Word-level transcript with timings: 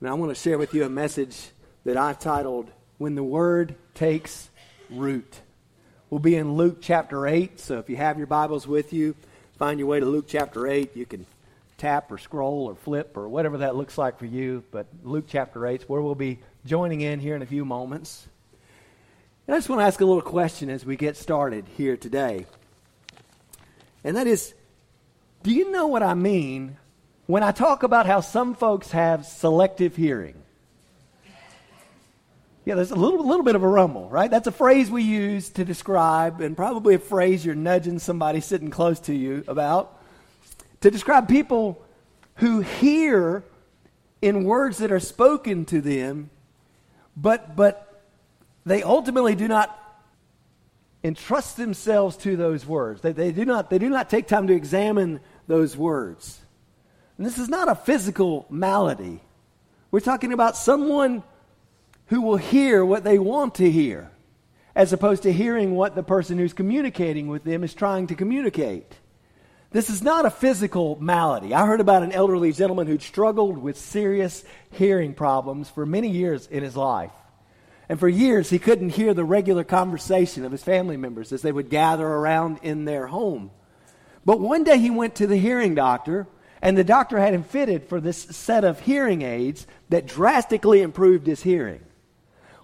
And 0.00 0.08
I 0.08 0.14
want 0.14 0.30
to 0.30 0.40
share 0.40 0.58
with 0.58 0.74
you 0.74 0.84
a 0.84 0.88
message 0.88 1.36
that 1.84 1.96
I've 1.96 2.20
titled, 2.20 2.70
When 2.98 3.16
the 3.16 3.24
Word 3.24 3.74
Takes 3.94 4.48
Root. 4.90 5.40
We'll 6.08 6.20
be 6.20 6.36
in 6.36 6.54
Luke 6.54 6.78
chapter 6.80 7.26
8, 7.26 7.58
so 7.58 7.78
if 7.78 7.90
you 7.90 7.96
have 7.96 8.16
your 8.16 8.28
Bibles 8.28 8.64
with 8.64 8.92
you, 8.92 9.16
find 9.58 9.80
your 9.80 9.88
way 9.88 9.98
to 9.98 10.06
Luke 10.06 10.26
chapter 10.28 10.68
8. 10.68 10.96
You 10.96 11.04
can 11.04 11.26
tap 11.78 12.12
or 12.12 12.18
scroll 12.18 12.66
or 12.66 12.76
flip 12.76 13.16
or 13.16 13.28
whatever 13.28 13.58
that 13.58 13.74
looks 13.74 13.98
like 13.98 14.20
for 14.20 14.26
you. 14.26 14.62
But 14.70 14.86
Luke 15.02 15.24
chapter 15.26 15.66
8 15.66 15.82
is 15.82 15.88
where 15.88 16.00
we'll 16.00 16.14
be 16.14 16.38
joining 16.64 17.00
in 17.00 17.18
here 17.18 17.34
in 17.34 17.42
a 17.42 17.46
few 17.46 17.64
moments. 17.64 18.28
And 19.48 19.54
I 19.56 19.58
just 19.58 19.68
want 19.68 19.80
to 19.80 19.84
ask 19.84 20.00
a 20.00 20.04
little 20.04 20.22
question 20.22 20.70
as 20.70 20.84
we 20.84 20.94
get 20.94 21.16
started 21.16 21.66
here 21.76 21.96
today. 21.96 22.46
And 24.04 24.16
that 24.16 24.28
is 24.28 24.54
do 25.42 25.50
you 25.52 25.72
know 25.72 25.88
what 25.88 26.04
I 26.04 26.14
mean 26.14 26.76
when 27.28 27.42
I 27.42 27.52
talk 27.52 27.82
about 27.82 28.06
how 28.06 28.22
some 28.22 28.54
folks 28.54 28.90
have 28.92 29.26
selective 29.26 29.94
hearing. 29.94 30.34
Yeah, 32.64 32.74
there's 32.74 32.90
a 32.90 32.96
little, 32.96 33.22
little 33.26 33.44
bit 33.44 33.54
of 33.54 33.62
a 33.62 33.68
rumble, 33.68 34.08
right? 34.08 34.30
That's 34.30 34.46
a 34.46 34.52
phrase 34.52 34.90
we 34.90 35.02
use 35.02 35.50
to 35.50 35.64
describe, 35.64 36.40
and 36.40 36.56
probably 36.56 36.94
a 36.94 36.98
phrase 36.98 37.44
you're 37.44 37.54
nudging 37.54 37.98
somebody 37.98 38.40
sitting 38.40 38.70
close 38.70 38.98
to 39.00 39.14
you 39.14 39.44
about, 39.46 40.00
to 40.80 40.90
describe 40.90 41.28
people 41.28 41.84
who 42.36 42.62
hear 42.62 43.44
in 44.22 44.44
words 44.44 44.78
that 44.78 44.90
are 44.90 44.98
spoken 44.98 45.66
to 45.66 45.82
them, 45.82 46.30
but, 47.14 47.54
but 47.54 48.04
they 48.64 48.82
ultimately 48.82 49.34
do 49.34 49.48
not 49.48 49.78
entrust 51.04 51.58
themselves 51.58 52.16
to 52.16 52.38
those 52.38 52.64
words. 52.64 53.02
They, 53.02 53.12
they, 53.12 53.32
do 53.32 53.44
not, 53.44 53.68
they 53.68 53.78
do 53.78 53.90
not 53.90 54.08
take 54.08 54.26
time 54.26 54.46
to 54.46 54.54
examine 54.54 55.20
those 55.46 55.76
words. 55.76 56.40
And 57.18 57.26
this 57.26 57.38
is 57.38 57.48
not 57.48 57.68
a 57.68 57.74
physical 57.74 58.46
malady. 58.48 59.20
We're 59.90 60.00
talking 60.00 60.32
about 60.32 60.56
someone 60.56 61.24
who 62.06 62.22
will 62.22 62.36
hear 62.36 62.84
what 62.84 63.04
they 63.04 63.18
want 63.18 63.56
to 63.56 63.70
hear, 63.70 64.10
as 64.74 64.92
opposed 64.92 65.24
to 65.24 65.32
hearing 65.32 65.74
what 65.74 65.94
the 65.94 66.02
person 66.02 66.38
who's 66.38 66.52
communicating 66.52 67.26
with 67.26 67.42
them 67.42 67.64
is 67.64 67.74
trying 67.74 68.06
to 68.06 68.14
communicate. 68.14 68.94
This 69.70 69.90
is 69.90 70.00
not 70.00 70.24
a 70.24 70.30
physical 70.30 70.96
malady. 71.00 71.52
I 71.52 71.66
heard 71.66 71.80
about 71.80 72.02
an 72.02 72.12
elderly 72.12 72.52
gentleman 72.52 72.86
who'd 72.86 73.02
struggled 73.02 73.58
with 73.58 73.76
serious 73.76 74.44
hearing 74.70 75.12
problems 75.12 75.68
for 75.68 75.84
many 75.84 76.08
years 76.08 76.46
in 76.46 76.62
his 76.62 76.76
life. 76.76 77.12
And 77.88 77.98
for 77.98 78.08
years, 78.08 78.48
he 78.48 78.58
couldn't 78.58 78.90
hear 78.90 79.12
the 79.12 79.24
regular 79.24 79.64
conversation 79.64 80.44
of 80.44 80.52
his 80.52 80.62
family 80.62 80.96
members 80.96 81.32
as 81.32 81.42
they 81.42 81.52
would 81.52 81.68
gather 81.68 82.06
around 82.06 82.60
in 82.62 82.84
their 82.84 83.08
home. 83.08 83.50
But 84.24 84.40
one 84.40 84.62
day 84.62 84.78
he 84.78 84.90
went 84.90 85.16
to 85.16 85.26
the 85.26 85.36
hearing 85.36 85.74
doctor 85.74 86.26
and 86.60 86.76
the 86.76 86.84
doctor 86.84 87.18
had 87.18 87.34
him 87.34 87.42
fitted 87.42 87.88
for 87.88 88.00
this 88.00 88.22
set 88.22 88.64
of 88.64 88.80
hearing 88.80 89.22
aids 89.22 89.66
that 89.88 90.06
drastically 90.06 90.82
improved 90.82 91.26
his 91.26 91.42
hearing. 91.42 91.80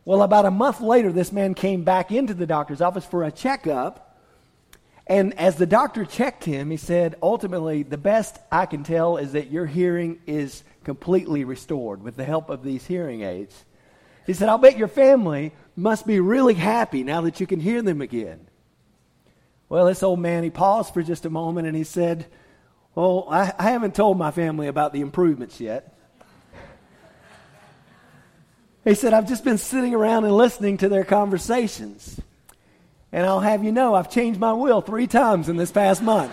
Well, 0.05 0.23
about 0.23 0.47
a 0.47 0.51
month 0.51 0.81
later, 0.81 1.13
this 1.13 1.33
man 1.33 1.55
came 1.55 1.85
back 1.85 2.13
into 2.13 2.35
the 2.35 2.47
doctor's 2.47 2.81
office 2.81 3.07
for 3.07 3.25
a 3.25 3.33
checkup. 3.33 4.19
And 5.07 5.39
as 5.39 5.57
the 5.57 5.67
doctor 5.67 6.05
checked 6.05 6.45
him, 6.45 6.71
he 6.71 6.77
said, 6.77 7.17
ultimately, 7.23 7.83
the 7.83 7.99
best 7.99 8.39
I 8.51 8.67
can 8.67 8.85
tell 8.85 9.17
is 9.17 9.33
that 9.33 9.51
your 9.51 9.67
hearing 9.67 10.21
is 10.27 10.63
completely 10.83 11.45
restored 11.45 12.03
with 12.03 12.17
the 12.17 12.25
help 12.25 12.51
of 12.51 12.63
these 12.63 12.87
hearing 12.87 13.23
aids. 13.23 13.65
He 14.27 14.33
said, 14.33 14.49
I'll 14.49 14.59
bet 14.59 14.79
your 14.79 14.89
family 14.89 15.53
must 15.77 16.07
be 16.07 16.21
really 16.21 16.55
happy 16.55 17.03
now 17.03 17.23
that 17.23 17.41
you 17.41 17.47
can 17.47 17.61
hear 17.61 17.83
them 17.83 18.01
again. 18.01 18.47
Well, 19.69 19.87
this 19.87 20.03
old 20.03 20.21
man, 20.21 20.45
he 20.45 20.51
paused 20.51 20.95
for 20.95 21.03
just 21.03 21.25
a 21.25 21.31
moment 21.31 21.67
and 21.67 21.77
he 21.77 21.85
said, 21.85 22.27
well, 22.95 23.27
I, 23.31 23.53
I 23.59 23.71
haven't 23.71 23.95
told 23.95 24.19
my 24.19 24.31
family 24.31 24.69
about 24.69 24.93
the 24.93 25.01
improvements 25.01 25.61
yet. 25.61 25.95
He 28.85 28.95
said, 28.95 29.15
I've 29.15 29.27
just 29.27 29.45
been 29.45 29.59
sitting 29.59 29.95
around 29.95 30.25
and 30.25 30.37
listening 30.37 30.77
to 30.79 30.89
their 30.89 31.05
conversations. 31.05 32.21
And 33.11 33.25
I'll 33.25 33.41
have 33.41 33.65
you 33.65 33.73
know, 33.73 33.95
I've 33.95 34.11
changed 34.11 34.39
my 34.39 34.53
will 34.53 34.81
three 34.81 35.07
times 35.07 35.49
in 35.49 35.57
this 35.57 35.73
past 35.73 36.03
month. 36.03 36.33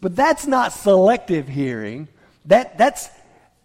but 0.00 0.16
that's 0.16 0.46
not 0.46 0.72
selective 0.72 1.46
hearing. 1.46 2.08
That, 2.46 2.76
that's 2.76 3.08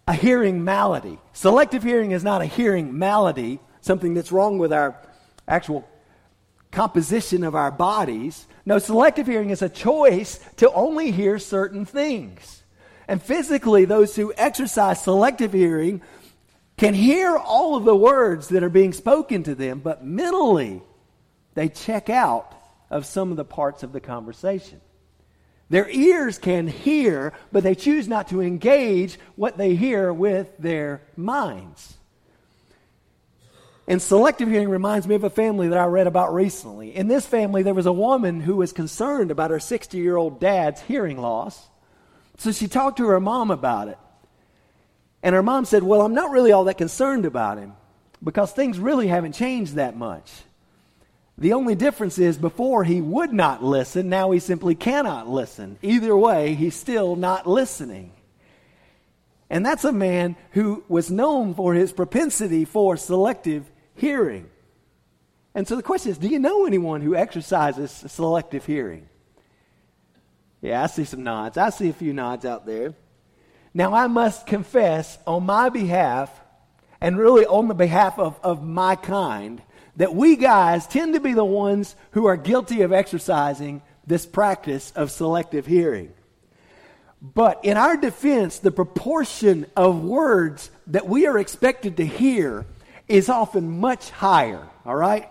a 0.06 0.12
hearing 0.12 0.62
malady. 0.62 1.18
Selective 1.32 1.82
hearing 1.82 2.12
is 2.12 2.22
not 2.22 2.42
a 2.42 2.46
hearing 2.46 2.96
malady, 2.96 3.58
something 3.80 4.14
that's 4.14 4.30
wrong 4.30 4.58
with 4.58 4.72
our 4.72 4.96
actual 5.48 5.88
composition 6.70 7.42
of 7.42 7.54
our 7.54 7.72
bodies. 7.72 8.46
No, 8.66 8.78
selective 8.78 9.28
hearing 9.28 9.50
is 9.50 9.62
a 9.62 9.68
choice 9.68 10.40
to 10.56 10.70
only 10.72 11.12
hear 11.12 11.38
certain 11.38 11.86
things. 11.86 12.64
And 13.06 13.22
physically, 13.22 13.84
those 13.84 14.16
who 14.16 14.34
exercise 14.36 15.00
selective 15.00 15.52
hearing 15.52 16.02
can 16.76 16.92
hear 16.92 17.36
all 17.36 17.76
of 17.76 17.84
the 17.84 17.96
words 17.96 18.48
that 18.48 18.64
are 18.64 18.68
being 18.68 18.92
spoken 18.92 19.44
to 19.44 19.54
them, 19.54 19.78
but 19.78 20.04
mentally, 20.04 20.82
they 21.54 21.68
check 21.68 22.10
out 22.10 22.52
of 22.90 23.06
some 23.06 23.30
of 23.30 23.36
the 23.36 23.44
parts 23.44 23.84
of 23.84 23.92
the 23.92 24.00
conversation. 24.00 24.80
Their 25.70 25.88
ears 25.88 26.36
can 26.36 26.66
hear, 26.66 27.32
but 27.52 27.62
they 27.62 27.74
choose 27.74 28.08
not 28.08 28.28
to 28.28 28.42
engage 28.42 29.18
what 29.36 29.56
they 29.56 29.76
hear 29.76 30.12
with 30.12 30.56
their 30.58 31.02
minds. 31.16 31.96
And 33.88 34.02
selective 34.02 34.48
hearing 34.48 34.68
reminds 34.68 35.06
me 35.06 35.14
of 35.14 35.22
a 35.22 35.30
family 35.30 35.68
that 35.68 35.78
I 35.78 35.84
read 35.84 36.08
about 36.08 36.34
recently. 36.34 36.94
In 36.94 37.06
this 37.06 37.24
family, 37.24 37.62
there 37.62 37.74
was 37.74 37.86
a 37.86 37.92
woman 37.92 38.40
who 38.40 38.56
was 38.56 38.72
concerned 38.72 39.30
about 39.30 39.52
her 39.52 39.60
60 39.60 39.96
year 39.96 40.16
old 40.16 40.40
dad's 40.40 40.80
hearing 40.82 41.18
loss. 41.18 41.68
So 42.38 42.50
she 42.50 42.66
talked 42.66 42.98
to 42.98 43.06
her 43.06 43.20
mom 43.20 43.50
about 43.50 43.88
it. 43.88 43.98
And 45.22 45.34
her 45.34 45.42
mom 45.42 45.64
said, 45.64 45.82
Well, 45.82 46.02
I'm 46.02 46.14
not 46.14 46.30
really 46.30 46.52
all 46.52 46.64
that 46.64 46.78
concerned 46.78 47.26
about 47.26 47.58
him 47.58 47.74
because 48.22 48.52
things 48.52 48.78
really 48.78 49.06
haven't 49.06 49.32
changed 49.34 49.74
that 49.74 49.96
much. 49.96 50.32
The 51.38 51.52
only 51.52 51.74
difference 51.74 52.18
is 52.18 52.38
before 52.38 52.82
he 52.82 53.00
would 53.00 53.32
not 53.32 53.62
listen, 53.62 54.08
now 54.08 54.30
he 54.30 54.40
simply 54.40 54.74
cannot 54.74 55.28
listen. 55.28 55.78
Either 55.82 56.16
way, 56.16 56.54
he's 56.54 56.74
still 56.74 57.14
not 57.14 57.46
listening. 57.46 58.12
And 59.48 59.64
that's 59.64 59.84
a 59.84 59.92
man 59.92 60.34
who 60.52 60.82
was 60.88 61.10
known 61.10 61.54
for 61.54 61.74
his 61.74 61.92
propensity 61.92 62.64
for 62.64 62.96
selective 62.96 63.70
hearing. 63.96 64.48
And 65.54 65.66
so 65.66 65.74
the 65.76 65.82
question 65.82 66.12
is 66.12 66.18
do 66.18 66.28
you 66.28 66.38
know 66.38 66.66
anyone 66.66 67.00
who 67.00 67.14
exercises 67.16 67.90
selective 67.90 68.66
hearing? 68.66 69.08
Yeah, 70.60 70.82
I 70.82 70.86
see 70.86 71.04
some 71.04 71.22
nods. 71.22 71.58
I 71.58 71.70
see 71.70 71.88
a 71.88 71.94
few 71.94 72.12
nods 72.12 72.44
out 72.44 72.66
there. 72.66 72.94
Now, 73.72 73.94
I 73.94 74.06
must 74.06 74.46
confess 74.46 75.18
on 75.26 75.44
my 75.44 75.68
behalf, 75.68 76.30
and 77.00 77.18
really 77.18 77.44
on 77.44 77.68
the 77.68 77.74
behalf 77.74 78.18
of, 78.18 78.40
of 78.42 78.64
my 78.64 78.96
kind, 78.96 79.60
that 79.96 80.14
we 80.14 80.36
guys 80.36 80.86
tend 80.86 81.14
to 81.14 81.20
be 81.20 81.34
the 81.34 81.44
ones 81.44 81.94
who 82.12 82.26
are 82.26 82.36
guilty 82.36 82.82
of 82.82 82.92
exercising 82.92 83.82
this 84.06 84.24
practice 84.24 84.92
of 84.96 85.10
selective 85.10 85.66
hearing. 85.66 86.12
But 87.20 87.64
in 87.64 87.76
our 87.76 87.96
defense, 87.96 88.58
the 88.58 88.70
proportion 88.70 89.66
of 89.76 90.04
words 90.04 90.70
that 90.86 91.06
we 91.06 91.26
are 91.26 91.38
expected 91.38 91.98
to 91.98 92.06
hear 92.06 92.66
is 93.08 93.28
often 93.28 93.80
much 93.80 94.10
higher, 94.10 94.66
all 94.84 94.96
right? 94.96 95.28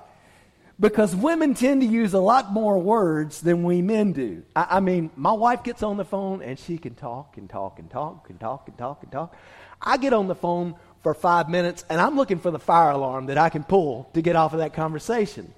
Because 0.79 1.15
women 1.15 1.53
tend 1.53 1.81
to 1.81 1.87
use 1.87 2.13
a 2.13 2.19
lot 2.19 2.51
more 2.51 2.77
words 2.77 3.41
than 3.41 3.63
we 3.63 3.81
men 3.81 4.11
do. 4.11 4.43
I, 4.55 4.67
I, 4.71 4.79
mean, 4.81 5.09
my 5.15 5.31
wife 5.31 5.63
gets 5.63 5.83
on 5.83 5.97
the 5.97 6.03
phone 6.03 6.41
and 6.41 6.59
she 6.59 6.77
can 6.77 6.95
talk 6.95 7.37
and 7.37 7.49
talk 7.49 7.79
and 7.79 7.89
talk 7.89 8.29
and 8.29 8.39
talk 8.39 8.67
and 8.67 8.77
talk 8.77 9.03
and 9.03 9.11
talk. 9.11 9.35
I 9.81 9.97
get 9.97 10.11
on 10.11 10.27
the 10.27 10.35
phone 10.35 10.75
for 11.01 11.13
five 11.13 11.49
minutes 11.49 11.85
and 11.89 12.01
I'm 12.01 12.17
looking 12.17 12.39
for 12.39 12.51
the 12.51 12.59
fire 12.59 12.91
alarm 12.91 13.27
that 13.27 13.37
I 13.37 13.49
can 13.49 13.63
pull 13.63 14.09
to 14.13 14.21
get 14.21 14.35
off 14.35 14.53
of 14.53 14.59
that 14.59 14.73
conversation. 14.73 15.53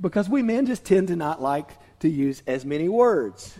Because 0.00 0.28
we 0.28 0.42
men 0.42 0.66
just 0.66 0.84
tend 0.84 1.08
to 1.08 1.16
not 1.16 1.40
like 1.40 1.68
to 2.00 2.08
use 2.08 2.42
as 2.46 2.64
many 2.64 2.88
words. 2.88 3.56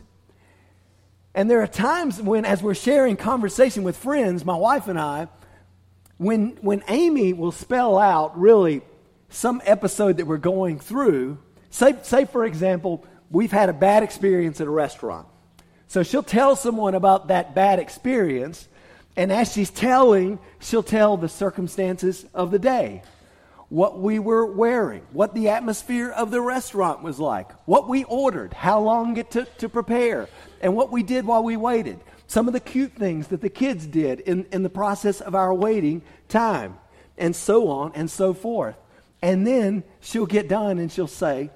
And 1.34 1.48
there 1.48 1.62
are 1.62 1.68
times 1.68 2.20
when, 2.20 2.44
as 2.44 2.62
we're 2.62 2.74
sharing 2.74 3.16
conversation 3.16 3.84
with 3.84 3.96
friends, 3.96 4.44
my 4.44 4.56
wife 4.56 4.88
and 4.88 4.98
I, 4.98 5.28
when, 6.20 6.50
when 6.60 6.84
Amy 6.88 7.32
will 7.32 7.50
spell 7.50 7.96
out 7.96 8.38
really 8.38 8.82
some 9.30 9.62
episode 9.64 10.18
that 10.18 10.26
we're 10.26 10.36
going 10.36 10.78
through, 10.78 11.38
say, 11.70 11.94
say, 12.02 12.26
for 12.26 12.44
example, 12.44 13.06
we've 13.30 13.50
had 13.50 13.70
a 13.70 13.72
bad 13.72 14.02
experience 14.02 14.60
at 14.60 14.66
a 14.66 14.70
restaurant. 14.70 15.26
So 15.86 16.02
she'll 16.02 16.22
tell 16.22 16.56
someone 16.56 16.94
about 16.94 17.28
that 17.28 17.54
bad 17.54 17.78
experience, 17.78 18.68
and 19.16 19.32
as 19.32 19.50
she's 19.50 19.70
telling, 19.70 20.38
she'll 20.58 20.82
tell 20.82 21.16
the 21.16 21.26
circumstances 21.26 22.26
of 22.34 22.50
the 22.50 22.58
day 22.58 23.02
what 23.70 23.98
we 23.98 24.18
were 24.18 24.44
wearing, 24.44 25.00
what 25.12 25.34
the 25.34 25.48
atmosphere 25.48 26.10
of 26.10 26.30
the 26.30 26.42
restaurant 26.42 27.02
was 27.02 27.18
like, 27.18 27.50
what 27.66 27.88
we 27.88 28.04
ordered, 28.04 28.52
how 28.52 28.80
long 28.80 29.16
it 29.16 29.30
took 29.30 29.56
to 29.56 29.70
prepare, 29.70 30.28
and 30.60 30.76
what 30.76 30.92
we 30.92 31.02
did 31.02 31.24
while 31.24 31.42
we 31.42 31.56
waited 31.56 31.98
some 32.30 32.46
of 32.46 32.52
the 32.52 32.60
cute 32.60 32.92
things 32.92 33.26
that 33.26 33.40
the 33.40 33.50
kids 33.50 33.88
did 33.88 34.20
in, 34.20 34.46
in 34.52 34.62
the 34.62 34.70
process 34.70 35.20
of 35.20 35.34
our 35.34 35.52
waiting 35.52 36.00
time, 36.28 36.78
and 37.18 37.34
so 37.34 37.66
on 37.66 37.90
and 37.96 38.08
so 38.08 38.32
forth. 38.32 38.76
And 39.20 39.44
then 39.44 39.82
she'll 39.98 40.26
get 40.26 40.48
done 40.48 40.78
and 40.78 40.92
she'll 40.92 41.08
say, 41.08 41.50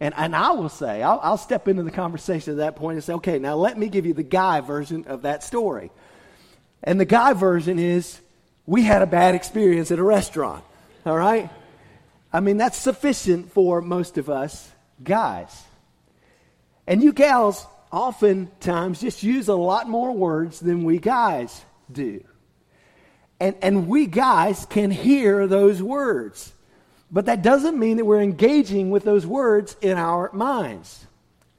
and, 0.00 0.14
and 0.16 0.34
I 0.34 0.52
will 0.52 0.70
say, 0.70 1.02
I'll, 1.02 1.20
I'll 1.22 1.36
step 1.36 1.68
into 1.68 1.82
the 1.82 1.90
conversation 1.90 2.52
at 2.52 2.56
that 2.56 2.76
point 2.76 2.94
and 2.94 3.04
say, 3.04 3.12
okay, 3.12 3.38
now 3.38 3.56
let 3.56 3.76
me 3.76 3.90
give 3.90 4.06
you 4.06 4.14
the 4.14 4.22
guy 4.22 4.62
version 4.62 5.04
of 5.08 5.22
that 5.22 5.42
story. 5.42 5.90
And 6.82 6.98
the 6.98 7.04
guy 7.04 7.34
version 7.34 7.78
is, 7.78 8.18
we 8.64 8.80
had 8.80 9.02
a 9.02 9.06
bad 9.06 9.34
experience 9.34 9.90
at 9.90 9.98
a 9.98 10.02
restaurant. 10.02 10.64
All 11.04 11.18
right? 11.18 11.50
I 12.32 12.40
mean, 12.40 12.56
that's 12.56 12.78
sufficient 12.78 13.52
for 13.52 13.82
most 13.82 14.16
of 14.16 14.30
us 14.30 14.72
guys. 15.02 15.64
And 16.86 17.02
you 17.02 17.12
gals 17.12 17.66
oftentimes 17.94 19.00
just 19.00 19.22
use 19.22 19.48
a 19.48 19.54
lot 19.54 19.88
more 19.88 20.12
words 20.12 20.58
than 20.58 20.82
we 20.84 20.98
guys 20.98 21.64
do. 21.90 22.24
And, 23.38 23.54
and 23.62 23.88
we 23.88 24.06
guys 24.06 24.66
can 24.66 24.90
hear 24.90 25.46
those 25.46 25.82
words. 25.82 26.52
But 27.10 27.26
that 27.26 27.42
doesn't 27.42 27.78
mean 27.78 27.98
that 27.98 28.04
we're 28.04 28.20
engaging 28.20 28.90
with 28.90 29.04
those 29.04 29.24
words 29.24 29.76
in 29.80 29.96
our 29.96 30.30
minds. 30.32 31.06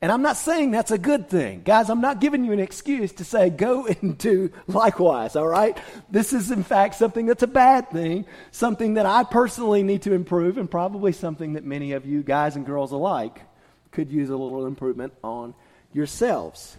And 0.02 0.12
I'm 0.12 0.22
not 0.22 0.36
saying 0.36 0.72
that's 0.72 0.92
a 0.92 0.98
good 0.98 1.30
thing. 1.30 1.62
Guys, 1.64 1.90
I'm 1.90 2.02
not 2.02 2.20
giving 2.20 2.44
you 2.44 2.52
an 2.52 2.60
excuse 2.60 3.14
to 3.14 3.24
say 3.24 3.50
go 3.50 3.88
and 4.02 4.18
do 4.18 4.52
likewise, 4.68 5.38
all 5.38 5.48
right? 5.48 5.78
This 6.10 6.34
is, 6.34 6.52
in 6.52 6.64
fact, 6.64 6.96
something 6.96 7.26
that's 7.26 7.44
a 7.44 7.48
bad 7.48 7.90
thing, 7.92 8.26
something 8.52 8.96
that 8.96 9.06
I 9.06 9.24
personally 9.24 9.84
need 9.84 10.02
to 10.02 10.14
improve, 10.14 10.58
and 10.58 10.70
probably 10.70 11.14
something 11.14 11.54
that 11.54 11.64
many 11.64 11.94
of 11.94 12.06
you 12.06 12.24
guys 12.24 12.58
and 12.58 12.66
girls 12.66 12.92
alike 12.92 13.40
could 13.92 14.12
use 14.12 14.30
a 14.30 14.36
little 14.36 14.66
improvement 14.66 15.14
on 15.24 15.56
yourselves. 15.96 16.76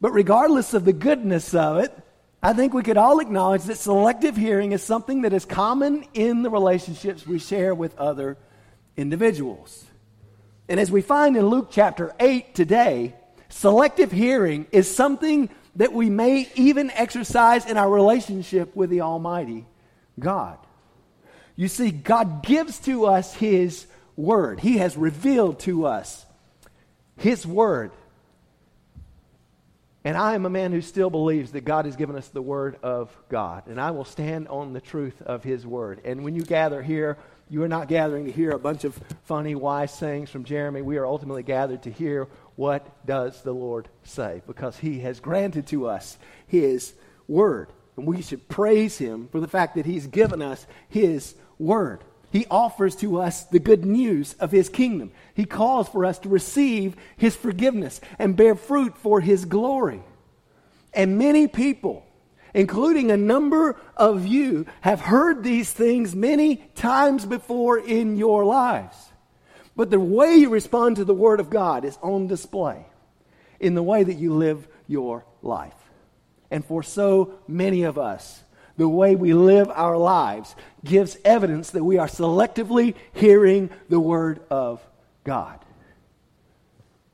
But 0.00 0.12
regardless 0.12 0.74
of 0.74 0.84
the 0.84 0.92
goodness 0.92 1.54
of 1.54 1.78
it, 1.78 1.92
I 2.42 2.52
think 2.52 2.74
we 2.74 2.82
could 2.82 2.96
all 2.96 3.20
acknowledge 3.20 3.64
that 3.64 3.78
selective 3.78 4.36
hearing 4.36 4.72
is 4.72 4.82
something 4.82 5.22
that 5.22 5.32
is 5.32 5.44
common 5.44 6.04
in 6.14 6.42
the 6.42 6.50
relationships 6.50 7.26
we 7.26 7.38
share 7.38 7.74
with 7.74 7.96
other 7.98 8.36
individuals. 8.96 9.84
And 10.68 10.80
as 10.80 10.90
we 10.90 11.02
find 11.02 11.36
in 11.36 11.46
Luke 11.46 11.68
chapter 11.70 12.14
8 12.18 12.54
today, 12.54 13.14
selective 13.48 14.10
hearing 14.10 14.66
is 14.72 14.94
something 14.94 15.50
that 15.76 15.92
we 15.92 16.08
may 16.08 16.48
even 16.54 16.90
exercise 16.90 17.66
in 17.66 17.76
our 17.76 17.90
relationship 17.90 18.74
with 18.74 18.90
the 18.90 19.02
Almighty 19.02 19.66
God. 20.18 20.58
You 21.56 21.68
see, 21.68 21.90
God 21.90 22.42
gives 22.44 22.78
to 22.80 23.06
us 23.06 23.34
His 23.34 23.86
Word, 24.16 24.60
He 24.60 24.78
has 24.78 24.96
revealed 24.96 25.60
to 25.60 25.86
us 25.86 26.24
His 27.16 27.46
Word. 27.46 27.90
And 30.06 30.18
I 30.18 30.34
am 30.34 30.44
a 30.44 30.50
man 30.50 30.72
who 30.72 30.82
still 30.82 31.08
believes 31.08 31.52
that 31.52 31.64
God 31.64 31.86
has 31.86 31.96
given 31.96 32.14
us 32.14 32.28
the 32.28 32.42
Word 32.42 32.76
of 32.82 33.16
God. 33.30 33.66
And 33.66 33.80
I 33.80 33.90
will 33.90 34.04
stand 34.04 34.48
on 34.48 34.74
the 34.74 34.80
truth 34.80 35.22
of 35.22 35.42
His 35.42 35.66
Word. 35.66 36.02
And 36.04 36.22
when 36.22 36.34
you 36.34 36.42
gather 36.42 36.82
here, 36.82 37.16
you 37.48 37.62
are 37.62 37.68
not 37.68 37.88
gathering 37.88 38.26
to 38.26 38.32
hear 38.32 38.50
a 38.50 38.58
bunch 38.58 38.84
of 38.84 38.98
funny, 39.24 39.54
wise 39.54 39.94
sayings 39.94 40.28
from 40.28 40.44
Jeremy. 40.44 40.82
We 40.82 40.98
are 40.98 41.06
ultimately 41.06 41.42
gathered 41.42 41.82
to 41.84 41.90
hear 41.90 42.28
what 42.56 43.06
does 43.06 43.42
the 43.42 43.52
Lord 43.52 43.88
say 44.02 44.42
because 44.46 44.76
He 44.76 45.00
has 45.00 45.20
granted 45.20 45.66
to 45.68 45.86
us 45.86 46.18
His 46.46 46.92
Word. 47.26 47.72
And 47.96 48.06
we 48.06 48.20
should 48.20 48.48
praise 48.48 48.98
Him 48.98 49.28
for 49.32 49.40
the 49.40 49.48
fact 49.48 49.74
that 49.76 49.86
He's 49.86 50.06
given 50.06 50.42
us 50.42 50.66
His 50.88 51.34
Word. 51.58 52.04
He 52.34 52.46
offers 52.50 52.96
to 52.96 53.20
us 53.20 53.44
the 53.44 53.60
good 53.60 53.84
news 53.84 54.34
of 54.40 54.50
His 54.50 54.68
kingdom. 54.68 55.12
He 55.34 55.44
calls 55.44 55.88
for 55.88 56.04
us 56.04 56.18
to 56.18 56.28
receive 56.28 56.96
His 57.16 57.36
forgiveness 57.36 58.00
and 58.18 58.34
bear 58.34 58.56
fruit 58.56 58.98
for 58.98 59.20
His 59.20 59.44
glory. 59.44 60.02
And 60.92 61.16
many 61.16 61.46
people, 61.46 62.04
including 62.52 63.12
a 63.12 63.16
number 63.16 63.76
of 63.96 64.26
you, 64.26 64.66
have 64.80 65.00
heard 65.00 65.44
these 65.44 65.72
things 65.72 66.16
many 66.16 66.56
times 66.74 67.24
before 67.24 67.78
in 67.78 68.16
your 68.16 68.44
lives. 68.44 68.96
But 69.76 69.90
the 69.90 70.00
way 70.00 70.34
you 70.34 70.48
respond 70.48 70.96
to 70.96 71.04
the 71.04 71.14
Word 71.14 71.38
of 71.38 71.50
God 71.50 71.84
is 71.84 71.96
on 72.02 72.26
display 72.26 72.84
in 73.60 73.76
the 73.76 73.82
way 73.84 74.02
that 74.02 74.14
you 74.14 74.34
live 74.34 74.66
your 74.88 75.24
life. 75.40 75.72
And 76.50 76.64
for 76.64 76.82
so 76.82 77.38
many 77.46 77.84
of 77.84 77.96
us, 77.96 78.42
the 78.76 78.88
way 78.88 79.14
we 79.14 79.34
live 79.34 79.70
our 79.70 79.96
lives 79.96 80.54
gives 80.84 81.16
evidence 81.24 81.70
that 81.70 81.84
we 81.84 81.98
are 81.98 82.08
selectively 82.08 82.94
hearing 83.12 83.70
the 83.88 84.00
word 84.00 84.40
of 84.50 84.84
God. 85.22 85.60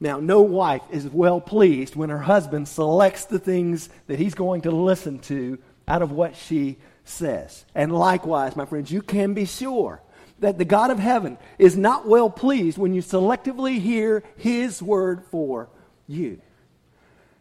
Now, 0.00 0.18
no 0.18 0.40
wife 0.40 0.82
is 0.90 1.06
well 1.06 1.40
pleased 1.40 1.94
when 1.94 2.08
her 2.08 2.18
husband 2.18 2.68
selects 2.68 3.26
the 3.26 3.38
things 3.38 3.90
that 4.06 4.18
he's 4.18 4.34
going 4.34 4.62
to 4.62 4.70
listen 4.70 5.18
to 5.20 5.58
out 5.86 6.00
of 6.00 6.10
what 6.10 6.36
she 6.36 6.78
says. 7.04 7.66
And 7.74 7.92
likewise, 7.92 8.56
my 8.56 8.64
friends, 8.64 8.90
you 8.90 9.02
can 9.02 9.34
be 9.34 9.44
sure 9.44 10.00
that 10.38 10.56
the 10.56 10.64
God 10.64 10.90
of 10.90 10.98
heaven 10.98 11.36
is 11.58 11.76
not 11.76 12.08
well 12.08 12.30
pleased 12.30 12.78
when 12.78 12.94
you 12.94 13.02
selectively 13.02 13.78
hear 13.78 14.22
his 14.36 14.82
word 14.82 15.22
for 15.30 15.68
you. 16.06 16.40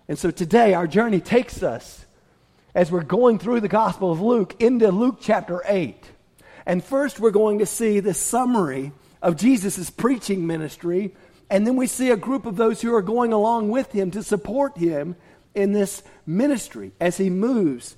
And 0.10 0.20
so 0.20 0.30
today, 0.32 0.74
our 0.74 0.88
journey 0.88 1.22
takes 1.22 1.64
us 1.64 2.06
as 2.80 2.90
we're 2.90 3.04
going 3.04 3.38
through 3.38 3.60
the 3.60 3.68
Gospel 3.68 4.10
of 4.10 4.22
Luke 4.22 4.56
into 4.58 4.90
Luke 4.90 5.18
chapter 5.20 5.62
8. 5.66 6.02
And 6.66 6.82
first, 6.82 7.20
we're 7.20 7.30
going 7.30 7.60
to 7.60 7.66
see 7.66 8.00
the 8.00 8.14
summary 8.14 8.94
of 9.22 9.36
Jesus' 9.36 9.90
preaching 9.90 10.48
ministry. 10.48 11.14
And 11.50 11.68
then 11.68 11.76
we 11.76 11.88
see 11.88 12.10
a 12.10 12.16
group 12.16 12.46
of 12.46 12.56
those 12.56 12.82
who 12.82 12.96
are 12.96 13.02
going 13.02 13.34
along 13.34 13.68
with 13.68 13.92
him 13.92 14.12
to 14.12 14.24
support 14.24 14.78
him 14.78 15.18
in 15.54 15.74
this 15.74 16.04
ministry 16.26 16.94
as 17.02 17.18
he 17.18 17.30
moves 17.30 17.98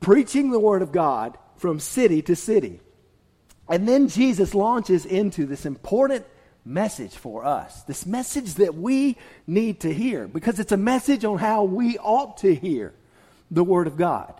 preaching 0.00 0.50
the 0.50 0.60
Word 0.60 0.82
of 0.82 0.92
God 0.92 1.38
from 1.56 1.80
city 1.80 2.20
to 2.20 2.36
city. 2.36 2.80
And 3.70 3.88
then 3.88 4.08
Jesus 4.08 4.54
launches 4.54 5.06
into 5.06 5.46
this 5.46 5.64
important 5.64 6.26
message 6.62 7.14
for 7.14 7.46
us, 7.46 7.84
this 7.84 8.04
message 8.04 8.56
that 8.56 8.74
we 8.74 9.16
need 9.46 9.80
to 9.80 9.94
hear, 9.94 10.28
because 10.28 10.60
it's 10.60 10.72
a 10.72 10.76
message 10.76 11.24
on 11.24 11.38
how 11.38 11.64
we 11.64 11.96
ought 11.96 12.36
to 12.38 12.54
hear 12.54 12.92
the 13.54 13.64
Word 13.64 13.86
of 13.86 13.96
God. 13.96 14.34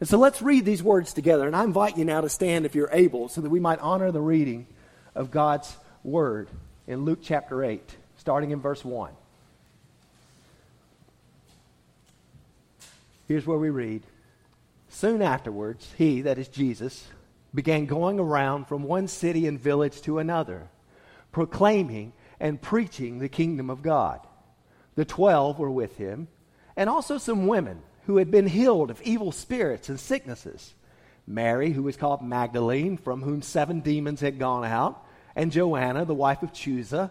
And 0.00 0.08
so 0.08 0.18
let's 0.18 0.42
read 0.42 0.64
these 0.64 0.82
words 0.82 1.12
together. 1.12 1.46
And 1.46 1.54
I 1.54 1.62
invite 1.64 1.96
you 1.96 2.04
now 2.04 2.22
to 2.22 2.28
stand 2.28 2.66
if 2.66 2.74
you're 2.74 2.90
able 2.90 3.28
so 3.28 3.40
that 3.40 3.50
we 3.50 3.60
might 3.60 3.78
honor 3.78 4.10
the 4.10 4.20
reading 4.20 4.66
of 5.14 5.30
God's 5.30 5.76
Word 6.02 6.48
in 6.86 7.04
Luke 7.04 7.20
chapter 7.22 7.62
8, 7.62 7.88
starting 8.16 8.50
in 8.50 8.60
verse 8.60 8.84
1. 8.84 9.12
Here's 13.28 13.46
where 13.46 13.58
we 13.58 13.70
read 13.70 14.02
Soon 14.88 15.22
afterwards, 15.22 15.92
he, 15.96 16.22
that 16.22 16.38
is 16.38 16.48
Jesus, 16.48 17.06
began 17.54 17.86
going 17.86 18.18
around 18.18 18.66
from 18.66 18.82
one 18.82 19.08
city 19.08 19.46
and 19.46 19.60
village 19.60 20.00
to 20.02 20.18
another, 20.18 20.68
proclaiming 21.32 22.12
and 22.40 22.60
preaching 22.60 23.18
the 23.18 23.28
kingdom 23.28 23.70
of 23.70 23.82
God. 23.82 24.20
The 24.96 25.04
twelve 25.04 25.58
were 25.58 25.70
with 25.70 25.96
him, 25.96 26.28
and 26.76 26.90
also 26.90 27.18
some 27.18 27.46
women 27.46 27.82
who 28.06 28.16
had 28.16 28.30
been 28.30 28.46
healed 28.46 28.90
of 28.90 29.02
evil 29.02 29.32
spirits 29.32 29.88
and 29.88 29.98
sicknesses. 29.98 30.74
Mary, 31.26 31.70
who 31.70 31.82
was 31.82 31.96
called 31.96 32.22
Magdalene, 32.22 32.96
from 32.96 33.22
whom 33.22 33.42
seven 33.42 33.80
demons 33.80 34.20
had 34.20 34.38
gone 34.38 34.64
out, 34.64 35.04
and 35.36 35.52
Joanna, 35.52 36.04
the 36.04 36.14
wife 36.14 36.42
of 36.42 36.52
Chuza, 36.52 37.10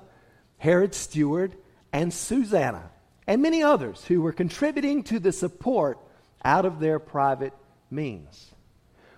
Herod's 0.57 0.98
steward, 0.98 1.55
and 1.93 2.13
Susanna, 2.13 2.91
and 3.25 3.41
many 3.41 3.63
others 3.63 4.05
who 4.05 4.21
were 4.21 4.33
contributing 4.33 5.03
to 5.03 5.19
the 5.19 5.31
support 5.31 5.98
out 6.43 6.65
of 6.65 6.79
their 6.79 7.00
private 7.00 7.53
means. 7.89 8.51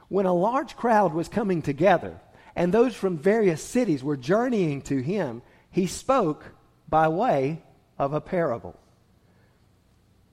When 0.09 0.25
a 0.25 0.33
large 0.33 0.75
crowd 0.75 1.13
was 1.13 1.27
coming 1.27 1.61
together, 1.61 2.19
and 2.55 2.71
those 2.71 2.95
from 2.95 3.17
various 3.17 3.63
cities 3.63 4.03
were 4.03 4.17
journeying 4.17 4.83
to 4.83 5.01
him, 5.01 5.41
he 5.71 5.87
spoke 5.87 6.53
by 6.87 7.07
way 7.07 7.63
of 7.97 8.13
a 8.13 8.21
parable. 8.21 8.79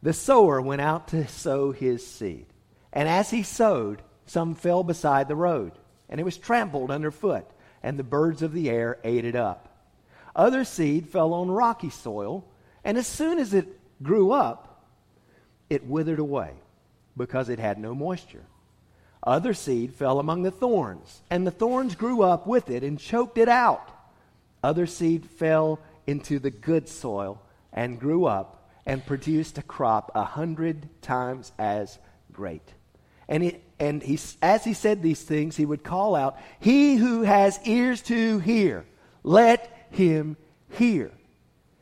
The 0.03 0.13
sower 0.13 0.61
went 0.61 0.81
out 0.81 1.09
to 1.09 1.27
sow 1.29 1.73
his 1.73 2.07
seed. 2.07 2.47
And 2.93 3.09
as 3.09 3.31
he 3.31 3.43
sowed, 3.43 4.03
some 4.27 4.55
fell 4.55 4.83
beside 4.83 5.29
the 5.29 5.37
road, 5.37 5.73
and 6.09 6.21
it 6.21 6.25
was 6.25 6.39
trampled 6.39 6.91
underfoot, 6.91 7.47
and 7.83 7.99
the 7.99 8.05
birds 8.05 8.43
of 8.43 8.53
the 8.53 8.71
air 8.71 8.99
ate 9.05 9.25
it 9.25 9.37
up. 9.37 9.69
Other 10.35 10.65
seed 10.65 11.09
fell 11.09 11.35
on 11.35 11.51
rocky 11.51 11.91
soil, 11.91 12.45
and 12.85 12.97
as 12.97 13.07
soon 13.07 13.39
as 13.39 13.53
it 13.53 13.79
grew 14.03 14.33
up, 14.33 14.85
it 15.69 15.85
withered 15.85 16.19
away, 16.19 16.55
because 17.17 17.49
it 17.49 17.59
had 17.59 17.79
no 17.79 17.95
moisture. 17.95 18.45
Other 19.23 19.53
seed 19.53 19.95
fell 19.95 20.19
among 20.19 20.43
the 20.43 20.51
thorns, 20.51 21.21
and 21.29 21.47
the 21.47 21.51
thorns 21.51 21.95
grew 21.95 22.23
up 22.23 22.47
with 22.47 22.71
it 22.71 22.83
and 22.83 22.99
choked 22.99 23.37
it 23.37 23.49
out. 23.49 23.91
Other 24.63 24.87
seed 24.87 25.27
fell 25.27 25.79
into 26.07 26.39
the 26.39 26.51
good 26.51 26.89
soil 26.89 27.43
and 27.73 28.01
grew 28.01 28.25
up 28.25 28.60
and 28.91 29.07
produced 29.07 29.57
a 29.57 29.63
crop 29.63 30.11
a 30.17 30.25
hundred 30.25 30.89
times 31.01 31.53
as 31.61 31.97
great. 32.33 32.75
And, 33.29 33.41
he, 33.41 33.59
and 33.79 34.03
he, 34.03 34.19
as 34.43 34.65
he 34.65 34.75
said 34.75 35.01
these 35.01 35.23
things, 35.23 35.55
he 35.55 35.65
would 35.65 35.85
call 35.85 36.17
out, 36.17 36.41
He 36.59 36.97
who 36.97 37.23
has 37.23 37.61
ears 37.65 38.03
to 38.03 38.41
hear, 38.41 38.85
let 39.23 39.87
him 39.93 40.37
hear. 40.71 41.13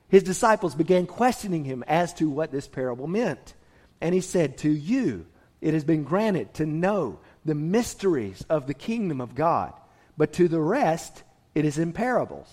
His 0.09 0.23
disciples 0.23 0.75
began 0.75 1.07
questioning 1.07 1.65
him 1.65 1.83
as 1.89 2.13
to 2.15 2.29
what 2.29 2.53
this 2.53 2.69
parable 2.69 3.07
meant. 3.07 3.55
And 4.03 4.15
he 4.15 4.21
said, 4.21 4.59
To 4.59 4.71
you 4.71 5.25
it 5.63 5.73
has 5.73 5.85
been 5.85 6.05
granted 6.05 6.53
to 6.55 6.67
know 6.67 7.21
the 7.43 7.55
mysteries 7.55 8.45
of 8.51 8.67
the 8.67 8.75
kingdom 8.75 9.23
of 9.23 9.35
God, 9.35 9.73
but 10.19 10.35
to 10.35 10.47
the 10.47 10.61
rest 10.61 11.23
it 11.55 11.65
is 11.65 11.79
in 11.79 11.95
parables, 11.95 12.53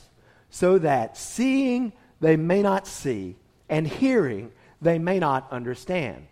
so 0.50 0.78
that 0.78 1.18
seeing 1.18 1.92
they 2.22 2.38
may 2.38 2.62
not 2.62 2.88
see 2.88 3.36
and 3.70 3.88
hearing 3.88 4.52
they 4.82 5.00
may 5.00 5.20
not 5.20 5.52
understand. 5.52 6.28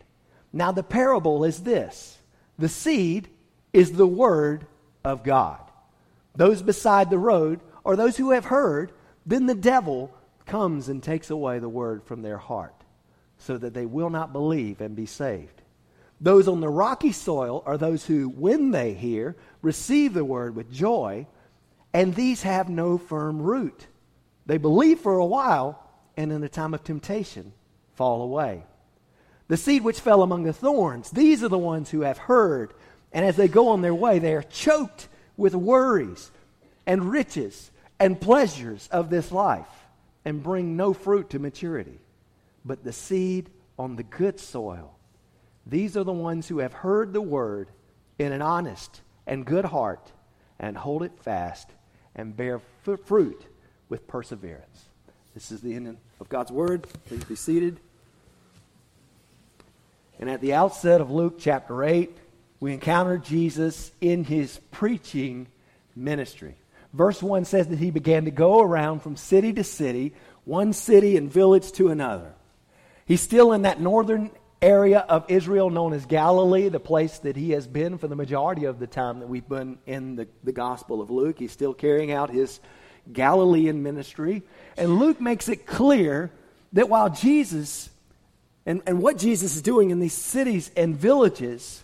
Now, 0.52 0.72
the 0.72 0.84
parable 0.84 1.44
is 1.44 1.64
this 1.64 2.20
the 2.58 2.70
seed 2.70 3.30
is 3.72 3.94
the 3.94 4.08
word 4.08 4.68
of 5.04 5.24
God. 5.24 5.60
Those 6.36 6.62
beside 6.62 7.10
the 7.10 7.18
road 7.18 7.60
are 7.86 7.96
those 7.96 8.18
who 8.18 8.32
have 8.32 8.46
heard, 8.46 8.92
then 9.26 9.46
the 9.46 9.56
devil 9.56 10.14
comes 10.46 10.90
and 10.90 11.02
takes 11.02 11.30
away 11.30 11.60
the 11.60 11.70
word 11.70 12.04
from 12.04 12.22
their 12.22 12.38
heart 12.38 12.76
so 13.38 13.58
that 13.58 13.74
they 13.74 13.86
will 13.86 14.10
not 14.10 14.34
believe 14.34 14.82
and 14.82 14.96
be 14.96 15.06
saved. 15.06 15.62
Those 16.22 16.48
on 16.48 16.62
the 16.62 16.70
rocky 16.70 17.12
soil 17.12 17.64
are 17.66 17.78
those 17.78 18.06
who, 18.06 18.30
when 18.30 18.72
they 18.72 18.94
hear, 18.94 19.36
receive 19.62 20.14
the 20.14 20.24
word 20.24 20.56
with 20.56 20.72
joy, 20.72 21.28
and 21.94 22.16
these 22.16 22.44
have 22.44 22.70
no 22.70 22.98
firm 22.98 23.42
root. 23.42 23.88
They 24.46 24.58
believe 24.58 25.00
for 25.00 25.18
a 25.18 25.26
while, 25.26 25.83
and 26.18 26.32
in 26.32 26.44
a 26.44 26.50
time 26.50 26.74
of 26.74 26.84
temptation, 26.84 27.54
fall 27.96 28.22
away. 28.22 28.64
The 29.48 29.58
seed 29.58 29.84
which 29.84 30.00
fell 30.00 30.24
among 30.24 30.44
the 30.44 30.54
thorns, 30.54 31.12
these 31.12 31.44
are 31.44 31.50
the 31.50 31.58
ones 31.58 31.90
who 31.90 32.02
have 32.02 32.18
heard, 32.18 32.74
and 33.12 33.26
as 33.26 33.36
they 33.36 33.48
go 33.48 33.70
on 33.70 33.82
their 33.82 33.94
way, 33.94 34.20
they 34.20 34.34
are 34.34 34.44
choked 34.44 35.08
with 35.38 35.54
worries 35.54 36.32
and 36.86 37.12
riches 37.12 37.72
and 38.00 38.20
pleasures 38.20 38.88
of 38.92 39.10
this 39.10 39.32
life, 39.32 39.68
and 40.26 40.44
bring 40.44 40.76
no 40.76 40.94
fruit 40.94 41.30
to 41.30 41.40
maturity. 41.40 42.00
But 42.66 42.84
the 42.84 42.94
seed 42.94 43.50
on 43.78 43.96
the 43.96 44.04
good 44.04 44.40
soil, 44.40 44.96
these 45.66 45.96
are 45.98 46.04
the 46.04 46.14
ones 46.14 46.48
who 46.48 46.60
have 46.60 46.74
heard 46.74 47.14
the 47.14 47.22
word 47.22 47.70
in 48.20 48.32
an 48.32 48.42
honest 48.42 49.02
and 49.26 49.46
good 49.46 49.66
heart, 49.66 50.12
and 50.60 50.78
hold 50.78 51.04
it 51.04 51.18
fast, 51.20 51.70
and 52.16 52.36
bear 52.36 52.62
f- 52.88 53.00
fruit 53.06 53.46
with 53.90 54.08
perseverance. 54.08 54.90
This 55.34 55.52
is 55.52 55.62
the 55.62 55.74
end 55.74 55.98
of 56.20 56.30
God's 56.30 56.52
word. 56.52 56.86
Please 57.08 57.24
be 57.24 57.36
seated. 57.36 57.80
And 60.20 60.30
at 60.30 60.42
the 60.42 60.54
outset 60.54 61.02
of 61.02 61.10
Luke 61.10 61.36
chapter 61.40 61.84
8, 61.84 62.16
we 62.60 62.72
encounter 62.72 63.18
Jesus 63.18 63.92
in 64.00 64.24
his 64.24 64.60
preaching 64.72 65.48
ministry. 65.96 66.56
Verse 66.94 67.22
1 67.22 67.46
says 67.46 67.68
that 67.70 67.80
he 67.80 67.90
began 67.90 68.26
to 68.26 68.32
go 68.32 68.62
around 68.62 69.02
from 69.02 69.16
city 69.16 69.52
to 69.54 69.64
city, 69.64 70.14
one 70.46 70.72
city 70.72 71.18
and 71.18 71.32
village 71.32 71.72
to 71.74 71.90
another. 71.90 72.34
He's 73.06 73.22
still 73.22 73.54
in 73.54 73.64
that 73.64 73.82
northern 73.82 74.30
area 74.62 75.00
of 75.00 75.26
Israel 75.30 75.72
known 75.72 75.94
as 75.94 76.06
Galilee, 76.06 76.70
the 76.70 76.80
place 76.80 77.18
that 77.20 77.36
he 77.36 77.52
has 77.52 77.68
been 77.68 77.98
for 77.98 78.08
the 78.08 78.16
majority 78.16 78.66
of 78.66 78.80
the 78.80 78.88
time 78.88 79.20
that 79.20 79.28
we've 79.28 79.50
been 79.50 79.80
in 79.88 80.16
the, 80.16 80.28
the 80.44 80.54
Gospel 80.54 81.02
of 81.02 81.10
Luke. 81.10 81.40
He's 81.40 81.52
still 81.52 81.74
carrying 81.74 82.12
out 82.12 82.30
his 82.30 82.60
Galilean 83.12 83.84
ministry. 83.84 84.44
And 84.78 85.00
Luke 85.00 85.20
makes 85.20 85.50
it 85.50 85.66
clear 85.66 86.32
that 86.74 86.90
while 86.90 87.10
Jesus 87.10 87.90
and, 88.66 88.82
and 88.86 89.02
what 89.02 89.18
Jesus 89.18 89.56
is 89.56 89.62
doing 89.62 89.92
in 89.92 90.00
these 90.00 90.14
cities 90.14 90.72
and 90.78 90.96
villages 90.96 91.84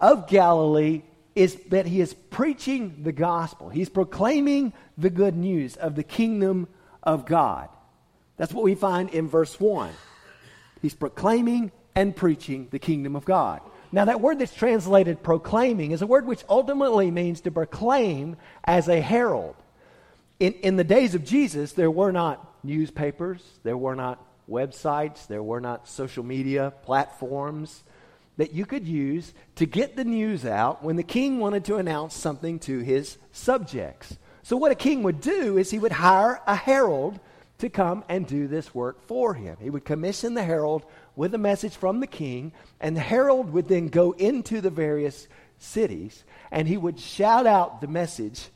of 0.00 0.28
Galilee 0.28 1.02
is 1.34 1.54
that 1.68 1.86
he 1.86 2.00
is 2.00 2.12
preaching 2.12 3.02
the 3.04 3.12
gospel. 3.12 3.68
He's 3.68 3.88
proclaiming 3.88 4.72
the 4.98 5.10
good 5.10 5.36
news 5.36 5.76
of 5.76 5.94
the 5.94 6.02
kingdom 6.02 6.68
of 7.02 7.24
God. 7.24 7.68
That's 8.36 8.52
what 8.52 8.64
we 8.64 8.74
find 8.74 9.10
in 9.10 9.28
verse 9.28 9.58
1. 9.58 9.90
He's 10.82 10.94
proclaiming 10.94 11.70
and 11.94 12.14
preaching 12.14 12.68
the 12.70 12.78
kingdom 12.78 13.14
of 13.14 13.24
God. 13.24 13.60
Now, 13.92 14.06
that 14.06 14.20
word 14.20 14.38
that's 14.38 14.54
translated 14.54 15.22
proclaiming 15.22 15.92
is 15.92 16.02
a 16.02 16.06
word 16.06 16.26
which 16.26 16.44
ultimately 16.48 17.10
means 17.10 17.42
to 17.42 17.50
proclaim 17.50 18.36
as 18.64 18.88
a 18.88 19.00
herald. 19.00 19.54
In, 20.42 20.54
in 20.54 20.76
the 20.76 20.82
days 20.82 21.14
of 21.14 21.22
Jesus, 21.22 21.70
there 21.70 21.88
were 21.88 22.10
not 22.10 22.64
newspapers, 22.64 23.40
there 23.62 23.76
were 23.76 23.94
not 23.94 24.26
websites, 24.50 25.28
there 25.28 25.40
were 25.40 25.60
not 25.60 25.86
social 25.86 26.24
media 26.24 26.72
platforms 26.82 27.84
that 28.38 28.52
you 28.52 28.66
could 28.66 28.84
use 28.84 29.34
to 29.54 29.66
get 29.66 29.94
the 29.94 30.02
news 30.02 30.44
out 30.44 30.82
when 30.82 30.96
the 30.96 31.04
king 31.04 31.38
wanted 31.38 31.64
to 31.66 31.76
announce 31.76 32.16
something 32.16 32.58
to 32.58 32.80
his 32.80 33.18
subjects. 33.30 34.18
So, 34.42 34.56
what 34.56 34.72
a 34.72 34.74
king 34.74 35.04
would 35.04 35.20
do 35.20 35.58
is 35.58 35.70
he 35.70 35.78
would 35.78 35.92
hire 35.92 36.40
a 36.44 36.56
herald 36.56 37.20
to 37.58 37.70
come 37.70 38.02
and 38.08 38.26
do 38.26 38.48
this 38.48 38.74
work 38.74 39.00
for 39.06 39.34
him. 39.34 39.56
He 39.60 39.70
would 39.70 39.84
commission 39.84 40.34
the 40.34 40.42
herald 40.42 40.84
with 41.14 41.32
a 41.36 41.38
message 41.38 41.76
from 41.76 42.00
the 42.00 42.08
king, 42.08 42.50
and 42.80 42.96
the 42.96 43.00
herald 43.00 43.52
would 43.52 43.68
then 43.68 43.86
go 43.86 44.10
into 44.10 44.60
the 44.60 44.70
various 44.70 45.28
cities 45.62 46.24
and 46.50 46.66
he 46.66 46.76
would 46.76 46.98
shout 46.98 47.46
out 47.46 47.80
the 47.80 47.86
message 47.86 48.48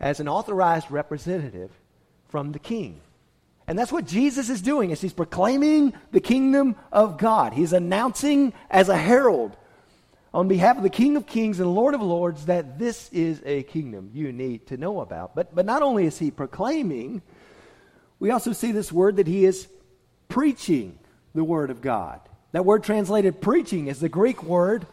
as 0.00 0.20
an 0.20 0.28
authorized 0.28 0.90
representative 0.90 1.70
from 2.28 2.52
the 2.52 2.58
king. 2.58 3.00
And 3.66 3.78
that's 3.78 3.92
what 3.92 4.06
Jesus 4.06 4.48
is 4.48 4.62
doing 4.62 4.90
is 4.90 5.00
he's 5.00 5.12
proclaiming 5.12 5.92
the 6.12 6.20
kingdom 6.20 6.76
of 6.92 7.18
God. 7.18 7.52
He's 7.52 7.72
announcing 7.72 8.52
as 8.70 8.88
a 8.88 8.96
herald 8.96 9.56
on 10.32 10.48
behalf 10.48 10.76
of 10.76 10.82
the 10.82 10.90
King 10.90 11.16
of 11.16 11.26
Kings 11.26 11.58
and 11.60 11.74
Lord 11.74 11.94
of 11.94 12.02
Lords 12.02 12.46
that 12.46 12.78
this 12.78 13.10
is 13.10 13.42
a 13.44 13.62
kingdom 13.64 14.10
you 14.12 14.32
need 14.32 14.66
to 14.68 14.76
know 14.76 15.00
about. 15.00 15.34
But, 15.34 15.54
but 15.54 15.66
not 15.66 15.82
only 15.82 16.06
is 16.06 16.18
he 16.18 16.30
proclaiming, 16.30 17.22
we 18.20 18.30
also 18.30 18.52
see 18.52 18.70
this 18.70 18.92
word 18.92 19.16
that 19.16 19.26
he 19.26 19.44
is 19.44 19.66
preaching 20.28 20.98
the 21.34 21.42
word 21.42 21.70
of 21.70 21.80
God. 21.80 22.20
That 22.52 22.64
word 22.64 22.84
translated 22.84 23.40
preaching 23.40 23.88
is 23.88 23.98
the 23.98 24.08
Greek 24.08 24.42
word 24.42 24.86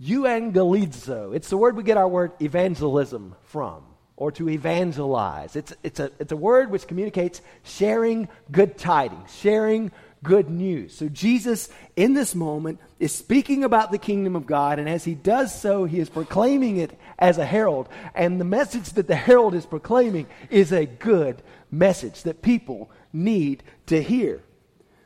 euangelizo. 0.00 1.34
It's 1.34 1.50
the 1.50 1.56
word 1.56 1.76
we 1.76 1.82
get 1.82 1.96
our 1.96 2.08
word 2.08 2.32
evangelism 2.40 3.34
from 3.44 3.82
or 4.18 4.32
to 4.32 4.48
evangelize. 4.48 5.54
It's, 5.54 5.72
it's, 5.84 6.00
a, 6.00 6.10
it's 6.18 6.32
a 6.32 6.36
word 6.36 6.72
which 6.72 6.88
communicates 6.88 7.40
sharing 7.62 8.28
good 8.50 8.76
tidings, 8.76 9.32
sharing 9.32 9.92
good 10.24 10.50
news. 10.50 10.92
So 10.92 11.08
Jesus, 11.08 11.68
in 11.94 12.14
this 12.14 12.34
moment, 12.34 12.80
is 12.98 13.12
speaking 13.12 13.62
about 13.62 13.92
the 13.92 13.98
kingdom 13.98 14.34
of 14.34 14.44
God, 14.44 14.80
and 14.80 14.88
as 14.88 15.04
he 15.04 15.14
does 15.14 15.56
so, 15.56 15.84
he 15.84 16.00
is 16.00 16.08
proclaiming 16.08 16.78
it 16.78 16.98
as 17.16 17.38
a 17.38 17.46
herald. 17.46 17.88
And 18.12 18.40
the 18.40 18.44
message 18.44 18.90
that 18.94 19.06
the 19.06 19.14
herald 19.14 19.54
is 19.54 19.66
proclaiming 19.66 20.26
is 20.50 20.72
a 20.72 20.84
good 20.84 21.40
message 21.70 22.24
that 22.24 22.42
people 22.42 22.90
need 23.12 23.62
to 23.86 24.02
hear. 24.02 24.42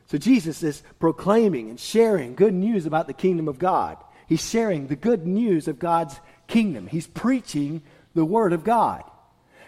So 0.07 0.17
Jesus 0.17 0.63
is 0.63 0.83
proclaiming 0.99 1.69
and 1.69 1.79
sharing 1.79 2.35
good 2.35 2.55
news 2.55 2.87
about 2.87 3.09
the 3.09 3.13
kingdom 3.13 3.47
of 3.47 3.59
God. 3.59 3.99
He's 4.27 4.49
sharing 4.49 4.87
the 4.87 4.97
good 4.97 5.27
news 5.27 5.69
of 5.69 5.79
God's 5.79 6.19
kingdom. 6.47 6.87
He's 6.87 7.07
preaching 7.07 7.83
the 8.15 8.25
Word 8.25 8.53
of 8.53 8.65
God. 8.65 9.05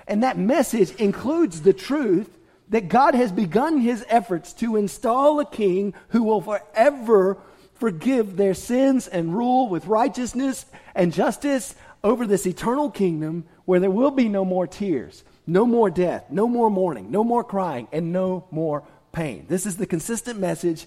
And 0.07 0.23
that 0.23 0.39
message 0.39 0.95
includes 0.97 1.63
the 1.63 1.73
truth 1.73 2.31
that 2.69 2.89
God 2.89 3.15
has 3.15 3.33
begun 3.33 3.79
his 3.81 4.05
efforts 4.09 4.53
to 4.55 4.77
install 4.77 5.41
a 5.41 5.47
king 5.47 5.95
who 6.09 6.23
will 6.23 6.41
forever 6.41 7.39
forgive 7.75 8.37
their 8.37 8.55
sins 8.55 9.07
and 9.07 9.35
rule 9.37 9.69
with 9.69 9.87
righteousness 9.87 10.65
and 10.95 11.13
justice 11.13 11.75
over 12.03 12.27
this 12.27 12.47
eternal 12.47 12.91
kingdom 12.91 13.45
where 13.65 13.81
there 13.81 13.91
will 13.91 14.11
be 14.11 14.29
no 14.29 14.45
more 14.45 14.67
tears, 14.67 15.25
no 15.47 15.67
more 15.67 15.91
death, 15.91 16.25
no 16.31 16.47
more 16.47 16.71
mourning, 16.71 17.11
no 17.11 17.25
more 17.25 17.45
crying, 17.45 17.89
and 17.93 18.13
no 18.13 18.47
more 18.51 18.85
pain. 19.13 19.47
This 19.49 19.67
is 19.67 19.77
the 19.77 19.87
consistent 19.87 20.39
message 20.39 20.87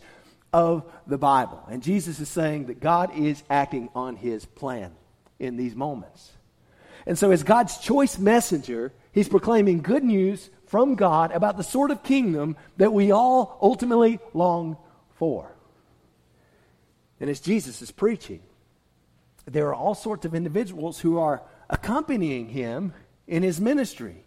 of 0.54 0.90
the 1.06 1.18
Bible. 1.18 1.64
And 1.70 1.84
Jesus 1.84 2.20
is 2.20 2.30
saying 2.30 2.68
that 2.68 2.80
God 2.80 3.16
is 3.18 3.44
acting 3.50 3.90
on 3.96 4.16
his 4.16 4.46
plan 4.46 4.92
in 5.40 5.58
these 5.58 5.76
moments. 5.76 6.32
And 7.08 7.18
so, 7.18 7.32
as 7.32 7.42
God's 7.42 7.78
choice 7.78 8.20
messenger, 8.20 8.92
he's 9.14 9.30
proclaiming 9.30 9.82
good 9.82 10.04
news 10.04 10.50
from 10.66 10.96
God 10.96 11.32
about 11.32 11.56
the 11.56 11.64
sort 11.64 11.90
of 11.90 12.04
kingdom 12.04 12.58
that 12.76 12.92
we 12.92 13.12
all 13.12 13.58
ultimately 13.62 14.20
long 14.34 14.76
for. 15.16 15.56
And 17.22 17.30
as 17.30 17.40
Jesus 17.40 17.82
is 17.82 17.92
preaching, 17.92 18.42
there 19.46 19.68
are 19.68 19.74
all 19.74 19.96
sorts 19.96 20.26
of 20.26 20.36
individuals 20.36 21.00
who 21.00 21.18
are 21.18 21.42
accompanying 21.70 22.50
him 22.50 22.94
in 23.26 23.42
his 23.42 23.62
ministry. 23.62 24.26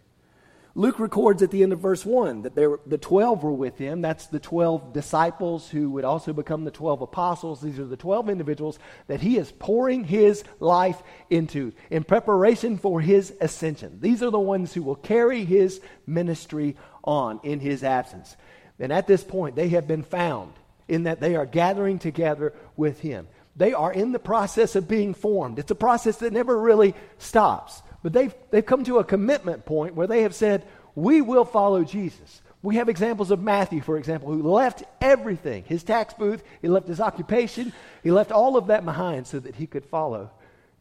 Luke 0.74 1.00
records 1.00 1.42
at 1.42 1.50
the 1.50 1.62
end 1.62 1.72
of 1.72 1.80
verse 1.80 2.06
1 2.06 2.42
that 2.42 2.54
there, 2.54 2.78
the 2.86 2.98
12 2.98 3.42
were 3.42 3.52
with 3.52 3.76
him. 3.78 4.02
That's 4.02 4.26
the 4.26 4.38
12 4.38 4.92
disciples 4.92 5.68
who 5.68 5.90
would 5.90 6.04
also 6.04 6.32
become 6.32 6.64
the 6.64 6.70
12 6.70 7.02
apostles. 7.02 7.60
These 7.60 7.78
are 7.78 7.86
the 7.86 7.96
12 7.96 8.28
individuals 8.28 8.78
that 9.08 9.20
he 9.20 9.36
is 9.36 9.50
pouring 9.52 10.04
his 10.04 10.44
life 10.60 11.02
into 11.28 11.72
in 11.90 12.04
preparation 12.04 12.78
for 12.78 13.00
his 13.00 13.34
ascension. 13.40 13.98
These 14.00 14.22
are 14.22 14.30
the 14.30 14.38
ones 14.38 14.72
who 14.72 14.82
will 14.82 14.96
carry 14.96 15.44
his 15.44 15.80
ministry 16.06 16.76
on 17.02 17.40
in 17.42 17.58
his 17.58 17.82
absence. 17.82 18.36
And 18.78 18.92
at 18.92 19.06
this 19.06 19.24
point, 19.24 19.56
they 19.56 19.70
have 19.70 19.88
been 19.88 20.02
found 20.04 20.52
in 20.88 21.04
that 21.04 21.20
they 21.20 21.36
are 21.36 21.46
gathering 21.46 21.98
together 21.98 22.54
with 22.76 23.00
him. 23.00 23.28
They 23.56 23.72
are 23.72 23.92
in 23.92 24.12
the 24.12 24.18
process 24.18 24.76
of 24.76 24.88
being 24.88 25.14
formed. 25.14 25.58
It's 25.58 25.70
a 25.70 25.76
process 25.76 26.16
that 26.18 26.32
never 26.32 26.58
really 26.58 26.94
stops. 27.18 27.82
But 28.02 28.12
they've, 28.12 28.34
they've 28.50 28.64
come 28.64 28.84
to 28.84 28.98
a 28.98 29.04
commitment 29.04 29.64
point 29.64 29.94
where 29.94 30.06
they 30.06 30.22
have 30.22 30.34
said, 30.34 30.66
We 30.94 31.20
will 31.20 31.44
follow 31.44 31.84
Jesus. 31.84 32.40
We 32.62 32.76
have 32.76 32.88
examples 32.88 33.30
of 33.30 33.40
Matthew, 33.40 33.80
for 33.80 33.96
example, 33.96 34.32
who 34.32 34.42
left 34.42 34.82
everything 35.00 35.64
his 35.64 35.82
tax 35.82 36.12
booth, 36.12 36.42
he 36.60 36.68
left 36.68 36.88
his 36.88 37.00
occupation, 37.00 37.72
he 38.02 38.10
left 38.10 38.32
all 38.32 38.56
of 38.56 38.66
that 38.66 38.84
behind 38.84 39.26
so 39.26 39.38
that 39.38 39.56
he 39.56 39.66
could 39.66 39.84
follow 39.84 40.30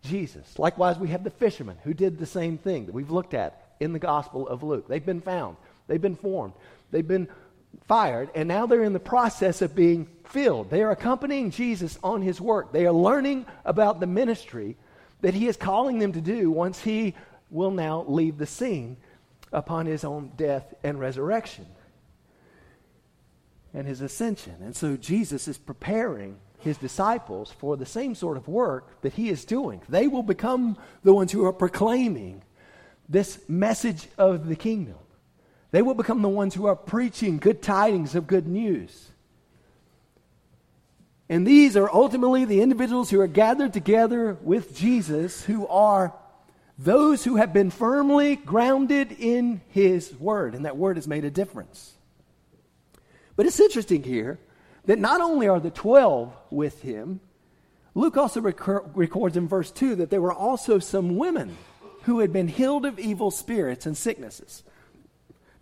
Jesus. 0.03 0.59
Likewise, 0.59 0.97
we 0.97 1.09
have 1.09 1.23
the 1.23 1.29
fishermen 1.29 1.77
who 1.83 1.93
did 1.93 2.17
the 2.17 2.25
same 2.25 2.57
thing 2.57 2.85
that 2.85 2.95
we've 2.95 3.11
looked 3.11 3.33
at 3.33 3.61
in 3.79 3.93
the 3.93 3.99
Gospel 3.99 4.47
of 4.47 4.63
Luke. 4.63 4.87
They've 4.87 5.05
been 5.05 5.21
found, 5.21 5.55
they've 5.87 6.01
been 6.01 6.17
formed, 6.17 6.53
they've 6.91 7.07
been 7.07 7.29
fired, 7.87 8.29
and 8.35 8.47
now 8.47 8.65
they're 8.65 8.83
in 8.83 8.93
the 8.93 8.99
process 8.99 9.61
of 9.61 9.75
being 9.75 10.07
filled. 10.25 10.69
They 10.69 10.81
are 10.83 10.91
accompanying 10.91 11.51
Jesus 11.51 11.97
on 12.03 12.21
his 12.21 12.41
work. 12.41 12.71
They 12.71 12.85
are 12.85 12.93
learning 12.93 13.45
about 13.63 13.99
the 13.99 14.07
ministry 14.07 14.75
that 15.21 15.33
he 15.33 15.47
is 15.47 15.57
calling 15.57 15.99
them 15.99 16.13
to 16.13 16.21
do 16.21 16.49
once 16.49 16.81
he 16.81 17.15
will 17.49 17.71
now 17.71 18.05
leave 18.07 18.37
the 18.37 18.45
scene 18.45 18.97
upon 19.51 19.85
his 19.85 20.03
own 20.03 20.31
death 20.37 20.73
and 20.83 20.99
resurrection 20.99 21.65
and 23.73 23.87
his 23.87 24.01
ascension. 24.01 24.55
And 24.61 24.75
so 24.75 24.97
Jesus 24.97 25.47
is 25.47 25.57
preparing 25.57 26.37
his 26.59 26.77
disciples 26.77 27.51
for 27.51 27.77
the 27.77 27.85
same 27.85 28.15
sort 28.15 28.37
of 28.37 28.47
work 28.47 29.01
that 29.01 29.13
he 29.13 29.29
is 29.29 29.45
doing. 29.45 29.81
They 29.87 30.07
will 30.07 30.23
become 30.23 30.77
the 31.03 31.13
ones 31.13 31.31
who 31.31 31.45
are 31.45 31.53
proclaiming 31.53 32.43
this 33.07 33.39
message 33.47 34.07
of 34.17 34.47
the 34.47 34.55
kingdom. 34.55 34.97
They 35.71 35.81
will 35.81 35.93
become 35.93 36.21
the 36.21 36.29
ones 36.29 36.53
who 36.53 36.65
are 36.65 36.75
preaching 36.75 37.37
good 37.37 37.61
tidings 37.61 38.15
of 38.15 38.27
good 38.27 38.47
news. 38.47 39.09
And 41.29 41.45
these 41.45 41.77
are 41.77 41.89
ultimately 41.89 42.43
the 42.43 42.61
individuals 42.61 43.11
who 43.11 43.21
are 43.21 43.27
gathered 43.27 43.71
together 43.71 44.37
with 44.41 44.75
Jesus, 44.75 45.45
who 45.45 45.67
are 45.67 46.13
those 46.79 47.23
who 47.23 47.35
have 47.35 47.53
been 47.53 47.69
firmly 47.69 48.35
grounded 48.35 49.11
in 49.11 49.61
his 49.69 50.13
word. 50.15 50.55
And 50.55 50.65
that 50.65 50.77
word 50.77 50.97
has 50.97 51.07
made 51.07 51.25
a 51.25 51.29
difference. 51.29 51.93
But 53.35 53.45
it's 53.45 53.59
interesting 53.59 54.03
here 54.03 54.39
that 54.85 54.97
not 54.97 55.21
only 55.21 55.47
are 55.47 55.59
the 55.59 55.69
12 55.69 56.33
with 56.49 56.81
him, 56.81 57.19
Luke 57.93 58.17
also 58.17 58.41
rec- 58.41 58.95
records 58.95 59.37
in 59.37 59.47
verse 59.47 59.71
2 59.71 59.95
that 59.95 60.09
there 60.09 60.21
were 60.21 60.33
also 60.33 60.79
some 60.79 61.17
women 61.17 61.57
who 62.03 62.19
had 62.19 62.33
been 62.33 62.47
healed 62.47 62.85
of 62.85 62.97
evil 62.97 63.29
spirits 63.29 63.85
and 63.85 63.95
sicknesses. 63.95 64.63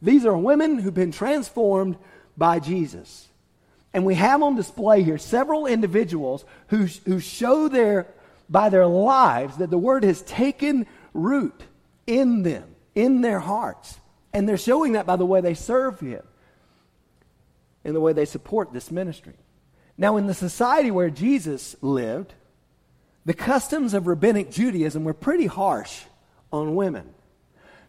These 0.02 0.26
are 0.26 0.38
women 0.38 0.80
who've 0.80 0.94
been 0.94 1.12
transformed 1.12 1.98
by 2.38 2.60
Jesus. 2.60 3.28
And 3.94 4.06
we 4.06 4.16
have 4.16 4.44
on 4.44 4.56
display 4.56 5.04
here 5.04 5.18
several 5.18 5.66
individuals 5.66 6.46
who, 6.68 6.88
who 7.06 7.20
show 7.20 7.68
their, 7.68 8.08
by 8.50 8.70
their 8.70 8.86
lives 8.86 9.58
that 9.58 9.70
the 9.70 9.78
word 9.78 10.04
has 10.04 10.22
taken 10.22 10.86
root 11.14 11.64
in 12.06 12.44
them, 12.44 12.76
in 12.96 13.22
their 13.22 13.40
hearts. 13.40 14.00
And 14.34 14.48
they're 14.48 14.58
showing 14.58 14.94
that 14.94 15.06
by 15.06 15.16
the 15.16 15.26
way 15.26 15.42
they 15.42 15.54
serve 15.54 16.00
Him, 16.00 16.24
in 17.84 17.94
the 17.94 18.02
way 18.02 18.14
they 18.14 18.26
support 18.26 18.74
this 18.74 18.92
ministry. 18.92 19.34
Now, 19.98 20.18
in 20.18 20.28
the 20.28 20.34
society 20.34 20.92
where 20.92 21.10
Jesus 21.10 21.76
lived, 21.82 22.34
the 23.26 23.34
customs 23.34 23.94
of 23.94 24.06
rabbinic 24.06 24.52
Judaism 24.52 25.04
were 25.04 25.14
pretty 25.14 25.48
harsh 25.48 26.04
on 26.52 26.76
women. 26.76 27.14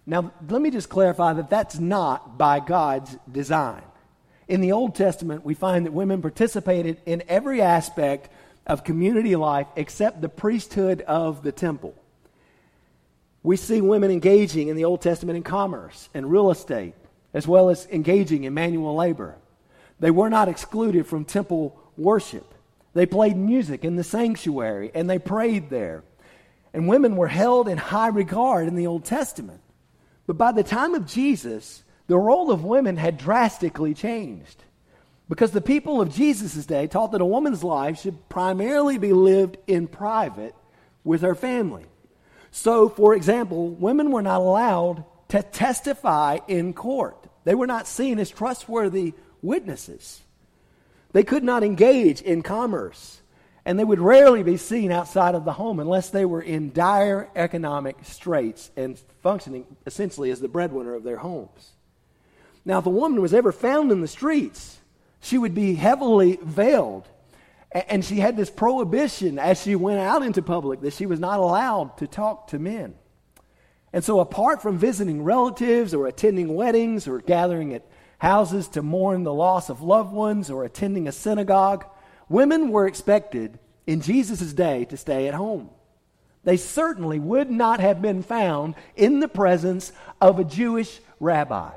Now, 0.06 0.32
let 0.48 0.62
me 0.62 0.70
just 0.70 0.88
clarify 0.88 1.34
that 1.34 1.50
that's 1.50 1.78
not 1.78 2.38
by 2.38 2.60
God's 2.60 3.14
design. 3.30 3.82
In 4.48 4.62
the 4.62 4.72
Old 4.72 4.94
Testament, 4.94 5.44
we 5.44 5.54
find 5.54 5.84
that 5.84 5.92
women 5.92 6.22
participated 6.22 7.00
in 7.04 7.22
every 7.28 7.60
aspect 7.60 8.30
of 8.66 8.82
community 8.82 9.36
life 9.36 9.66
except 9.76 10.20
the 10.20 10.28
priesthood 10.28 11.02
of 11.02 11.42
the 11.42 11.52
temple. 11.52 11.94
We 13.42 13.56
see 13.56 13.80
women 13.80 14.10
engaging 14.10 14.68
in 14.68 14.76
the 14.76 14.86
Old 14.86 15.02
Testament 15.02 15.36
in 15.36 15.42
commerce 15.42 16.08
and 16.14 16.30
real 16.30 16.50
estate, 16.50 16.94
as 17.34 17.46
well 17.46 17.68
as 17.68 17.86
engaging 17.92 18.44
in 18.44 18.54
manual 18.54 18.96
labor. 18.96 19.36
They 20.00 20.10
were 20.10 20.30
not 20.30 20.48
excluded 20.48 21.06
from 21.06 21.24
temple 21.24 21.78
worship. 21.96 22.54
They 22.94 23.06
played 23.06 23.36
music 23.36 23.84
in 23.84 23.96
the 23.96 24.04
sanctuary 24.04 24.90
and 24.94 25.08
they 25.08 25.18
prayed 25.18 25.70
there. 25.70 26.04
And 26.72 26.88
women 26.88 27.16
were 27.16 27.28
held 27.28 27.68
in 27.68 27.78
high 27.78 28.08
regard 28.08 28.66
in 28.68 28.76
the 28.76 28.86
Old 28.86 29.04
Testament. 29.04 29.60
But 30.26 30.38
by 30.38 30.52
the 30.52 30.62
time 30.62 30.94
of 30.94 31.06
Jesus, 31.06 31.82
the 32.08 32.18
role 32.18 32.50
of 32.50 32.64
women 32.64 32.96
had 32.96 33.16
drastically 33.16 33.94
changed. 33.94 34.64
Because 35.28 35.50
the 35.50 35.60
people 35.60 36.00
of 36.00 36.14
Jesus' 36.14 36.66
day 36.66 36.86
taught 36.86 37.12
that 37.12 37.20
a 37.20 37.26
woman's 37.26 37.62
life 37.62 38.00
should 38.00 38.28
primarily 38.28 38.98
be 38.98 39.12
lived 39.12 39.58
in 39.66 39.86
private 39.86 40.54
with 41.04 41.20
her 41.20 41.34
family. 41.34 41.84
So, 42.50 42.88
for 42.88 43.14
example, 43.14 43.68
women 43.68 44.10
were 44.10 44.22
not 44.22 44.40
allowed 44.40 45.04
to 45.28 45.42
testify 45.42 46.38
in 46.48 46.72
court, 46.72 47.28
they 47.44 47.54
were 47.54 47.66
not 47.66 47.87
seen 47.87 48.18
as 48.18 48.30
trustworthy 48.30 49.14
witnesses. 49.42 50.22
They 51.12 51.22
could 51.22 51.44
not 51.44 51.62
engage 51.62 52.20
in 52.20 52.42
commerce 52.42 53.20
and 53.64 53.78
they 53.78 53.85
would 53.85 53.98
rarely 53.98 54.42
be 54.42 54.56
seen 54.56 54.90
outside 54.90 55.35
of 55.35 55.44
the 55.44 55.52
home 55.52 55.78
unless 55.78 56.09
they 56.09 56.24
were 56.24 56.40
in 56.40 56.72
dire 56.72 57.28
economic 57.37 57.96
straits 58.02 58.70
and 58.76 58.98
functioning 59.22 59.66
essentially 59.87 60.30
as 60.30 60.40
the 60.40 60.48
breadwinner 60.48 60.94
of 60.94 61.04
their 61.04 61.18
homes. 61.18 61.72
Now, 62.68 62.78
if 62.78 62.87
a 62.87 62.90
woman 62.90 63.20
was 63.20 63.35
ever 63.35 63.50
found 63.50 63.90
in 63.90 64.00
the 64.00 64.07
streets, 64.07 64.78
she 65.20 65.38
would 65.38 65.54
be 65.54 65.74
heavily 65.74 66.38
veiled. 66.40 67.09
And 67.72 68.04
she 68.04 68.20
had 68.20 68.37
this 68.37 68.50
prohibition 68.50 69.40
as 69.40 69.61
she 69.61 69.74
went 69.74 69.98
out 69.98 70.22
into 70.22 70.40
public 70.42 70.81
that 70.83 70.92
she 70.92 71.07
was 71.07 71.18
not 71.18 71.40
allowed 71.40 71.98
to 71.98 72.07
talk 72.07 72.46
to 72.48 72.61
men. 72.61 72.94
And 73.92 74.04
so, 74.04 74.20
apart 74.20 74.62
from 74.62 74.78
visiting 74.78 75.24
relatives 75.24 75.92
or 75.92 76.07
attending 76.07 76.54
weddings 76.54 77.09
or 77.09 77.18
gathering 77.18 77.74
at 77.74 77.87
houses 78.18 78.68
to 78.68 78.83
mourn 78.83 79.24
the 79.24 79.35
loss 79.35 79.68
of 79.68 79.83
loved 79.83 80.12
ones 80.12 80.50
or 80.50 80.64
attending 80.64 81.09
a 81.09 81.12
synagogue, 81.12 81.85
Women 82.28 82.70
were 82.70 82.87
expected 82.87 83.59
in 83.87 84.00
Jesus' 84.00 84.52
day 84.52 84.85
to 84.87 84.96
stay 84.96 85.28
at 85.28 85.35
home. 85.35 85.70
They 86.44 86.57
certainly 86.57 87.18
would 87.18 87.50
not 87.50 87.81
have 87.81 88.02
been 88.02 88.22
found 88.22 88.74
in 88.96 89.20
the 89.20 89.28
presence 89.28 89.92
of 90.20 90.38
a 90.38 90.44
Jewish 90.44 91.00
rabbi, 91.20 91.70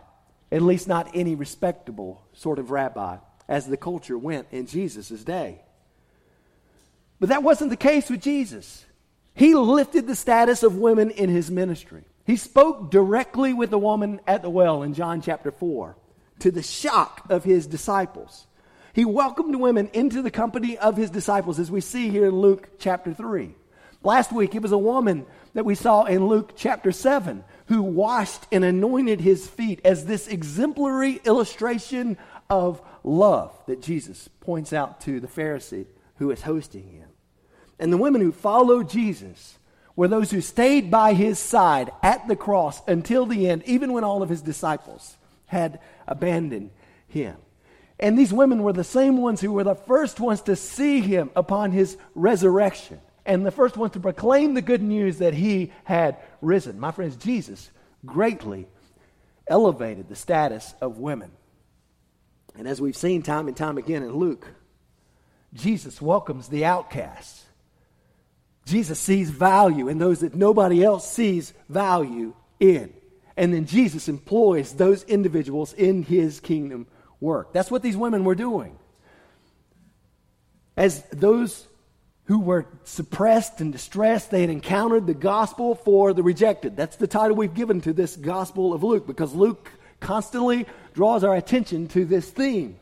at 0.52 0.62
least 0.62 0.88
not 0.88 1.10
any 1.14 1.36
respectable 1.36 2.22
sort 2.34 2.60
of 2.60 2.72
rabbi, 2.72 3.18
as 3.48 3.68
the 3.68 3.78
culture 3.78 4.18
went 4.18 4.48
in 4.52 4.66
Jesus' 4.66 5.24
day. 5.24 5.62
But 7.20 7.30
that 7.30 7.44
wasn't 7.44 7.70
the 7.70 7.78
case 7.78 8.10
with 8.10 8.22
Jesus. 8.22 8.86
He 9.34 9.54
lifted 9.54 10.08
the 10.08 10.16
status 10.16 10.64
of 10.64 10.76
women 10.76 11.10
in 11.12 11.30
his 11.30 11.50
ministry. 11.50 12.04
He 12.26 12.36
spoke 12.36 12.92
directly 12.92 13.54
with 13.54 13.70
the 13.70 13.78
woman 13.78 14.20
at 14.28 14.42
the 14.42 14.50
well 14.50 14.84
in 14.84 14.94
John 14.94 15.22
chapter 15.22 15.52
4 15.52 15.96
to 16.40 16.52
the 16.52 16.64
shock 16.64 17.26
of 17.30 17.44
his 17.44 17.68
disciples. 17.68 18.48
He 18.94 19.06
welcomed 19.06 19.56
women 19.56 19.90
into 19.94 20.22
the 20.22 20.32
company 20.32 20.78
of 20.78 20.98
his 20.98 21.10
disciples, 21.10 21.60
as 21.60 21.72
we 21.72 21.82
see 21.82 22.10
here 22.10 22.26
in 22.26 22.36
Luke 22.36 22.70
chapter 22.78 23.14
3. 23.14 23.56
Last 24.04 24.32
week, 24.32 24.56
it 24.56 24.62
was 24.62 24.72
a 24.72 24.78
woman 24.78 25.26
that 25.54 25.66
we 25.66 25.76
saw 25.76 26.06
in 26.06 26.28
Luke 26.28 26.54
chapter 26.56 26.92
7 26.92 27.44
who 27.72 27.82
washed 27.82 28.46
and 28.52 28.66
anointed 28.66 29.22
his 29.22 29.48
feet 29.48 29.80
as 29.86 30.06
this 30.06 30.28
exemplary 30.28 31.22
illustration 31.24 32.18
of 32.50 32.82
love 33.02 33.58
that 33.66 33.82
Jesus 33.82 34.28
points 34.42 34.74
out 34.74 35.00
to 35.00 35.22
the 35.22 35.28
Pharisee 35.30 35.86
who 36.16 36.32
is 36.32 36.42
hosting 36.42 36.90
him. 36.90 37.08
And 37.80 37.94
the 37.94 37.98
women 37.98 38.20
who 38.20 38.34
followed 38.34 38.90
Jesus 38.90 39.58
were 39.96 40.10
those 40.10 40.32
who 40.32 40.42
stayed 40.42 40.92
by 40.92 41.14
his 41.14 41.40
side 41.40 41.94
at 42.04 42.28
the 42.28 42.36
cross 42.36 42.82
until 42.90 43.26
the 43.26 43.50
end, 43.50 43.64
even 43.66 43.94
when 43.94 44.04
all 44.04 44.22
of 44.22 44.28
his 44.28 44.42
disciples 44.42 45.16
had 45.46 45.80
abandoned 46.10 46.72
him. 47.08 47.38
And 48.02 48.20
these 48.20 48.34
women 48.34 48.64
were 48.64 48.74
the 48.74 48.84
same 48.84 49.16
ones 49.16 49.40
who 49.40 49.54
were 49.54 49.64
the 49.64 49.76
first 49.76 50.20
ones 50.20 50.42
to 50.42 50.58
see 50.58 51.00
him 51.00 51.30
upon 51.38 51.72
his 51.72 51.96
resurrection 52.16 53.00
and 53.26 53.46
the 53.46 53.52
first 53.52 53.78
ones 53.78 53.94
to 53.94 54.00
proclaim 54.00 54.54
the 54.54 54.62
good 54.62 54.82
news 54.82 55.20
that 55.20 55.34
he 55.34 55.72
had 55.84 56.18
risen. 56.42 56.80
My 56.80 56.92
friends, 56.92 57.16
Jesus 57.16 57.70
greatly 58.06 58.68
elevated 59.48 60.10
the 60.10 60.16
status 60.16 60.74
of 60.82 60.98
women. 60.98 61.32
And 62.58 62.68
as 62.68 62.82
we've 62.82 62.98
seen 62.98 63.24
time 63.24 63.48
and 63.48 63.56
time 63.56 63.78
again 63.78 64.04
in 64.04 64.14
Luke, 64.14 64.48
Jesus 65.54 66.02
welcomes 66.02 66.48
the 66.48 66.66
outcasts. 66.66 67.46
Jesus 68.66 69.00
sees 69.00 69.30
value 69.30 69.88
in 69.88 69.98
those 69.98 70.20
that 70.20 70.36
nobody 70.36 70.84
else 70.84 71.10
sees 71.10 71.54
value 71.68 72.34
in. 72.60 72.94
And 73.36 73.54
then 73.54 73.66
Jesus 73.66 74.08
employs 74.08 74.74
those 74.74 75.04
individuals 75.04 75.74
in 75.74 76.04
his 76.04 76.40
kingdom 76.40 76.88
work. 77.20 77.54
That's 77.54 77.72
what 77.72 77.82
these 77.82 77.98
women 77.98 78.24
were 78.24 78.36
doing. 78.36 78.78
As 80.78 81.04
those 81.12 81.68
who 82.32 82.40
were 82.40 82.66
suppressed 82.86 83.60
and 83.60 83.74
distressed, 83.74 84.32
they 84.32 84.40
had 84.40 84.50
encountered 84.50 85.06
the 85.06 85.14
gospel 85.14 85.76
for 85.76 86.14
the 86.14 86.24
rejected. 86.24 86.78
That's 86.78 86.96
the 86.96 87.06
title 87.06 87.36
we've 87.36 87.54
given 87.54 87.82
to 87.82 87.92
this 87.92 88.16
gospel 88.16 88.74
of 88.74 88.84
Luke 88.84 89.06
because 89.06 89.34
Luke 89.34 89.70
constantly 90.00 90.66
draws 90.94 91.26
our 91.26 91.36
attention 91.36 91.90
to 91.90 92.06
this 92.06 92.30
theme. 92.30 92.80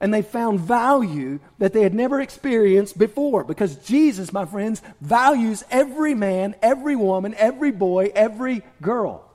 And 0.00 0.12
they 0.12 0.22
found 0.22 0.60
value 0.60 1.38
that 1.58 1.74
they 1.74 1.82
had 1.82 1.92
never 1.92 2.18
experienced 2.18 2.96
before 2.96 3.44
because 3.44 3.76
Jesus, 3.76 4.32
my 4.32 4.46
friends, 4.46 4.80
values 5.02 5.62
every 5.70 6.14
man, 6.14 6.54
every 6.62 6.96
woman, 6.96 7.34
every 7.34 7.72
boy, 7.72 8.10
every 8.14 8.62
girl. 8.80 9.30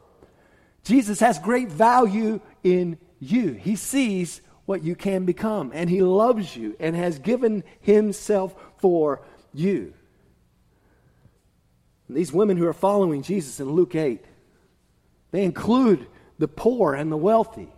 Jesus 0.84 1.20
has 1.20 1.38
great 1.38 1.68
value 1.68 2.40
in 2.64 2.98
you. 3.20 3.52
He 3.52 3.76
sees 3.76 4.42
what 4.68 4.84
you 4.84 4.96
can 4.96 5.26
become, 5.26 5.72
and 5.74 5.90
He 5.90 6.02
loves 6.02 6.56
you 6.56 6.76
and 6.80 6.96
has 6.96 7.18
given 7.18 7.64
Himself 7.80 8.54
for 8.78 9.22
you. 9.54 9.94
And 12.08 12.18
these 12.18 12.34
women 12.34 12.58
who 12.58 12.68
are 12.68 12.74
following 12.74 13.24
Jesus 13.24 13.62
in 13.62 13.72
Luke 13.72 13.96
8, 13.96 14.24
they 15.32 15.44
include 15.44 16.06
the 16.38 16.50
poor 16.50 16.94
and 16.94 17.10
the 17.10 17.18
wealthy. 17.18 17.70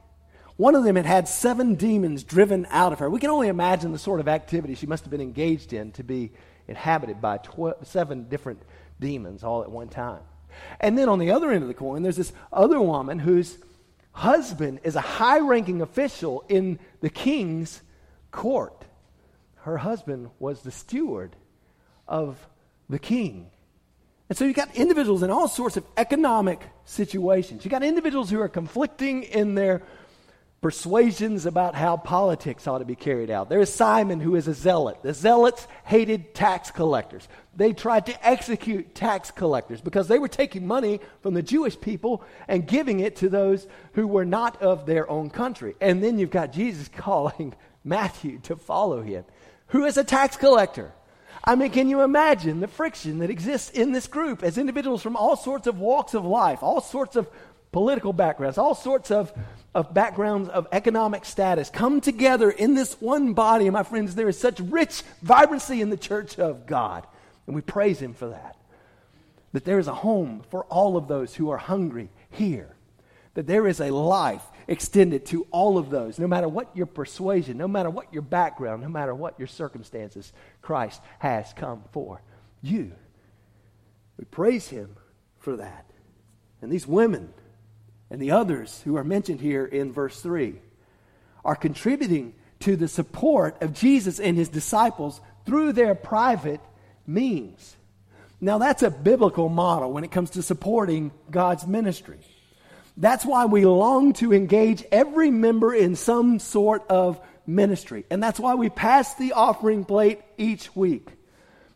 One 0.58 0.74
of 0.74 0.84
them 0.84 0.96
had 0.96 1.06
had 1.06 1.28
seven 1.28 1.76
demons 1.76 2.24
driven 2.24 2.66
out 2.72 2.92
of 2.92 3.00
her. 3.00 3.10
We 3.10 3.20
can 3.20 3.30
only 3.30 3.50
imagine 3.50 3.92
the 3.92 4.00
sort 4.00 4.20
of 4.20 4.28
activity 4.28 4.74
she 4.74 4.88
must 4.88 5.04
have 5.04 5.12
been 5.12 5.22
engaged 5.22 5.74
in 5.74 5.92
to 5.94 6.04
be 6.04 6.32
inhabited 6.68 7.22
by 7.22 7.40
seven 7.84 8.28
different 8.30 8.64
demons 9.00 9.44
all 9.44 9.62
at 9.62 9.70
one 9.70 9.90
time. 9.90 10.22
And 10.80 10.98
then 10.98 11.08
on 11.08 11.20
the 11.20 11.32
other 11.32 11.52
end 11.52 11.62
of 11.62 11.68
the 11.68 11.76
coin, 11.76 12.02
there's 12.02 12.18
this 12.18 12.34
other 12.52 12.82
woman 12.82 13.20
whose 13.20 13.60
husband 14.20 14.82
is 14.84 14.98
a 14.98 15.02
high 15.02 15.40
ranking 15.40 15.82
official 15.82 16.44
in 16.50 16.78
the 17.00 17.10
king's 17.10 17.82
court. 18.32 18.84
Her 19.62 19.78
husband 19.78 20.30
was 20.40 20.62
the 20.62 20.72
steward 20.72 21.38
of 22.06 22.48
the 22.90 23.00
king. 23.00 23.50
And 24.28 24.38
so 24.38 24.44
you 24.44 24.54
got 24.54 24.76
individuals 24.76 25.24
in 25.24 25.32
all 25.32 25.48
sorts 25.48 25.78
of 25.78 25.86
economic 25.96 26.62
situations. 26.84 27.64
You 27.64 27.72
got 27.72 27.82
individuals 27.82 28.30
who 28.30 28.42
are 28.42 28.50
conflicting 28.50 29.24
in 29.24 29.56
their 29.56 29.84
persuasions 30.62 31.46
about 31.46 31.76
how 31.76 31.96
politics 31.96 32.68
ought 32.68 32.80
to 32.80 32.86
be 32.86 32.96
carried 32.96 33.30
out. 33.30 33.50
There 33.50 33.62
is 33.62 33.74
Simon, 33.74 34.20
who 34.20 34.36
is 34.36 34.48
a 34.48 34.54
zealot. 34.54 35.02
The 35.02 35.14
zealots 35.14 35.68
hated 35.86 36.34
tax 36.34 36.70
collectors. 36.70 37.28
They 37.56 37.72
tried 37.72 38.06
to 38.08 38.28
execute 38.28 38.94
tax 38.94 39.32
collectors 39.32 39.80
because 39.80 40.08
they 40.08 40.20
were 40.20 40.28
taking 40.28 40.68
money 40.68 41.00
from 41.22 41.34
the 41.34 41.42
Jewish 41.42 41.80
people 41.80 42.24
and 42.48 42.68
giving 42.68 43.00
it 43.00 43.16
to 43.18 43.30
those 43.30 43.68
who 43.94 44.08
were 44.08 44.26
not 44.26 44.62
of 44.62 44.86
their 44.86 45.10
own 45.10 45.30
country. 45.30 45.76
And 45.80 46.04
then 46.04 46.20
you've 46.20 46.30
got 46.30 46.52
Jesus 46.52 46.88
calling 46.96 47.54
Matthew 47.84 48.40
to 48.40 48.56
follow 48.56 49.02
him, 49.02 49.24
who 49.68 49.86
is 49.86 49.98
a 49.98 50.04
tax 50.04 50.36
collector. 50.36 50.92
I 51.44 51.56
mean, 51.56 51.72
can 51.72 51.90
you 51.90 52.02
imagine 52.02 52.60
the 52.60 52.68
friction 52.68 53.20
that 53.20 53.30
exists 53.30 53.70
in 53.70 53.94
this 53.94 54.08
group 54.08 54.44
as 54.44 54.58
individuals 54.58 55.02
from 55.02 55.16
all 55.16 55.38
sorts 55.38 55.68
of 55.68 55.80
walks 55.80 56.14
of 56.14 56.26
life, 56.26 56.62
all 56.62 56.82
sorts 56.82 57.16
of 57.16 57.30
political 57.72 58.14
backgrounds, 58.14 58.58
all 58.58 58.76
sorts 58.76 59.10
of, 59.10 59.32
of 59.76 59.94
backgrounds 59.94 60.50
of 60.50 60.68
economic 60.72 61.26
status 61.26 61.70
come 61.70 62.02
together 62.02 62.50
in 62.50 62.74
this 62.74 63.00
one 63.00 63.34
body. 63.34 63.66
And 63.66 63.74
my 63.74 63.84
friends, 63.84 64.16
there 64.16 64.30
is 64.30 64.40
such 64.40 64.60
rich 64.60 65.04
vibrancy 65.22 65.82
in 65.82 65.90
the 65.90 65.98
church 65.98 66.40
of 66.40 66.66
God. 66.66 67.06
And 67.46 67.56
we 67.56 67.62
praise 67.62 68.00
Him 68.00 68.14
for 68.14 68.30
that. 68.30 68.58
That 69.54 69.66
there 69.66 69.80
is 69.80 69.88
a 69.88 69.94
home 69.94 70.44
for 70.50 70.64
all 70.66 70.98
of 70.98 71.08
those 71.08 71.36
who 71.36 71.50
are 71.50 71.58
hungry 71.58 72.10
here. 72.30 72.76
That 73.36 73.48
there 73.48 73.68
is 73.68 73.80
a 73.80 73.92
life 73.92 74.44
extended 74.68 75.26
to 75.28 75.48
all 75.52 75.78
of 75.78 75.90
those, 75.90 76.20
no 76.20 76.28
matter 76.28 76.48
what 76.48 76.76
your 76.76 76.86
persuasion, 76.86 77.58
no 77.58 77.68
matter 77.68 77.90
what 77.90 78.12
your 78.14 78.22
background, 78.22 78.84
no 78.84 78.90
matter 78.90 79.16
what 79.16 79.40
your 79.40 79.48
circumstances, 79.48 80.32
Christ 80.62 81.02
has 81.20 81.54
come 81.54 81.84
for 81.92 82.22
you. 82.62 82.92
We 84.18 84.26
praise 84.26 84.68
Him 84.68 84.96
for 85.40 85.58
that. 85.58 85.86
And 86.62 86.72
these 86.72 86.86
women 86.86 87.34
and 88.10 88.22
the 88.22 88.32
others 88.32 88.82
who 88.84 88.96
are 88.98 89.04
mentioned 89.04 89.42
here 89.42 89.66
in 89.66 89.92
verse 89.92 90.20
3 90.22 90.56
are 91.46 91.56
contributing 91.56 92.34
to 92.60 92.76
the 92.76 92.88
support 92.88 93.62
of 93.62 93.74
Jesus 93.74 94.20
and 94.20 94.38
his 94.38 94.50
disciples 94.50 95.22
through 95.46 95.74
their 95.74 95.96
private 95.96 96.62
means. 97.08 97.76
Now, 98.42 98.58
that's 98.58 98.84
a 98.84 98.90
biblical 98.90 99.50
model 99.50 99.92
when 99.92 100.04
it 100.04 100.12
comes 100.12 100.32
to 100.32 100.44
supporting 100.44 101.12
God's 101.30 101.68
ministry. 101.68 102.20
That's 102.96 103.26
why 103.26 103.46
we 103.46 103.66
long 103.66 104.14
to 104.14 104.34
engage 104.34 104.84
every 104.92 105.32
member 105.32 105.74
in 105.74 105.96
some 105.96 106.40
sort 106.40 106.86
of 106.90 107.20
ministry. 107.46 108.06
And 108.10 108.22
that's 108.22 108.40
why 108.40 108.56
we 108.56 108.70
pass 108.70 109.16
the 109.16 109.34
offering 109.34 109.86
plate 109.86 110.20
each 110.38 110.76
week. 110.76 111.08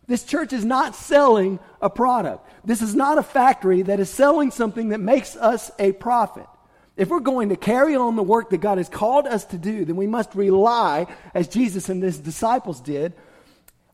This 0.07 0.23
church 0.23 0.51
is 0.51 0.65
not 0.65 0.95
selling 0.95 1.59
a 1.81 1.89
product. 1.89 2.49
This 2.65 2.81
is 2.81 2.93
not 2.93 3.17
a 3.17 3.23
factory 3.23 3.83
that 3.83 3.99
is 3.99 4.09
selling 4.09 4.51
something 4.51 4.89
that 4.89 4.99
makes 4.99 5.35
us 5.35 5.71
a 5.79 5.93
profit. 5.93 6.47
If 6.95 7.09
we're 7.09 7.21
going 7.21 7.49
to 7.49 7.55
carry 7.55 7.95
on 7.95 8.15
the 8.15 8.23
work 8.23 8.49
that 8.51 8.59
God 8.59 8.77
has 8.77 8.89
called 8.89 9.25
us 9.25 9.45
to 9.45 9.57
do, 9.57 9.85
then 9.85 9.95
we 9.95 10.05
must 10.05 10.35
rely, 10.35 11.07
as 11.33 11.47
Jesus 11.47 11.89
and 11.89 12.03
his 12.03 12.19
disciples 12.19 12.81
did, 12.81 13.13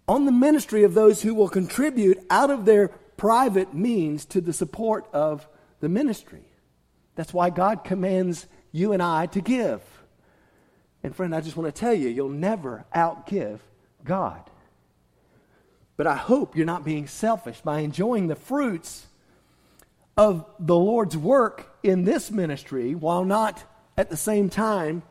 on 0.07 0.25
the 0.25 0.31
ministry 0.31 0.83
of 0.83 0.95
those 0.95 1.21
who 1.21 1.35
will 1.35 1.47
contribute 1.47 2.19
out 2.29 2.49
of 2.49 2.65
their 2.65 2.89
private 3.15 3.73
means 3.73 4.25
to 4.25 4.41
the 4.41 4.53
support 4.53 5.07
of 5.13 5.47
the 5.79 5.89
ministry. 5.89 6.43
That's 7.15 7.33
why 7.33 7.51
God 7.51 7.83
commands 7.83 8.47
you 8.71 8.91
and 8.93 9.03
I 9.03 9.27
to 9.27 9.41
give. 9.41 9.81
And 11.03 11.15
friend, 11.15 11.33
I 11.33 11.41
just 11.41 11.55
want 11.55 11.73
to 11.73 11.79
tell 11.79 11.93
you, 11.93 12.09
you'll 12.09 12.29
never 12.29 12.85
outgive 12.93 13.59
God. 14.03 14.48
But 15.99 16.07
I 16.07 16.15
hope 16.15 16.55
you're 16.55 16.65
not 16.65 16.85
being 16.85 17.07
selfish 17.07 17.59
by 17.59 17.81
enjoying 17.81 18.27
the 18.27 18.35
fruits 18.37 19.05
of 20.15 20.45
the 20.57 20.77
Lord's 20.77 21.17
work 21.17 21.77
in 21.83 22.05
this 22.05 22.31
ministry 22.31 22.95
while 22.95 23.25
not 23.25 23.61
at 23.97 24.09
the 24.09 24.15
same 24.15 24.49
time 24.49 25.03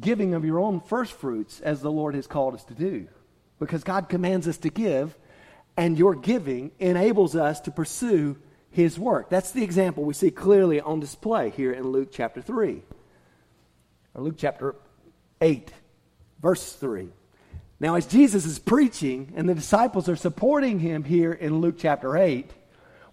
giving 0.00 0.32
of 0.32 0.46
your 0.46 0.60
own 0.60 0.80
first 0.80 1.12
fruits 1.12 1.60
as 1.60 1.82
the 1.82 1.90
Lord 1.90 2.14
has 2.14 2.26
called 2.26 2.54
us 2.54 2.64
to 2.64 2.74
do. 2.74 3.06
Because 3.58 3.84
God 3.84 4.08
commands 4.08 4.48
us 4.48 4.56
to 4.56 4.70
give, 4.70 5.14
and 5.76 5.98
your 5.98 6.14
giving 6.14 6.70
enables 6.78 7.36
us 7.36 7.60
to 7.60 7.70
pursue 7.70 8.38
His 8.70 8.98
work. 8.98 9.28
That's 9.28 9.52
the 9.52 9.62
example 9.62 10.04
we 10.04 10.14
see 10.14 10.30
clearly 10.30 10.80
on 10.80 11.00
display 11.00 11.50
here 11.50 11.74
in 11.74 11.92
Luke 11.92 12.08
chapter 12.10 12.40
3, 12.40 12.82
or 14.14 14.22
Luke 14.22 14.36
chapter 14.38 14.74
8, 15.42 15.70
verse 16.40 16.72
3. 16.72 17.10
Now, 17.78 17.96
as 17.96 18.06
Jesus 18.06 18.46
is 18.46 18.58
preaching 18.58 19.32
and 19.36 19.48
the 19.48 19.54
disciples 19.54 20.08
are 20.08 20.16
supporting 20.16 20.78
him 20.78 21.04
here 21.04 21.32
in 21.32 21.60
Luke 21.60 21.76
chapter 21.78 22.16
8, 22.16 22.50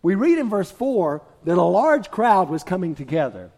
we 0.01 0.15
read 0.15 0.37
in 0.37 0.49
verse 0.49 0.71
4 0.71 1.21
that 1.43 1.57
a 1.57 1.61
large 1.61 2.09
crowd 2.09 2.49
was 2.49 2.63
coming 2.63 2.95
together. 2.95 3.51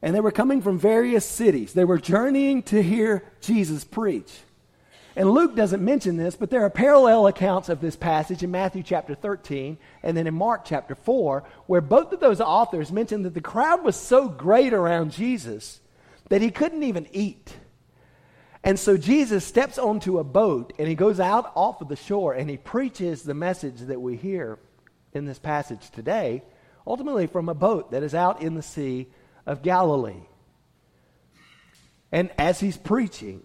And 0.00 0.14
they 0.14 0.20
were 0.20 0.32
coming 0.32 0.62
from 0.62 0.78
various 0.78 1.24
cities. 1.24 1.74
They 1.74 1.84
were 1.84 1.98
journeying 1.98 2.62
to 2.64 2.82
hear 2.82 3.24
Jesus 3.40 3.84
preach. 3.84 4.32
And 5.14 5.30
Luke 5.30 5.54
doesn't 5.54 5.84
mention 5.84 6.16
this, 6.16 6.36
but 6.36 6.48
there 6.48 6.64
are 6.64 6.70
parallel 6.70 7.26
accounts 7.26 7.68
of 7.68 7.80
this 7.80 7.96
passage 7.96 8.42
in 8.42 8.50
Matthew 8.50 8.82
chapter 8.82 9.14
13 9.14 9.76
and 10.02 10.16
then 10.16 10.26
in 10.26 10.34
Mark 10.34 10.64
chapter 10.64 10.94
4, 10.94 11.44
where 11.66 11.82
both 11.82 12.12
of 12.12 12.20
those 12.20 12.40
authors 12.40 12.90
mention 12.90 13.22
that 13.22 13.34
the 13.34 13.42
crowd 13.42 13.84
was 13.84 13.96
so 13.96 14.28
great 14.28 14.72
around 14.72 15.12
Jesus 15.12 15.80
that 16.30 16.40
he 16.40 16.50
couldn't 16.50 16.82
even 16.82 17.06
eat. 17.12 17.54
And 18.64 18.78
so 18.78 18.96
Jesus 18.96 19.44
steps 19.44 19.76
onto 19.76 20.18
a 20.18 20.24
boat 20.24 20.72
and 20.78 20.86
he 20.86 20.94
goes 20.94 21.18
out 21.18 21.50
off 21.54 21.80
of 21.80 21.88
the 21.88 21.96
shore 21.96 22.32
and 22.32 22.48
he 22.48 22.56
preaches 22.56 23.22
the 23.22 23.34
message 23.34 23.80
that 23.80 24.00
we 24.00 24.16
hear 24.16 24.58
in 25.12 25.24
this 25.24 25.38
passage 25.38 25.90
today, 25.90 26.42
ultimately 26.86 27.26
from 27.26 27.48
a 27.48 27.54
boat 27.54 27.90
that 27.90 28.02
is 28.02 28.14
out 28.14 28.40
in 28.40 28.54
the 28.54 28.62
Sea 28.62 29.08
of 29.46 29.62
Galilee. 29.62 30.22
And 32.12 32.30
as 32.38 32.60
he's 32.60 32.76
preaching, 32.76 33.42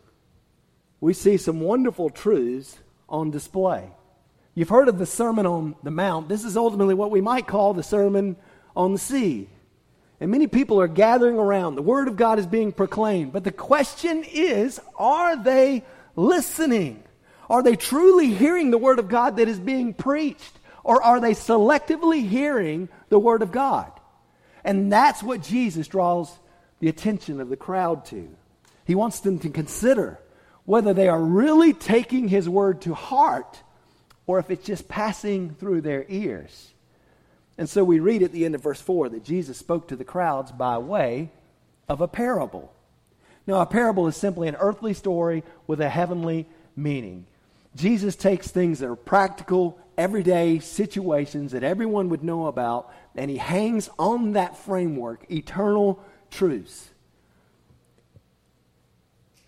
we 0.99 1.13
see 1.13 1.37
some 1.37 1.61
wonderful 1.61 2.09
truths 2.09 2.77
on 3.09 3.31
display. 3.31 3.89
You've 4.53 4.69
heard 4.69 4.89
of 4.89 4.99
the 4.99 5.05
Sermon 5.05 5.45
on 5.45 5.75
the 5.83 5.91
Mount. 5.91 6.29
This 6.29 6.43
is 6.43 6.57
ultimately 6.57 6.95
what 6.95 7.11
we 7.11 7.21
might 7.21 7.47
call 7.47 7.73
the 7.73 7.83
Sermon 7.83 8.35
on 8.75 8.93
the 8.93 8.99
Sea. 8.99 9.49
And 10.19 10.31
many 10.31 10.47
people 10.47 10.81
are 10.81 10.87
gathering 10.87 11.37
around. 11.37 11.75
The 11.75 11.81
Word 11.83 12.07
of 12.07 12.15
God 12.15 12.39
is 12.39 12.47
being 12.47 12.71
proclaimed. 12.71 13.33
But 13.33 13.43
the 13.43 13.51
question 13.51 14.23
is 14.23 14.79
are 14.97 15.41
they 15.41 15.83
listening? 16.15 17.03
Are 17.49 17.63
they 17.63 17.75
truly 17.75 18.33
hearing 18.33 18.71
the 18.71 18.77
Word 18.77 18.99
of 18.99 19.07
God 19.07 19.37
that 19.37 19.47
is 19.47 19.59
being 19.59 19.93
preached? 19.93 20.59
Or 20.83 21.01
are 21.01 21.19
they 21.19 21.33
selectively 21.33 22.27
hearing 22.27 22.89
the 23.09 23.19
Word 23.19 23.41
of 23.41 23.51
God? 23.51 23.91
And 24.63 24.91
that's 24.91 25.21
what 25.21 25.43
Jesus 25.43 25.87
draws 25.87 26.31
the 26.79 26.89
attention 26.89 27.39
of 27.39 27.49
the 27.49 27.57
crowd 27.57 28.05
to. 28.05 28.29
He 28.85 28.95
wants 28.95 29.19
them 29.19 29.39
to 29.39 29.49
consider 29.49 30.19
whether 30.65 30.93
they 30.93 31.07
are 31.07 31.21
really 31.21 31.73
taking 31.73 32.27
His 32.27 32.49
Word 32.49 32.81
to 32.81 32.93
heart 32.93 33.61
or 34.25 34.39
if 34.39 34.49
it's 34.49 34.65
just 34.65 34.87
passing 34.87 35.55
through 35.55 35.81
their 35.81 36.05
ears. 36.09 36.73
And 37.57 37.69
so 37.69 37.83
we 37.83 37.99
read 37.99 38.21
at 38.21 38.31
the 38.31 38.45
end 38.45 38.55
of 38.55 38.61
verse 38.61 38.81
4 38.81 39.09
that 39.09 39.23
Jesus 39.23 39.57
spoke 39.57 39.87
to 39.87 39.95
the 39.95 40.03
crowds 40.03 40.51
by 40.51 40.77
way 40.77 41.31
of 41.89 42.01
a 42.01 42.07
parable. 42.07 42.71
Now, 43.47 43.61
a 43.61 43.65
parable 43.65 44.07
is 44.07 44.17
simply 44.17 44.47
an 44.47 44.57
earthly 44.59 44.93
story 44.93 45.43
with 45.65 45.81
a 45.81 45.89
heavenly 45.89 46.47
meaning. 46.75 47.25
Jesus 47.75 48.15
takes 48.15 48.49
things 48.49 48.79
that 48.79 48.89
are 48.89 48.95
practical, 48.95 49.79
everyday 49.97 50.59
situations 50.59 51.53
that 51.53 51.63
everyone 51.63 52.09
would 52.09 52.23
know 52.23 52.47
about, 52.47 52.93
and 53.15 53.31
he 53.31 53.37
hangs 53.37 53.89
on 53.97 54.33
that 54.33 54.57
framework 54.57 55.25
eternal 55.31 56.03
truths. 56.29 56.89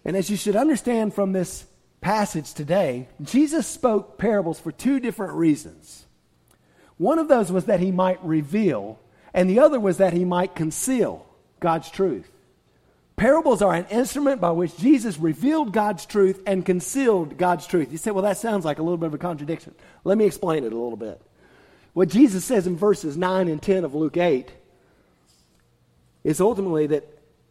And 0.05 0.15
as 0.15 0.29
you 0.29 0.37
should 0.37 0.55
understand 0.55 1.13
from 1.13 1.33
this 1.33 1.65
passage 2.01 2.53
today, 2.53 3.09
Jesus 3.21 3.67
spoke 3.67 4.17
parables 4.17 4.59
for 4.59 4.71
two 4.71 4.99
different 4.99 5.33
reasons. 5.33 6.05
One 6.99 7.17
of 7.17 7.29
those 7.29 7.49
was 7.49 7.65
that 7.65 7.79
he 7.79 7.93
might 7.93 8.23
reveal, 8.23 8.99
and 9.33 9.49
the 9.49 9.59
other 9.59 9.79
was 9.79 9.97
that 9.97 10.11
he 10.11 10.25
might 10.25 10.53
conceal 10.53 11.25
God's 11.61 11.89
truth. 11.89 12.29
Parables 13.15 13.61
are 13.61 13.73
an 13.73 13.85
instrument 13.85 14.41
by 14.41 14.51
which 14.51 14.77
Jesus 14.77 15.17
revealed 15.17 15.71
God's 15.71 16.05
truth 16.05 16.41
and 16.45 16.65
concealed 16.65 17.37
God's 17.37 17.65
truth. 17.67 17.91
You 17.91 17.97
say, 17.97 18.11
well, 18.11 18.23
that 18.23 18.37
sounds 18.37 18.65
like 18.65 18.79
a 18.79 18.83
little 18.83 18.97
bit 18.97 19.07
of 19.07 19.13
a 19.13 19.17
contradiction. 19.17 19.73
Let 20.03 20.17
me 20.17 20.25
explain 20.25 20.65
it 20.65 20.73
a 20.73 20.77
little 20.77 20.97
bit. 20.97 21.21
What 21.93 22.09
Jesus 22.09 22.43
says 22.43 22.67
in 22.67 22.75
verses 22.75 23.15
9 23.15 23.47
and 23.47 23.61
10 23.61 23.85
of 23.85 23.95
Luke 23.95 24.17
8 24.17 24.51
is 26.25 26.41
ultimately 26.41 26.87
that 26.87 27.07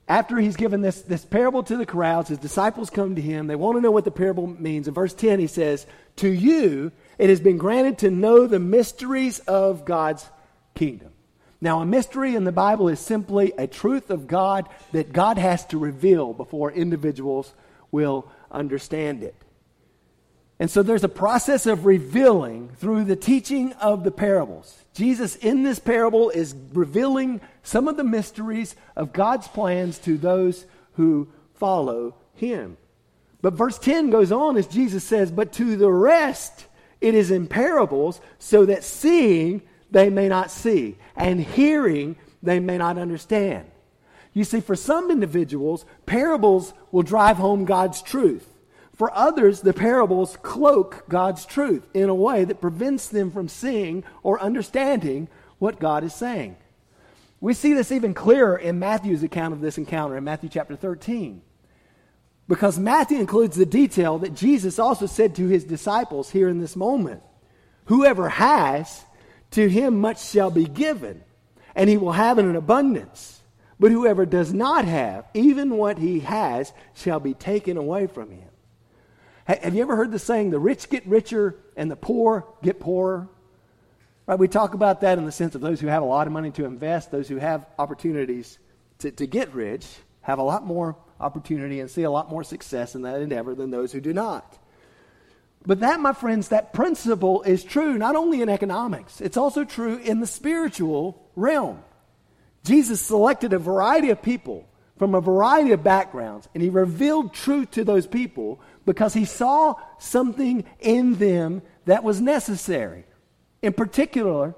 after 0.08 0.36
he's 0.36 0.56
given 0.56 0.82
this, 0.82 1.00
this 1.02 1.24
parable 1.24 1.62
to 1.62 1.76
the 1.78 1.86
crowds, 1.86 2.28
his 2.28 2.38
disciples 2.38 2.90
come 2.90 3.14
to 3.14 3.22
him. 3.22 3.46
They 3.46 3.56
want 3.56 3.78
to 3.78 3.82
know 3.82 3.90
what 3.90 4.04
the 4.04 4.10
parable 4.10 4.46
means. 4.46 4.88
In 4.88 4.94
verse 4.94 5.14
10, 5.14 5.38
he 5.38 5.46
says, 5.46 5.86
To 6.16 6.28
you 6.28 6.92
it 7.18 7.28
has 7.28 7.40
been 7.40 7.58
granted 7.58 7.98
to 7.98 8.10
know 8.10 8.46
the 8.46 8.60
mysteries 8.60 9.40
of 9.40 9.84
God's 9.84 10.26
kingdom. 10.74 11.12
Now, 11.60 11.80
a 11.80 11.86
mystery 11.86 12.36
in 12.36 12.44
the 12.44 12.52
Bible 12.52 12.88
is 12.88 13.00
simply 13.00 13.52
a 13.58 13.66
truth 13.66 14.10
of 14.10 14.28
God 14.28 14.68
that 14.92 15.12
God 15.12 15.38
has 15.38 15.66
to 15.66 15.78
reveal 15.78 16.32
before 16.32 16.70
individuals 16.70 17.52
will 17.90 18.30
understand 18.50 19.24
it. 19.24 19.34
And 20.60 20.70
so 20.70 20.82
there's 20.82 21.04
a 21.04 21.08
process 21.08 21.66
of 21.66 21.86
revealing 21.86 22.70
through 22.76 23.04
the 23.04 23.16
teaching 23.16 23.72
of 23.74 24.02
the 24.02 24.10
parables. 24.10 24.84
Jesus, 24.92 25.36
in 25.36 25.62
this 25.62 25.78
parable, 25.78 26.30
is 26.30 26.54
revealing 26.72 27.40
some 27.62 27.86
of 27.86 27.96
the 27.96 28.04
mysteries 28.04 28.74
of 28.96 29.12
God's 29.12 29.46
plans 29.48 29.98
to 30.00 30.16
those 30.16 30.64
who 30.94 31.28
follow 31.54 32.14
him. 32.34 32.76
But 33.40 33.54
verse 33.54 33.78
10 33.78 34.10
goes 34.10 34.32
on 34.32 34.56
as 34.56 34.66
Jesus 34.66 35.04
says, 35.04 35.30
But 35.30 35.52
to 35.54 35.76
the 35.76 35.90
rest 35.90 36.66
it 37.00 37.14
is 37.14 37.30
in 37.30 37.46
parables, 37.46 38.20
so 38.38 38.66
that 38.66 38.84
seeing 38.84 39.62
they 39.90 40.10
may 40.10 40.28
not 40.28 40.50
see, 40.50 40.96
and 41.16 41.40
hearing 41.40 42.16
they 42.42 42.60
may 42.60 42.78
not 42.78 42.98
understand. 42.98 43.70
You 44.32 44.44
see, 44.44 44.60
for 44.60 44.76
some 44.76 45.10
individuals, 45.10 45.84
parables 46.06 46.74
will 46.92 47.02
drive 47.02 47.38
home 47.38 47.64
God's 47.64 48.02
truth. 48.02 48.46
For 48.94 49.14
others, 49.14 49.60
the 49.60 49.72
parables 49.72 50.36
cloak 50.42 51.04
God's 51.08 51.46
truth 51.46 51.86
in 51.94 52.08
a 52.08 52.14
way 52.14 52.44
that 52.44 52.60
prevents 52.60 53.08
them 53.08 53.30
from 53.30 53.48
seeing 53.48 54.04
or 54.22 54.40
understanding 54.40 55.28
what 55.58 55.78
God 55.78 56.04
is 56.04 56.14
saying. 56.14 56.56
We 57.40 57.54
see 57.54 57.72
this 57.72 57.92
even 57.92 58.14
clearer 58.14 58.56
in 58.56 58.80
Matthew's 58.80 59.22
account 59.22 59.54
of 59.54 59.60
this 59.60 59.78
encounter 59.78 60.16
in 60.16 60.24
Matthew 60.24 60.48
chapter 60.48 60.74
13. 60.74 61.42
Because 62.48 62.78
Matthew 62.78 63.18
includes 63.18 63.56
the 63.56 63.66
detail 63.66 64.18
that 64.18 64.34
Jesus 64.34 64.78
also 64.78 65.06
said 65.06 65.36
to 65.36 65.46
his 65.46 65.64
disciples 65.64 66.30
here 66.30 66.48
in 66.48 66.58
this 66.58 66.74
moment 66.74 67.22
Whoever 67.86 68.28
has, 68.28 69.04
to 69.52 69.68
him 69.68 70.00
much 70.00 70.22
shall 70.22 70.50
be 70.50 70.64
given, 70.64 71.22
and 71.74 71.88
he 71.88 71.96
will 71.96 72.12
have 72.12 72.38
in 72.38 72.48
an 72.48 72.56
abundance. 72.56 73.40
But 73.80 73.92
whoever 73.92 74.26
does 74.26 74.52
not 74.52 74.84
have, 74.86 75.24
even 75.34 75.76
what 75.76 75.98
he 75.98 76.20
has, 76.20 76.72
shall 76.94 77.20
be 77.20 77.32
taken 77.32 77.76
away 77.76 78.08
from 78.08 78.30
him. 78.30 78.48
Have 79.44 79.74
you 79.74 79.80
ever 79.80 79.96
heard 79.96 80.10
the 80.10 80.18
saying, 80.18 80.50
the 80.50 80.58
rich 80.58 80.90
get 80.90 81.06
richer 81.06 81.54
and 81.76 81.90
the 81.90 81.96
poor 81.96 82.46
get 82.62 82.80
poorer? 82.80 83.28
Right, 84.26 84.38
we 84.38 84.48
talk 84.48 84.74
about 84.74 85.00
that 85.00 85.16
in 85.16 85.24
the 85.24 85.32
sense 85.32 85.54
of 85.54 85.62
those 85.62 85.80
who 85.80 85.86
have 85.86 86.02
a 86.02 86.06
lot 86.06 86.26
of 86.26 86.32
money 86.34 86.50
to 86.50 86.66
invest, 86.66 87.10
those 87.10 87.28
who 87.28 87.36
have 87.36 87.64
opportunities 87.78 88.58
to, 88.98 89.10
to 89.12 89.26
get 89.26 89.54
rich, 89.54 89.86
have 90.20 90.38
a 90.38 90.42
lot 90.42 90.66
more 90.66 90.96
opportunity 91.20 91.80
and 91.80 91.90
see 91.90 92.02
a 92.02 92.10
lot 92.10 92.30
more 92.30 92.44
success 92.44 92.94
in 92.94 93.02
that 93.02 93.20
endeavor 93.20 93.54
than 93.54 93.70
those 93.70 93.92
who 93.92 94.00
do 94.00 94.12
not. 94.12 94.58
But 95.66 95.80
that, 95.80 96.00
my 96.00 96.12
friends, 96.12 96.48
that 96.48 96.72
principle 96.72 97.42
is 97.42 97.64
true 97.64 97.98
not 97.98 98.16
only 98.16 98.40
in 98.40 98.48
economics, 98.48 99.20
it's 99.20 99.36
also 99.36 99.64
true 99.64 99.96
in 99.96 100.20
the 100.20 100.26
spiritual 100.26 101.22
realm. 101.36 101.82
Jesus 102.64 103.00
selected 103.00 103.52
a 103.52 103.58
variety 103.58 104.10
of 104.10 104.22
people 104.22 104.68
from 104.98 105.14
a 105.14 105.20
variety 105.20 105.72
of 105.72 105.84
backgrounds, 105.84 106.48
and 106.54 106.62
he 106.62 106.68
revealed 106.68 107.32
truth 107.32 107.70
to 107.72 107.84
those 107.84 108.06
people 108.06 108.60
because 108.84 109.14
he 109.14 109.24
saw 109.24 109.74
something 109.98 110.64
in 110.80 111.14
them 111.14 111.62
that 111.84 112.02
was 112.02 112.20
necessary. 112.20 113.04
In 113.62 113.72
particular, 113.72 114.54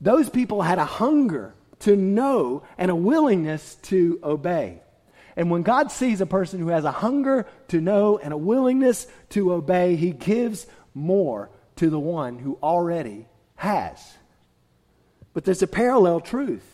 those 0.00 0.28
people 0.28 0.62
had 0.62 0.78
a 0.78 0.84
hunger 0.84 1.54
to 1.80 1.96
know 1.96 2.62
and 2.78 2.90
a 2.90 2.96
willingness 2.96 3.76
to 3.76 4.20
obey. 4.22 4.80
And 5.36 5.50
when 5.50 5.62
God 5.62 5.90
sees 5.90 6.20
a 6.20 6.26
person 6.26 6.60
who 6.60 6.68
has 6.68 6.84
a 6.84 6.92
hunger 6.92 7.46
to 7.68 7.80
know 7.80 8.18
and 8.18 8.32
a 8.32 8.38
willingness 8.38 9.06
to 9.30 9.52
obey, 9.52 9.96
he 9.96 10.10
gives 10.10 10.66
more 10.94 11.50
to 11.76 11.88
the 11.88 11.98
one 11.98 12.38
who 12.38 12.58
already 12.62 13.26
has. 13.56 14.14
But 15.32 15.44
there's 15.44 15.62
a 15.62 15.66
parallel 15.66 16.20
truth. 16.20 16.66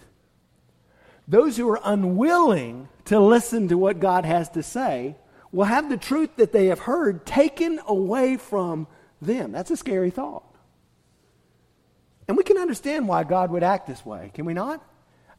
Those 1.28 1.56
who 1.56 1.68
are 1.68 1.80
unwilling 1.84 2.88
to 3.06 3.20
listen 3.20 3.68
to 3.68 3.78
what 3.78 4.00
God 4.00 4.24
has 4.24 4.48
to 4.50 4.62
say 4.62 5.16
will 5.52 5.64
have 5.64 5.88
the 5.88 5.96
truth 5.96 6.36
that 6.36 6.52
they 6.52 6.66
have 6.66 6.80
heard 6.80 7.24
taken 7.24 7.80
away 7.86 8.36
from 8.36 8.86
them. 9.20 9.52
That's 9.52 9.70
a 9.70 9.76
scary 9.76 10.10
thought. 10.10 10.44
And 12.26 12.36
we 12.36 12.44
can 12.44 12.58
understand 12.58 13.08
why 13.08 13.24
God 13.24 13.50
would 13.50 13.62
act 13.62 13.86
this 13.86 14.04
way, 14.04 14.30
can 14.34 14.44
we 14.44 14.54
not? 14.54 14.84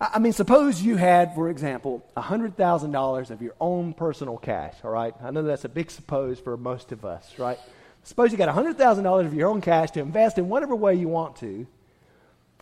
I 0.01 0.19
mean, 0.19 0.31
suppose 0.31 0.81
you 0.81 0.95
had, 0.95 1.35
for 1.35 1.49
example, 1.49 2.05
$100,000 2.15 3.29
of 3.31 3.41
your 3.41 3.53
own 3.59 3.93
personal 3.93 4.37
cash, 4.37 4.75
all 4.83 4.91
right? 4.91 5.13
I 5.21 5.31
know 5.31 5.43
that's 5.43 5.65
a 5.65 5.69
big 5.69 5.91
suppose 5.91 6.39
for 6.39 6.55
most 6.55 6.93
of 6.93 7.03
us, 7.03 7.37
right? 7.37 7.59
Suppose 8.03 8.31
you 8.31 8.37
got 8.37 8.53
$100,000 8.55 9.25
of 9.25 9.33
your 9.33 9.49
own 9.49 9.59
cash 9.59 9.91
to 9.91 9.99
invest 9.99 10.37
in 10.37 10.47
whatever 10.47 10.73
way 10.73 10.95
you 10.95 11.09
want 11.09 11.35
to. 11.37 11.67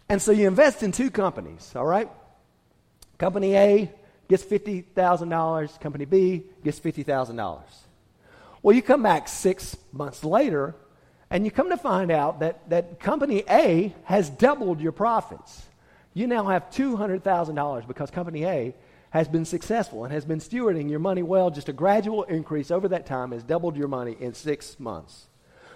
And 0.10 0.20
so 0.20 0.32
you 0.32 0.48
invest 0.48 0.82
in 0.82 0.92
two 0.92 1.12
companies, 1.12 1.74
all 1.76 1.86
right? 1.86 2.10
Company 3.20 3.56
A 3.56 3.92
gets 4.28 4.44
$50,000, 4.44 5.80
company 5.80 6.06
B 6.06 6.44
gets 6.64 6.80
$50,000. 6.80 7.62
Well, 8.64 8.76
you 8.76 8.82
come 8.82 9.04
back 9.04 9.28
six 9.28 9.78
months 9.92 10.24
later 10.24 10.76
and 11.30 11.46
you 11.46 11.52
come 11.52 11.70
to 11.70 11.78
find 11.78 12.10
out 12.10 12.40
that, 12.40 12.68
that 12.72 13.00
company 13.00 13.44
A 13.48 13.94
has 14.06 14.30
doubled 14.30 14.82
your 14.82 14.92
profits. 14.92 15.68
You 16.18 16.26
now 16.26 16.46
have 16.46 16.72
$200,000 16.72 17.88
because 17.88 18.10
company 18.10 18.44
A 18.44 18.74
has 19.12 19.28
been 19.28 19.46
successful 19.46 20.04
and 20.04 20.12
has 20.12 20.26
been 20.26 20.40
stewarding 20.40 20.90
your 20.90 20.98
money 20.98 21.22
well. 21.22 21.52
Just 21.52 21.70
a 21.70 21.74
gradual 21.74 22.24
increase 22.24 22.72
over 22.72 22.88
that 22.88 23.06
time 23.06 23.34
has 23.34 23.44
doubled 23.44 23.78
your 23.78 23.88
money 23.88 24.18
in 24.20 24.34
six 24.34 24.80
months. 24.80 25.28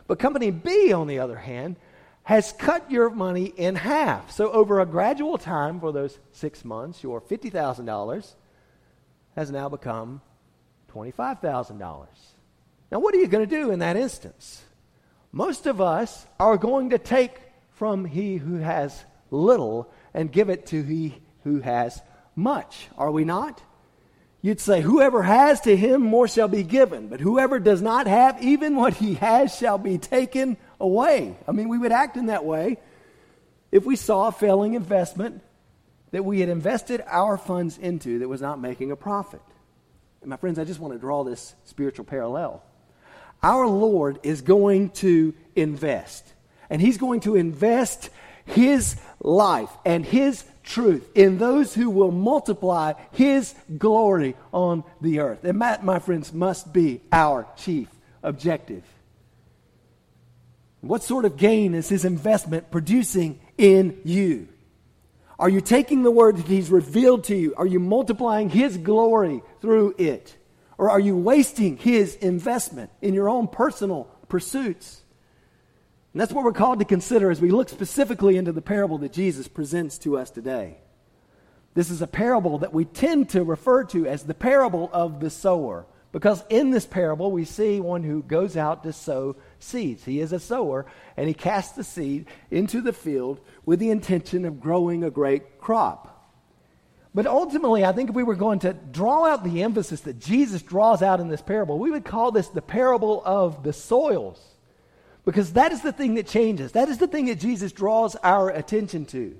But 0.07 0.17
company 0.17 0.49
B, 0.49 0.93
on 0.93 1.05
the 1.05 1.19
other 1.19 1.37
hand, 1.37 1.75
has 2.23 2.53
cut 2.53 2.89
your 2.89 3.11
money 3.11 3.53
in 3.55 3.75
half. 3.75 4.31
So, 4.31 4.51
over 4.51 4.79
a 4.79 4.85
gradual 4.87 5.37
time 5.37 5.79
for 5.79 5.91
those 5.91 6.17
six 6.31 6.65
months, 6.65 7.03
your 7.03 7.21
$50,000 7.21 8.33
has 9.35 9.51
now 9.51 9.69
become 9.69 10.21
$25,000. 10.91 12.07
Now, 12.91 12.99
what 12.99 13.13
are 13.13 13.19
you 13.19 13.27
going 13.27 13.47
to 13.47 13.55
do 13.55 13.69
in 13.69 13.77
that 13.77 13.95
instance? 13.95 14.63
Most 15.31 15.67
of 15.67 15.79
us 15.79 16.25
are 16.39 16.57
going 16.57 16.89
to 16.89 16.97
take 16.97 17.39
from 17.75 18.05
he 18.05 18.37
who 18.37 18.55
has 18.55 19.05
little 19.29 19.91
and 20.13 20.31
give 20.31 20.49
it 20.49 20.67
to 20.67 20.83
he 20.83 21.21
who 21.43 21.59
has 21.61 22.01
much, 22.35 22.87
are 22.97 23.11
we 23.11 23.23
not? 23.25 23.61
You'd 24.41 24.59
say, 24.59 24.81
Whoever 24.81 25.21
has 25.21 25.61
to 25.61 25.75
him 25.75 26.01
more 26.01 26.27
shall 26.27 26.47
be 26.47 26.63
given, 26.63 27.07
but 27.07 27.19
whoever 27.19 27.59
does 27.59 27.81
not 27.81 28.07
have, 28.07 28.41
even 28.43 28.75
what 28.75 28.95
he 28.95 29.15
has 29.15 29.55
shall 29.55 29.77
be 29.77 29.97
taken 29.97 30.57
away. 30.79 31.37
I 31.47 31.51
mean, 31.51 31.69
we 31.69 31.77
would 31.77 31.91
act 31.91 32.17
in 32.17 32.27
that 32.27 32.43
way 32.43 32.77
if 33.71 33.85
we 33.85 33.95
saw 33.95 34.27
a 34.27 34.31
failing 34.31 34.73
investment 34.73 35.41
that 36.11 36.25
we 36.25 36.39
had 36.39 36.49
invested 36.49 37.03
our 37.07 37.37
funds 37.37 37.77
into 37.77 38.19
that 38.19 38.27
was 38.27 38.41
not 38.41 38.59
making 38.59 38.91
a 38.91 38.95
profit. 38.95 39.41
And 40.21 40.29
my 40.29 40.37
friends, 40.37 40.59
I 40.59 40.65
just 40.65 40.79
want 40.79 40.93
to 40.93 40.99
draw 40.99 41.23
this 41.23 41.55
spiritual 41.65 42.05
parallel. 42.05 42.63
Our 43.41 43.67
Lord 43.67 44.19
is 44.23 44.41
going 44.41 44.89
to 44.89 45.33
invest, 45.55 46.25
and 46.69 46.81
He's 46.81 46.97
going 46.97 47.21
to 47.21 47.35
invest 47.35 48.09
His 48.45 48.95
life 49.19 49.69
and 49.85 50.05
His 50.05 50.43
truth 50.63 51.09
in 51.15 51.37
those 51.37 51.73
who 51.73 51.89
will 51.89 52.11
multiply 52.11 52.93
His 53.11 53.53
glory 53.77 54.35
on 54.51 54.83
the 55.01 55.19
earth. 55.19 55.43
And 55.43 55.61
that, 55.61 55.83
my 55.83 55.99
friends, 55.99 56.33
must 56.33 56.71
be 56.71 57.01
our 57.11 57.47
chief 57.57 57.87
objective. 58.23 58.83
What 60.81 61.03
sort 61.03 61.25
of 61.25 61.37
gain 61.37 61.75
is 61.75 61.89
His 61.89 62.05
investment 62.05 62.71
producing 62.71 63.39
in 63.57 63.99
you? 64.03 64.47
Are 65.37 65.49
you 65.49 65.61
taking 65.61 66.03
the 66.03 66.11
word 66.11 66.37
that 66.37 66.47
He's 66.47 66.69
revealed 66.69 67.25
to 67.25 67.35
you? 67.35 67.53
Are 67.57 67.65
you 67.65 67.79
multiplying 67.79 68.49
His 68.49 68.77
glory 68.77 69.41
through 69.59 69.95
it? 69.97 70.35
Or 70.77 70.89
are 70.89 70.99
you 70.99 71.15
wasting 71.15 71.77
His 71.77 72.15
investment 72.15 72.91
in 73.01 73.13
your 73.13 73.29
own 73.29 73.47
personal 73.47 74.05
pursuits? 74.29 75.00
And 76.13 76.19
that's 76.19 76.33
what 76.33 76.43
we're 76.43 76.51
called 76.51 76.79
to 76.79 76.85
consider 76.85 77.31
as 77.31 77.39
we 77.39 77.51
look 77.51 77.69
specifically 77.69 78.35
into 78.35 78.51
the 78.51 78.61
parable 78.61 78.97
that 78.99 79.13
Jesus 79.13 79.47
presents 79.47 79.97
to 79.99 80.17
us 80.17 80.29
today. 80.29 80.77
This 81.73 81.89
is 81.89 82.01
a 82.01 82.07
parable 82.07 82.57
that 82.59 82.73
we 82.73 82.83
tend 82.83 83.29
to 83.29 83.43
refer 83.43 83.85
to 83.85 84.05
as 84.05 84.23
the 84.23 84.33
parable 84.33 84.89
of 84.91 85.21
the 85.21 85.29
sower. 85.29 85.85
Because 86.11 86.43
in 86.49 86.71
this 86.71 86.85
parable, 86.85 87.31
we 87.31 87.45
see 87.45 87.79
one 87.79 88.03
who 88.03 88.21
goes 88.23 88.57
out 88.57 88.83
to 88.83 88.91
sow 88.91 89.37
seeds. 89.59 90.03
He 90.03 90.19
is 90.19 90.33
a 90.33 90.39
sower, 90.39 90.85
and 91.15 91.29
he 91.29 91.33
casts 91.33 91.73
the 91.73 91.85
seed 91.85 92.25
into 92.49 92.81
the 92.81 92.91
field 92.91 93.39
with 93.65 93.79
the 93.79 93.91
intention 93.91 94.43
of 94.43 94.59
growing 94.59 95.05
a 95.05 95.09
great 95.09 95.61
crop. 95.61 96.09
But 97.13 97.27
ultimately, 97.27 97.85
I 97.85 97.93
think 97.93 98.09
if 98.09 98.15
we 98.15 98.23
were 98.23 98.35
going 98.35 98.59
to 98.59 98.73
draw 98.73 99.25
out 99.25 99.45
the 99.45 99.63
emphasis 99.63 100.01
that 100.01 100.19
Jesus 100.19 100.61
draws 100.61 101.01
out 101.01 101.21
in 101.21 101.29
this 101.29 101.41
parable, 101.41 101.79
we 101.79 101.91
would 101.91 102.03
call 102.03 102.31
this 102.31 102.49
the 102.49 102.61
parable 102.61 103.21
of 103.25 103.63
the 103.63 103.73
soils. 103.73 104.50
Because 105.25 105.53
that 105.53 105.71
is 105.71 105.81
the 105.81 105.91
thing 105.91 106.15
that 106.15 106.27
changes. 106.27 106.71
That 106.71 106.89
is 106.89 106.97
the 106.97 107.07
thing 107.07 107.27
that 107.27 107.39
Jesus 107.39 107.71
draws 107.71 108.15
our 108.17 108.49
attention 108.49 109.05
to. 109.07 109.39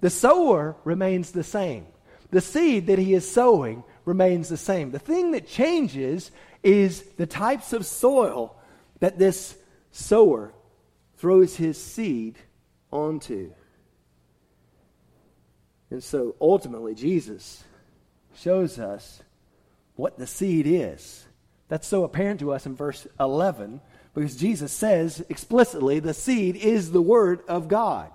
The 0.00 0.10
sower 0.10 0.76
remains 0.84 1.32
the 1.32 1.42
same. 1.42 1.86
The 2.30 2.40
seed 2.40 2.86
that 2.88 2.98
he 2.98 3.14
is 3.14 3.30
sowing 3.30 3.82
remains 4.04 4.48
the 4.48 4.56
same. 4.56 4.90
The 4.90 4.98
thing 4.98 5.32
that 5.32 5.48
changes 5.48 6.30
is 6.62 7.02
the 7.16 7.26
types 7.26 7.72
of 7.72 7.86
soil 7.86 8.56
that 9.00 9.18
this 9.18 9.56
sower 9.92 10.52
throws 11.16 11.56
his 11.56 11.80
seed 11.80 12.36
onto. 12.92 13.52
And 15.90 16.02
so 16.02 16.34
ultimately, 16.40 16.94
Jesus 16.94 17.62
shows 18.34 18.78
us 18.78 19.22
what 19.94 20.18
the 20.18 20.26
seed 20.26 20.66
is. 20.66 21.24
That's 21.68 21.86
so 21.86 22.04
apparent 22.04 22.40
to 22.40 22.52
us 22.52 22.66
in 22.66 22.76
verse 22.76 23.06
11 23.18 23.80
because 24.16 24.34
Jesus 24.34 24.72
says 24.72 25.22
explicitly 25.28 26.00
the 26.00 26.14
seed 26.14 26.56
is 26.56 26.90
the 26.90 27.02
Word 27.02 27.42
of 27.48 27.68
God. 27.68 28.10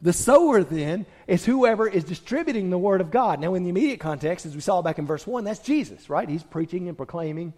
The 0.00 0.12
sower, 0.12 0.62
then, 0.62 1.06
is 1.26 1.44
whoever 1.44 1.88
is 1.88 2.04
distributing 2.04 2.70
the 2.70 2.78
Word 2.78 3.00
of 3.00 3.10
God. 3.10 3.40
Now, 3.40 3.54
in 3.54 3.64
the 3.64 3.68
immediate 3.68 3.98
context, 3.98 4.46
as 4.46 4.54
we 4.54 4.60
saw 4.60 4.80
back 4.80 5.00
in 5.00 5.06
verse 5.06 5.26
1, 5.26 5.42
that's 5.42 5.58
Jesus, 5.58 6.08
right? 6.08 6.28
He's 6.28 6.44
preaching 6.44 6.86
and 6.86 6.96
proclaiming 6.96 7.52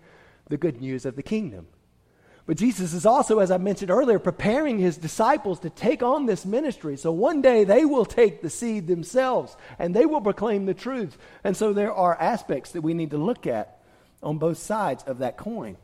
the 0.49 0.57
good 0.57 0.81
news 0.81 1.05
of 1.05 1.17
the 1.17 1.23
kingdom. 1.23 1.67
But 2.47 2.57
Jesus 2.57 2.95
is 2.95 3.05
also, 3.05 3.41
as 3.41 3.51
I 3.51 3.59
mentioned 3.59 3.91
earlier, 3.91 4.19
preparing 4.19 4.79
his 4.79 4.97
disciples 4.97 5.61
to 5.61 5.69
take 5.69 6.03
on 6.03 6.25
this 6.25 6.47
ministry. 6.47 6.97
So 6.97 7.13
one 7.13 7.43
day 7.43 7.65
they 7.65 7.85
will 7.85 8.07
take 8.07 8.41
the 8.41 8.49
seed 8.49 8.87
themselves 8.87 9.55
and 9.79 9.95
they 9.95 10.07
will 10.07 10.23
proclaim 10.23 10.65
the 10.65 10.73
truth. 10.73 11.19
And 11.45 11.55
so 11.55 11.75
there 11.75 11.93
are 11.93 12.19
aspects 12.19 12.71
that 12.71 12.81
we 12.81 12.95
need 12.95 13.11
to 13.11 13.19
look 13.19 13.47
at 13.47 13.83
on 14.23 14.39
both 14.39 14.57
sides 14.57 15.03
of 15.03 15.19
that 15.19 15.37
coin, 15.37 15.77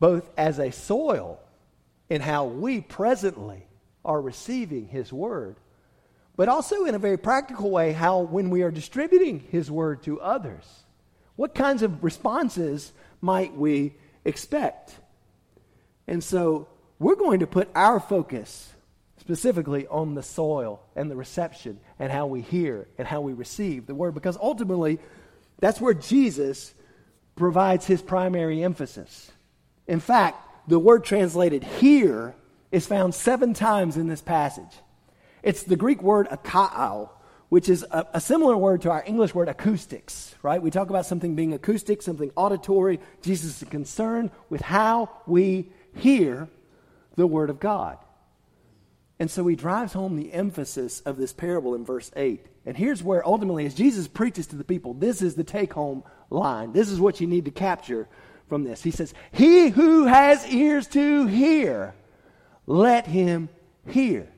both 0.00 0.28
as 0.36 0.58
a 0.58 0.70
soil 0.70 1.40
in 2.08 2.20
how 2.20 2.44
we 2.44 2.80
presently 2.80 3.66
are 4.04 4.20
receiving 4.20 4.88
his 4.88 5.12
word, 5.12 5.56
but 6.36 6.48
also 6.48 6.84
in 6.84 6.94
a 6.94 6.98
very 6.98 7.18
practical 7.18 7.70
way, 7.70 7.92
how 7.92 8.20
when 8.20 8.50
we 8.50 8.62
are 8.62 8.70
distributing 8.70 9.40
his 9.50 9.70
word 9.70 10.02
to 10.04 10.20
others, 10.20 10.64
what 11.36 11.54
kinds 11.54 11.82
of 11.82 12.02
responses 12.02 12.92
might 13.20 13.54
we 13.54 13.94
expect? 14.24 14.94
And 16.06 16.22
so 16.22 16.68
we're 16.98 17.16
going 17.16 17.40
to 17.40 17.46
put 17.46 17.68
our 17.74 18.00
focus 18.00 18.72
specifically 19.18 19.86
on 19.88 20.14
the 20.14 20.22
soil 20.22 20.80
and 20.96 21.10
the 21.10 21.16
reception 21.16 21.78
and 21.98 22.10
how 22.10 22.26
we 22.26 22.40
hear 22.40 22.88
and 22.96 23.06
how 23.06 23.20
we 23.20 23.34
receive 23.34 23.86
the 23.86 23.94
word 23.94 24.14
because 24.14 24.38
ultimately 24.40 24.98
that's 25.58 25.80
where 25.80 25.92
Jesus 25.92 26.72
provides 27.36 27.86
his 27.86 28.00
primary 28.00 28.62
emphasis. 28.62 29.30
In 29.88 30.00
fact, 30.00 30.68
the 30.68 30.78
word 30.78 31.02
translated 31.02 31.64
here 31.64 32.34
is 32.70 32.86
found 32.86 33.14
seven 33.14 33.54
times 33.54 33.96
in 33.96 34.06
this 34.06 34.20
passage. 34.20 34.70
It's 35.42 35.62
the 35.62 35.76
Greek 35.76 36.02
word 36.02 36.28
akouo, 36.28 37.08
which 37.48 37.70
is 37.70 37.84
a, 37.90 38.06
a, 38.12 38.20
similar 38.20 38.56
word 38.56 38.82
to 38.82 38.90
our 38.90 39.02
English 39.06 39.34
word 39.34 39.48
acoustics, 39.48 40.34
right? 40.42 40.60
We 40.60 40.70
talk 40.70 40.90
about 40.90 41.06
something 41.06 41.34
being 41.34 41.54
acoustic, 41.54 42.02
something 42.02 42.30
auditory. 42.36 43.00
Jesus 43.22 43.62
is 43.62 43.68
concerned 43.68 44.30
with 44.50 44.60
how 44.60 45.10
we 45.26 45.70
hear 45.94 46.48
the 47.16 47.26
word 47.26 47.48
of 47.48 47.58
God. 47.58 47.96
And 49.18 49.30
so 49.30 49.46
he 49.46 49.56
drives 49.56 49.94
home 49.94 50.16
the 50.16 50.32
emphasis 50.32 51.00
of 51.00 51.16
this 51.16 51.32
parable 51.32 51.74
in 51.74 51.84
verse 51.84 52.10
8. 52.14 52.44
And 52.66 52.76
here's 52.76 53.02
where 53.02 53.26
ultimately, 53.26 53.64
as 53.64 53.74
Jesus 53.74 54.06
preaches 54.06 54.48
to 54.48 54.56
the 54.56 54.64
people, 54.64 54.92
this 54.92 55.22
is 55.22 55.34
the 55.34 55.44
take 55.44 55.72
home 55.72 56.04
line. 56.28 56.72
This 56.72 56.90
is 56.90 57.00
what 57.00 57.20
you 57.20 57.26
need 57.26 57.46
to 57.46 57.50
capture 57.50 58.06
from 58.48 58.64
this. 58.64 58.82
He 58.82 58.90
says, 58.90 59.14
He 59.32 59.68
who 59.68 60.06
has 60.06 60.46
ears 60.46 60.86
to 60.88 61.26
hear, 61.26 61.94
let 62.66 63.06
him 63.06 63.48
hear. 63.86 64.28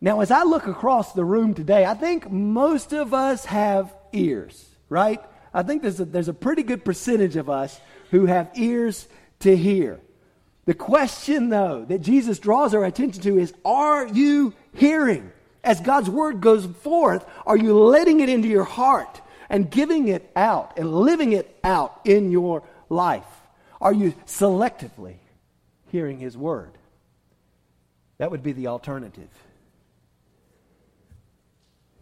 Now, 0.00 0.20
as 0.20 0.30
I 0.30 0.42
look 0.42 0.66
across 0.66 1.12
the 1.12 1.24
room 1.24 1.54
today, 1.54 1.84
I 1.84 1.94
think 1.94 2.30
most 2.30 2.92
of 2.92 3.14
us 3.14 3.44
have 3.44 3.94
ears, 4.12 4.68
right? 4.88 5.20
I 5.54 5.62
think 5.62 5.82
there's 5.82 6.00
a, 6.00 6.04
there's 6.04 6.28
a 6.28 6.34
pretty 6.34 6.62
good 6.62 6.84
percentage 6.84 7.36
of 7.36 7.48
us 7.48 7.78
who 8.10 8.26
have 8.26 8.50
ears 8.54 9.06
to 9.40 9.56
hear. 9.56 10.00
The 10.64 10.74
question, 10.74 11.48
though, 11.48 11.84
that 11.84 12.00
Jesus 12.00 12.38
draws 12.38 12.74
our 12.74 12.84
attention 12.84 13.22
to 13.22 13.38
is 13.38 13.54
Are 13.64 14.06
you 14.06 14.54
hearing? 14.74 15.32
As 15.64 15.80
God's 15.80 16.10
word 16.10 16.40
goes 16.40 16.66
forth, 16.66 17.24
are 17.46 17.56
you 17.56 17.78
letting 17.78 18.20
it 18.20 18.28
into 18.28 18.48
your 18.48 18.64
heart 18.64 19.20
and 19.48 19.70
giving 19.70 20.08
it 20.08 20.30
out 20.34 20.78
and 20.78 20.92
living 20.92 21.32
it 21.32 21.56
out 21.62 22.00
in 22.04 22.32
your 22.32 22.64
life? 22.92 23.26
Are 23.80 23.92
you 23.92 24.12
selectively 24.26 25.16
hearing 25.90 26.18
his 26.18 26.36
word? 26.36 26.72
That 28.18 28.30
would 28.30 28.42
be 28.42 28.52
the 28.52 28.68
alternative. 28.68 29.30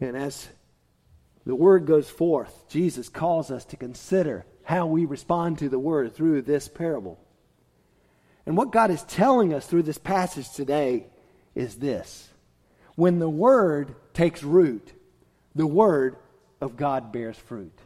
And 0.00 0.16
as 0.16 0.48
the 1.46 1.54
word 1.54 1.86
goes 1.86 2.10
forth, 2.10 2.68
Jesus 2.68 3.08
calls 3.08 3.50
us 3.50 3.64
to 3.66 3.76
consider 3.76 4.44
how 4.64 4.86
we 4.86 5.04
respond 5.04 5.58
to 5.58 5.68
the 5.68 5.78
word 5.78 6.14
through 6.14 6.42
this 6.42 6.68
parable. 6.68 7.18
And 8.46 8.56
what 8.56 8.72
God 8.72 8.90
is 8.90 9.02
telling 9.04 9.54
us 9.54 9.66
through 9.66 9.84
this 9.84 9.98
passage 9.98 10.50
today 10.50 11.06
is 11.54 11.76
this 11.76 12.28
when 12.96 13.18
the 13.18 13.30
Word 13.30 13.94
takes 14.12 14.42
root, 14.42 14.92
the 15.54 15.66
Word 15.66 16.16
of 16.60 16.76
God 16.76 17.12
bears 17.12 17.36
fruit. 17.36 17.78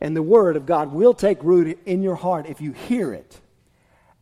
And 0.00 0.16
the 0.16 0.22
Word 0.22 0.56
of 0.56 0.66
God 0.66 0.92
will 0.92 1.14
take 1.14 1.42
root 1.42 1.78
in 1.84 2.02
your 2.02 2.14
heart 2.14 2.46
if 2.46 2.60
you 2.60 2.72
hear 2.72 3.12
it 3.12 3.40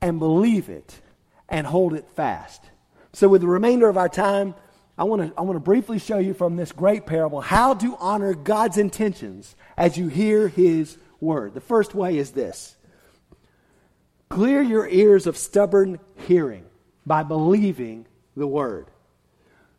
and 0.00 0.18
believe 0.18 0.68
it 0.68 1.00
and 1.48 1.66
hold 1.66 1.94
it 1.94 2.08
fast. 2.14 2.62
So, 3.12 3.28
with 3.28 3.42
the 3.42 3.46
remainder 3.46 3.88
of 3.88 3.96
our 3.96 4.08
time, 4.08 4.54
I 4.98 5.04
want 5.04 5.22
to 5.22 5.38
I 5.38 5.42
want 5.42 5.56
to 5.56 5.60
briefly 5.60 5.98
show 5.98 6.18
you 6.18 6.34
from 6.34 6.56
this 6.56 6.72
great 6.72 7.06
parable 7.06 7.40
how 7.40 7.74
to 7.74 7.96
honor 7.96 8.34
God's 8.34 8.78
intentions 8.78 9.54
as 9.76 9.98
you 9.98 10.08
hear 10.08 10.48
His 10.48 10.96
Word. 11.20 11.54
The 11.54 11.60
first 11.60 11.94
way 11.94 12.16
is 12.18 12.30
this 12.30 12.76
Clear 14.28 14.60
your 14.60 14.88
ears 14.88 15.26
of 15.26 15.36
stubborn 15.36 15.98
hearing 16.26 16.64
by 17.04 17.22
believing 17.22 18.06
the 18.36 18.46
word. 18.46 18.86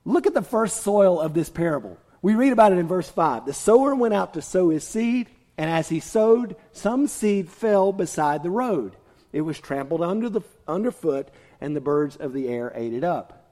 Look 0.06 0.26
at 0.26 0.34
the 0.34 0.42
first 0.42 0.84
soil 0.84 1.20
of 1.20 1.34
this 1.34 1.50
parable. 1.50 1.98
We 2.22 2.36
read 2.36 2.54
about 2.54 2.72
it 2.72 2.78
in 2.78 2.88
verse 2.88 3.10
5. 3.10 3.46
The 3.46 3.54
sower 3.54 3.94
went 3.94 4.14
out 4.14 4.34
to 4.34 4.42
sow 4.42 4.70
his 4.70 4.86
seed, 4.86 5.28
and 5.58 5.70
as 5.70 5.90
he 5.90 6.00
sowed, 6.00 6.56
some 6.72 7.08
seed 7.08 7.50
fell 7.50 7.92
beside 7.92 8.44
the 8.44 8.50
road. 8.50 8.96
It 9.34 9.42
was 9.42 9.60
trampled 9.60 10.02
under 10.02 10.30
the, 10.30 10.42
underfoot, 10.68 11.30
and 11.60 11.76
the 11.76 11.82
birds 11.82 12.16
of 12.16 12.34
the 12.34 12.48
air 12.48 12.72
ate 12.76 12.94
it 12.94 13.04
up. 13.04 13.44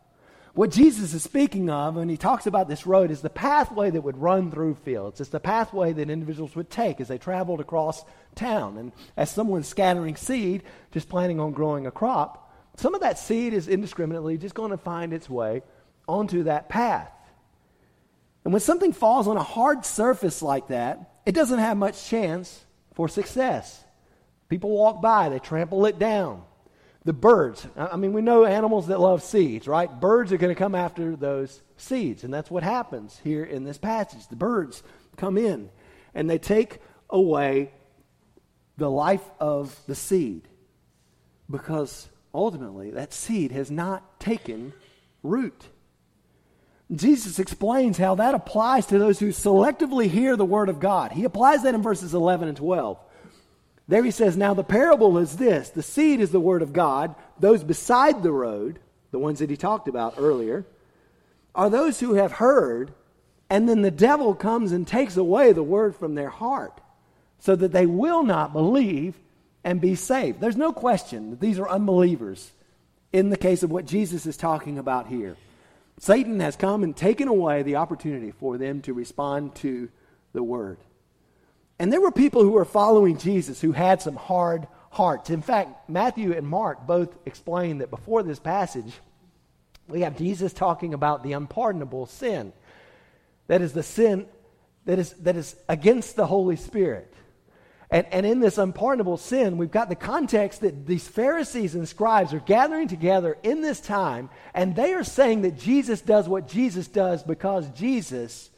What 0.53 0.71
Jesus 0.71 1.13
is 1.13 1.21
speaking 1.21 1.69
of 1.69 1.95
when 1.95 2.07
he 2.07 2.15
talks 2.15 2.47
about 2.47 2.69
this 2.69 2.87
road 2.87 3.11
is 3.11 3.21
the 3.21 3.29
pathway 3.29 3.89
that 3.89 4.01
would 4.01 4.17
run 4.17 4.51
through 4.51 4.75
fields. 4.75 5.19
It's 5.19 5.29
the 5.29 5.39
pathway 5.39 5.91
that 5.91 6.09
individuals 6.09 6.55
would 6.55 6.69
take 6.69 7.01
as 7.01 7.09
they 7.09 7.17
traveled 7.17 7.59
across 7.59 8.05
town. 8.35 8.77
And 8.77 8.93
as 9.17 9.29
someone 9.29 9.63
scattering 9.63 10.15
seed, 10.15 10.63
just 10.91 11.09
planning 11.09 11.41
on 11.41 11.51
growing 11.51 11.87
a 11.87 11.91
crop, 11.91 12.53
some 12.77 12.95
of 12.95 13.01
that 13.01 13.19
seed 13.19 13.53
is 13.53 13.67
indiscriminately 13.67 14.37
just 14.37 14.55
going 14.55 14.71
to 14.71 14.77
find 14.77 15.11
its 15.11 15.29
way 15.29 15.61
onto 16.07 16.43
that 16.43 16.69
path. 16.69 17.11
And 18.45 18.53
when 18.53 18.61
something 18.61 18.93
falls 18.93 19.27
on 19.27 19.35
a 19.35 19.43
hard 19.43 19.85
surface 19.85 20.41
like 20.41 20.67
that, 20.67 21.14
it 21.25 21.33
doesn't 21.33 21.59
have 21.59 21.77
much 21.77 22.07
chance 22.07 22.65
for 22.93 23.07
success. 23.07 23.83
People 24.49 24.71
walk 24.71 25.01
by, 25.01 25.29
they 25.29 25.39
trample 25.39 25.85
it 25.85 25.97
down 25.97 26.43
the 27.05 27.13
birds. 27.13 27.65
I 27.77 27.97
mean, 27.97 28.13
we 28.13 28.21
know 28.21 28.45
animals 28.45 28.87
that 28.87 28.99
love 28.99 29.21
seeds, 29.21 29.67
right? 29.67 29.87
Birds 29.87 30.33
are 30.33 30.37
going 30.37 30.53
to 30.53 30.59
come 30.59 30.73
after 30.73 31.15
those 31.15 31.61
seeds. 31.77 32.23
And 32.23 32.33
that's 32.33 32.49
what 32.49 32.63
happens 32.63 33.21
here 33.23 33.43
in 33.43 33.63
this 33.63 33.77
passage. 33.77 34.27
The 34.27 34.35
birds 34.35 34.81
come 35.15 35.37
in 35.37 35.69
and 36.15 36.27
they 36.27 36.39
take 36.39 36.79
away 37.11 37.71
the 38.77 38.89
life 38.89 39.23
of 39.39 39.79
the 39.85 39.93
seed 39.93 40.47
because 41.49 42.09
ultimately 42.33 42.89
that 42.91 43.13
seed 43.13 43.51
has 43.51 43.69
not 43.69 44.19
taken 44.19 44.73
root. 45.21 45.63
Jesus 46.93 47.39
explains 47.39 47.97
how 47.97 48.15
that 48.15 48.35
applies 48.35 48.85
to 48.87 48.99
those 48.99 49.19
who 49.19 49.29
selectively 49.29 50.07
hear 50.07 50.35
the 50.35 50.45
word 50.45 50.69
of 50.69 50.79
God. 50.79 51.11
He 51.11 51.23
applies 51.23 51.63
that 51.63 51.73
in 51.73 51.81
verses 51.81 52.13
11 52.13 52.47
and 52.47 52.57
12. 52.57 52.99
There 53.87 54.03
he 54.03 54.11
says, 54.11 54.37
Now 54.37 54.53
the 54.53 54.63
parable 54.63 55.17
is 55.17 55.37
this 55.37 55.69
the 55.69 55.83
seed 55.83 56.19
is 56.19 56.31
the 56.31 56.39
word 56.39 56.61
of 56.61 56.73
God. 56.73 57.15
Those 57.39 57.63
beside 57.63 58.21
the 58.21 58.31
road, 58.31 58.79
the 59.11 59.19
ones 59.19 59.39
that 59.39 59.49
he 59.49 59.57
talked 59.57 59.87
about 59.87 60.15
earlier, 60.17 60.65
are 61.55 61.69
those 61.69 61.99
who 61.99 62.15
have 62.15 62.33
heard, 62.33 62.93
and 63.49 63.67
then 63.67 63.81
the 63.81 63.91
devil 63.91 64.35
comes 64.35 64.71
and 64.71 64.87
takes 64.87 65.17
away 65.17 65.53
the 65.53 65.63
word 65.63 65.95
from 65.95 66.15
their 66.15 66.29
heart 66.29 66.81
so 67.39 67.55
that 67.55 67.71
they 67.71 67.85
will 67.85 68.23
not 68.23 68.53
believe 68.53 69.15
and 69.63 69.81
be 69.81 69.95
saved. 69.95 70.39
There's 70.39 70.55
no 70.55 70.71
question 70.71 71.31
that 71.31 71.39
these 71.39 71.59
are 71.59 71.69
unbelievers 71.69 72.51
in 73.11 73.29
the 73.29 73.37
case 73.37 73.63
of 73.63 73.71
what 73.71 73.85
Jesus 73.85 74.25
is 74.25 74.37
talking 74.37 74.77
about 74.77 75.07
here. 75.07 75.37
Satan 75.97 76.39
has 76.39 76.55
come 76.55 76.83
and 76.83 76.95
taken 76.95 77.27
away 77.27 77.63
the 77.63 77.77
opportunity 77.77 78.31
for 78.31 78.57
them 78.57 78.81
to 78.81 78.93
respond 78.93 79.55
to 79.55 79.89
the 80.33 80.43
word. 80.43 80.77
And 81.79 81.91
there 81.91 82.01
were 82.01 82.11
people 82.11 82.41
who 82.43 82.51
were 82.51 82.65
following 82.65 83.17
Jesus 83.17 83.61
who 83.61 83.71
had 83.71 84.01
some 84.01 84.15
hard 84.15 84.67
hearts. 84.91 85.29
In 85.29 85.41
fact, 85.41 85.89
Matthew 85.89 86.33
and 86.33 86.47
Mark 86.47 86.87
both 86.87 87.17
explain 87.25 87.79
that 87.79 87.89
before 87.89 88.23
this 88.23 88.39
passage, 88.39 88.93
we 89.87 90.01
have 90.01 90.17
Jesus 90.17 90.53
talking 90.53 90.93
about 90.93 91.23
the 91.23 91.33
unpardonable 91.33 92.05
sin. 92.05 92.53
That 93.47 93.61
is 93.61 93.73
the 93.73 93.83
sin 93.83 94.27
that 94.85 94.99
is, 94.99 95.11
that 95.13 95.35
is 95.35 95.55
against 95.67 96.15
the 96.15 96.25
Holy 96.25 96.55
Spirit. 96.55 97.13
And, 97.91 98.07
and 98.11 98.25
in 98.25 98.39
this 98.39 98.57
unpardonable 98.57 99.17
sin, 99.17 99.57
we've 99.57 99.71
got 99.71 99.89
the 99.89 99.95
context 99.95 100.61
that 100.61 100.87
these 100.87 101.07
Pharisees 101.07 101.75
and 101.75 101.87
scribes 101.87 102.33
are 102.33 102.39
gathering 102.39 102.87
together 102.87 103.37
in 103.43 103.61
this 103.61 103.79
time, 103.79 104.29
and 104.53 104.75
they 104.75 104.93
are 104.93 105.03
saying 105.03 105.43
that 105.43 105.59
Jesus 105.59 106.01
does 106.01 106.27
what 106.27 106.47
Jesus 106.47 106.87
does 106.87 107.23
because 107.23 107.69
Jesus 107.71 108.49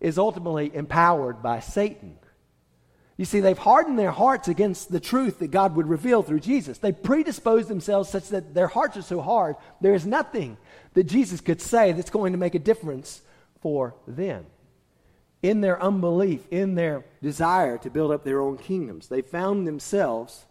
is 0.00 0.18
ultimately 0.18 0.74
empowered 0.74 1.42
by 1.42 1.60
Satan. 1.60 2.18
You 3.16 3.24
see, 3.24 3.40
they've 3.40 3.58
hardened 3.58 3.98
their 3.98 4.10
hearts 4.10 4.48
against 4.48 4.90
the 4.90 5.00
truth 5.00 5.38
that 5.40 5.50
God 5.50 5.76
would 5.76 5.86
reveal 5.86 6.22
through 6.22 6.40
Jesus. 6.40 6.78
They 6.78 6.92
predisposed 6.92 7.68
themselves 7.68 8.08
such 8.08 8.28
that 8.28 8.54
their 8.54 8.68
hearts 8.68 8.96
are 8.96 9.02
so 9.02 9.20
hard, 9.20 9.56
there 9.80 9.94
is 9.94 10.06
nothing 10.06 10.56
that 10.94 11.04
Jesus 11.04 11.40
could 11.40 11.60
say 11.60 11.92
that's 11.92 12.10
going 12.10 12.32
to 12.32 12.38
make 12.38 12.54
a 12.54 12.58
difference 12.58 13.22
for 13.60 13.94
them. 14.06 14.46
In 15.42 15.60
their 15.60 15.82
unbelief, 15.82 16.46
in 16.50 16.76
their 16.76 17.04
desire 17.20 17.76
to 17.78 17.90
build 17.90 18.12
up 18.12 18.22
their 18.22 18.40
own 18.40 18.58
kingdoms, 18.58 19.08
they 19.08 19.22
found 19.22 19.66
themselves 19.66 20.46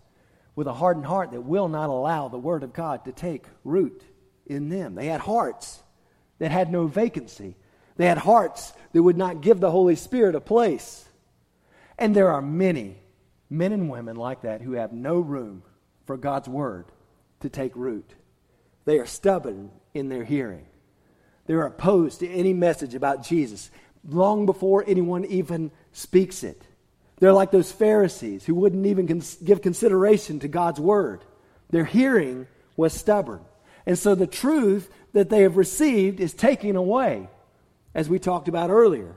with 0.54 0.68
a 0.68 0.74
hardened 0.74 1.06
heart 1.06 1.32
that 1.32 1.42
will 1.42 1.70
not 1.70 1.90
allow 1.90 2.28
the 2.28 2.38
Word 2.38 2.64
of 2.64 2.74
God 2.74 3.06
to 3.06 3.14
take 3.14 3.46
root 3.64 4.04
in 4.46 4.68
them. 4.68 4.96
They 4.96 5.08
had 5.08 5.22
hearts 5.22 5.82
that 6.40 6.52
had 6.52 6.72
no 6.72 6.88
vacancy, 6.88 7.56
they 7.96 8.06
had 8.06 8.18
hearts 8.18 8.74
that 8.92 9.04
would 9.04 9.18
not 9.18 9.42
give 9.42 9.60
the 9.60 9.72
Holy 9.72 9.96
Spirit 9.96 10.36
a 10.36 10.42
place. 10.42 11.06
And 11.98 12.16
there 12.16 12.32
are 12.32 12.42
many 12.42 12.98
men 13.50 13.72
and 13.72 13.90
women 13.90 14.16
like 14.16 14.42
that 14.42 14.62
who 14.62 14.74
have 14.74 14.92
no 14.92 15.20
room 15.20 15.64
for 16.06 16.18
God's 16.18 16.50
word 16.50 16.86
to 17.42 17.50
take 17.50 17.76
root. 17.76 18.16
They 18.86 18.98
are 18.98 19.06
stubborn 19.06 19.72
in 19.94 20.10
their 20.10 20.24
hearing. 20.24 20.66
They're 21.46 21.66
opposed 21.66 22.20
to 22.20 22.30
any 22.30 22.54
message 22.54 22.96
about 22.96 23.24
Jesus 23.24 23.70
long 24.08 24.46
before 24.46 24.84
anyone 24.88 25.26
even 25.26 25.72
speaks 25.92 26.44
it. 26.44 26.62
They're 27.20 27.34
like 27.34 27.52
those 27.52 27.72
Pharisees 27.72 28.46
who 28.46 28.56
wouldn't 28.56 28.86
even 28.86 29.08
cons- 29.08 29.36
give 29.36 29.62
consideration 29.62 30.40
to 30.40 30.48
God's 30.48 30.80
word. 30.80 31.24
Their 31.70 31.86
hearing 31.86 32.48
was 32.76 32.94
stubborn. 32.94 33.42
And 33.86 33.98
so 33.98 34.16
the 34.16 34.28
truth 34.28 34.90
that 35.14 35.30
they 35.30 35.42
have 35.42 35.58
received 35.58 36.20
is 36.20 36.34
taken 36.34 36.76
away, 36.76 37.30
as 37.94 38.10
we 38.10 38.20
talked 38.20 38.48
about 38.48 38.70
earlier. 38.70 39.16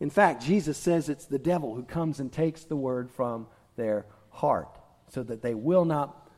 In 0.00 0.10
fact, 0.10 0.44
Jesus 0.44 0.78
says 0.78 1.08
it's 1.08 1.26
the 1.26 1.38
devil 1.38 1.74
who 1.74 1.82
comes 1.82 2.20
and 2.20 2.32
takes 2.32 2.64
the 2.64 2.76
word 2.76 3.10
from 3.10 3.46
their 3.76 4.06
heart 4.30 4.68
so 5.08 5.22
that 5.22 5.42
they 5.42 5.54
will 5.54 5.84
not 5.84 6.30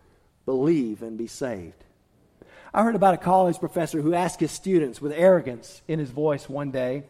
believe 0.47 1.03
and 1.03 1.19
be 1.19 1.27
saved. 1.27 1.85
I 2.73 2.83
heard 2.83 2.95
about 2.95 3.15
a 3.15 3.19
college 3.19 3.59
professor 3.59 4.01
who 4.01 4.15
asked 4.15 4.41
his 4.41 4.53
students 4.53 5.01
with 5.01 5.13
arrogance 5.13 5.83
in 5.89 5.99
his 5.99 6.11
voice 6.11 6.49
one 6.49 6.71
day, 6.71 7.05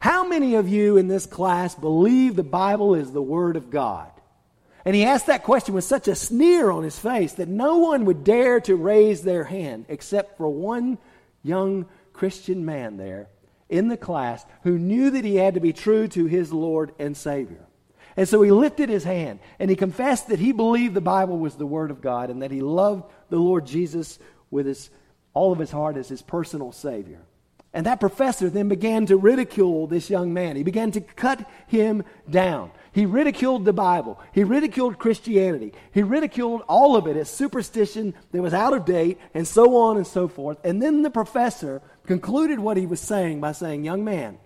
How 0.00 0.26
many 0.26 0.54
of 0.54 0.68
you 0.68 0.96
in 0.96 1.08
this 1.08 1.26
class 1.26 1.74
believe 1.74 2.36
the 2.36 2.44
Bible 2.44 2.94
is 2.94 3.12
the 3.12 3.22
Word 3.22 3.56
of 3.56 3.70
God? 3.70 4.10
And 4.84 4.94
he 4.94 5.04
asked 5.04 5.26
that 5.26 5.42
question 5.42 5.74
with 5.74 5.84
such 5.84 6.08
a 6.08 6.14
sneer 6.14 6.70
on 6.70 6.84
his 6.84 6.98
face 6.98 7.32
that 7.34 7.48
no 7.48 7.78
one 7.78 8.04
would 8.04 8.24
dare 8.24 8.60
to 8.60 8.76
raise 8.76 9.22
their 9.22 9.44
hand 9.44 9.86
except 9.88 10.36
for 10.36 10.48
one 10.48 10.98
young 11.42 11.86
Christian 12.12 12.64
man 12.64 12.96
there 12.96 13.28
in 13.68 13.88
the 13.88 13.96
class 13.96 14.46
who 14.62 14.78
knew 14.78 15.10
that 15.10 15.24
he 15.24 15.36
had 15.36 15.54
to 15.54 15.60
be 15.60 15.72
true 15.72 16.08
to 16.08 16.26
his 16.26 16.52
Lord 16.52 16.92
and 16.98 17.16
Savior. 17.16 17.66
And 18.16 18.28
so 18.28 18.42
he 18.42 18.50
lifted 18.50 18.88
his 18.88 19.04
hand 19.04 19.40
and 19.58 19.68
he 19.68 19.76
confessed 19.76 20.28
that 20.28 20.38
he 20.38 20.52
believed 20.52 20.94
the 20.94 21.00
Bible 21.00 21.38
was 21.38 21.54
the 21.54 21.66
Word 21.66 21.90
of 21.90 22.00
God 22.00 22.30
and 22.30 22.42
that 22.42 22.50
he 22.50 22.62
loved 22.62 23.04
the 23.30 23.38
Lord 23.38 23.66
Jesus 23.66 24.18
with 24.50 24.66
his, 24.66 24.90
all 25.34 25.52
of 25.52 25.58
his 25.58 25.70
heart 25.70 25.96
as 25.96 26.08
his 26.08 26.22
personal 26.22 26.72
Savior. 26.72 27.20
And 27.74 27.84
that 27.86 28.00
professor 28.00 28.48
then 28.48 28.68
began 28.68 29.06
to 29.06 29.16
ridicule 29.16 29.86
this 29.86 30.08
young 30.08 30.32
man. 30.32 30.56
He 30.56 30.62
began 30.62 30.90
to 30.92 31.00
cut 31.00 31.48
him 31.66 32.02
down. 32.28 32.70
He 32.92 33.04
ridiculed 33.04 33.64
the 33.64 33.74
Bible. 33.74 34.18
He 34.32 34.42
ridiculed 34.42 34.98
Christianity. 34.98 35.74
He 35.92 36.02
ridiculed 36.02 36.62
all 36.66 36.96
of 36.96 37.06
it 37.06 37.16
as 37.16 37.28
superstition 37.28 38.14
that 38.32 38.42
was 38.42 38.54
out 38.54 38.72
of 38.72 38.86
date 38.86 39.18
and 39.34 39.46
so 39.46 39.76
on 39.76 39.98
and 39.98 40.06
so 40.06 40.28
forth. 40.28 40.58
And 40.64 40.82
then 40.82 41.02
the 41.02 41.10
professor 41.10 41.82
concluded 42.06 42.58
what 42.58 42.78
he 42.78 42.86
was 42.86 43.00
saying 43.00 43.40
by 43.40 43.52
saying, 43.52 43.84
Young 43.84 44.02
man, 44.02 44.38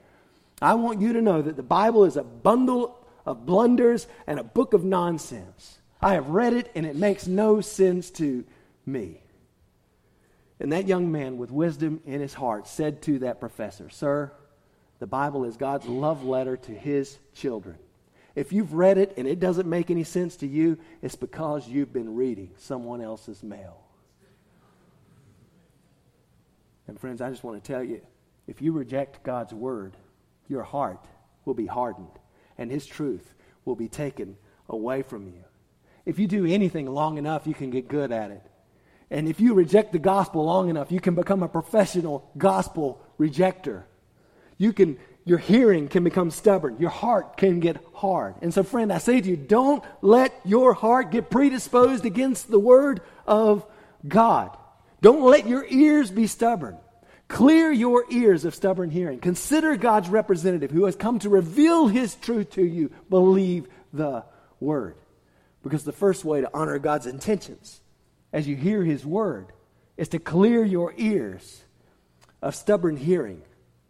I 0.61 0.75
want 0.75 1.01
you 1.01 1.13
to 1.13 1.23
know 1.23 1.43
that 1.43 1.57
the 1.57 1.63
Bible 1.63 2.05
is 2.05 2.17
a 2.17 2.25
bundle 2.25 2.99
of 3.25 3.47
blunders 3.47 4.09
and 4.27 4.41
a 4.41 4.45
book 4.45 4.75
of 4.75 4.85
nonsense. 4.85 5.79
I 6.01 6.15
have 6.15 6.29
read 6.29 6.53
it 6.53 6.71
and 6.75 6.85
it 6.85 6.97
makes 6.97 7.29
no 7.29 7.61
sense 7.61 8.11
to 8.13 8.45
me. 8.85 9.22
And 10.63 10.71
that 10.71 10.87
young 10.87 11.11
man, 11.11 11.39
with 11.39 11.51
wisdom 11.51 12.01
in 12.07 12.21
his 12.21 12.35
heart, 12.35 12.69
said 12.69 13.03
to 13.03 13.19
that 13.19 13.41
professor, 13.41 13.91
Sir, 13.91 14.31
the 15.01 15.09
Bible 15.09 15.43
is 15.45 15.57
God's 15.57 15.87
love 15.87 16.25
letter 16.25 16.57
to 16.57 16.71
his 16.71 17.19
children. 17.35 17.79
If 18.37 18.53
you've 18.53 18.73
read 18.73 18.97
it 18.97 19.15
and 19.17 19.27
it 19.27 19.41
doesn't 19.41 19.69
make 19.69 19.91
any 19.91 20.05
sense 20.05 20.37
to 20.37 20.47
you, 20.47 20.79
it's 21.03 21.17
because 21.17 21.67
you've 21.67 21.93
been 21.93 22.15
reading 22.15 22.53
someone 22.59 23.01
else's 23.01 23.43
mail. 23.43 23.83
And 26.87 26.99
friends, 26.99 27.21
I 27.21 27.29
just 27.29 27.43
want 27.43 27.63
to 27.63 27.73
tell 27.73 27.83
you 27.83 28.01
if 28.47 28.63
you 28.63 28.71
reject 28.71 29.25
God's 29.25 29.53
word, 29.53 29.97
your 30.47 30.63
heart 30.63 31.05
will 31.45 31.55
be 31.55 31.67
hardened 31.67 32.21
and 32.57 32.71
his 32.71 32.87
truth 32.87 33.35
will 33.65 33.75
be 33.75 33.89
taken 33.89 34.37
away 34.69 35.03
from 35.03 35.27
you. 35.27 35.43
If 36.07 36.21
you 36.21 36.29
do 36.29 36.47
anything 36.47 36.87
long 36.87 37.19
enough, 37.19 37.49
you 37.49 37.55
can 37.55 37.71
get 37.71 37.89
good 37.89 38.13
at 38.13 38.31
it. 38.31 38.47
And 39.13 39.29
if 39.29 39.41
you 39.41 39.53
reject 39.53 39.93
the 39.93 39.99
gospel 39.99 40.43
long 40.47 40.71
enough, 40.71 40.91
you 40.91 40.99
can 40.99 41.15
become 41.15 41.43
a 41.43 41.49
professional 41.49 42.31
gospel 42.39 42.99
rejecter. 43.21 43.83
You 44.57 44.73
can 44.73 44.99
your 45.25 45.39
hearing 45.39 45.87
can 45.87 46.03
become 46.03 46.31
stubborn. 46.31 46.79
Your 46.81 46.91
heart 46.91 47.37
can 47.37 47.61
get 47.61 47.77
hard. 47.95 48.35
And 48.41 48.53
so, 48.53 48.65
friend, 48.65 48.93
I 48.93 48.99
say 48.99 49.21
to 49.21 49.29
you, 49.29 49.37
don't 49.37 49.85
let 50.01 50.35
your 50.45 50.73
heart 50.73 51.13
get 51.13 51.31
predisposed 51.31 52.05
against 52.07 52.51
the 52.51 52.59
word 52.59 53.03
of 53.25 53.65
God. 54.09 54.57
Don't 55.01 55.23
let 55.23 55.47
your 55.47 55.65
ears 55.69 56.11
be 56.11 56.27
stubborn. 56.27 56.77
Clear 57.29 57.71
your 57.71 58.05
ears 58.11 58.45
of 58.45 58.55
stubborn 58.55 58.91
hearing. 58.91 59.21
Consider 59.21 59.77
God's 59.77 60.09
representative 60.09 60.73
who 60.73 60.87
has 60.87 60.97
come 60.97 61.19
to 61.21 61.29
reveal 61.29 61.87
his 61.87 62.15
truth 62.17 62.51
to 62.53 62.65
you. 62.65 62.91
Believe 63.09 63.69
the 63.93 64.25
word. 64.59 64.97
Because 65.63 65.85
the 65.85 65.93
first 65.93 66.25
way 66.25 66.41
to 66.41 66.51
honor 66.53 66.79
God's 66.79 67.07
intentions 67.07 67.82
as 68.33 68.49
you 68.49 68.57
hear 68.57 68.83
his 68.83 69.05
word 69.05 69.53
is 69.97 70.09
to 70.09 70.19
clear 70.19 70.65
your 70.65 70.95
ears 70.97 71.63
of 72.41 72.55
stubborn 72.55 72.97
hearing 72.97 73.43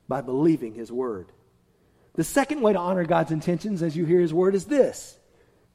by 0.08 0.20
believing 0.20 0.74
his 0.74 0.90
word. 0.90 1.30
The 2.14 2.24
second 2.24 2.60
way 2.60 2.72
to 2.72 2.78
honor 2.78 3.04
God's 3.04 3.32
intentions 3.32 3.82
as 3.82 3.96
you 3.96 4.04
hear 4.04 4.20
his 4.20 4.34
word 4.34 4.54
is 4.54 4.66
this 4.66 5.18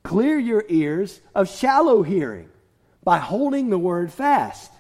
clear 0.03 0.38
your 0.38 0.63
ears 0.70 1.20
of 1.34 1.49
shallow 1.49 2.03
hearing 2.03 2.49
by 3.03 3.18
holding 3.18 3.70
the 3.70 3.80
word 3.80 4.11
fast. 4.11 4.72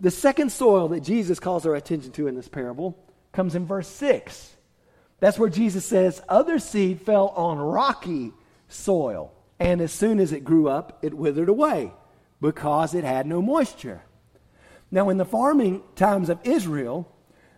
The 0.00 0.10
second 0.10 0.52
soil 0.52 0.88
that 0.88 1.00
Jesus 1.00 1.40
calls 1.40 1.66
our 1.66 1.74
attention 1.74 2.12
to 2.12 2.28
in 2.28 2.36
this 2.36 2.48
parable 2.48 2.96
comes 3.32 3.54
in 3.54 3.66
verse 3.66 3.88
6. 3.88 4.54
That's 5.20 5.38
where 5.38 5.48
Jesus 5.48 5.84
says, 5.84 6.22
Other 6.28 6.60
seed 6.60 7.02
fell 7.02 7.28
on 7.28 7.58
rocky 7.58 8.32
soil, 8.68 9.32
and 9.58 9.80
as 9.80 9.92
soon 9.92 10.20
as 10.20 10.32
it 10.32 10.44
grew 10.44 10.68
up, 10.68 11.00
it 11.02 11.14
withered 11.14 11.48
away 11.48 11.92
because 12.40 12.94
it 12.94 13.04
had 13.04 13.26
no 13.26 13.42
moisture. 13.42 14.02
Now, 14.90 15.10
in 15.10 15.18
the 15.18 15.24
farming 15.24 15.82
times 15.96 16.28
of 16.30 16.38
Israel, 16.44 17.14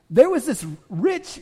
there 0.09 0.29
was 0.29 0.47
this 0.47 0.67
rich 0.89 1.41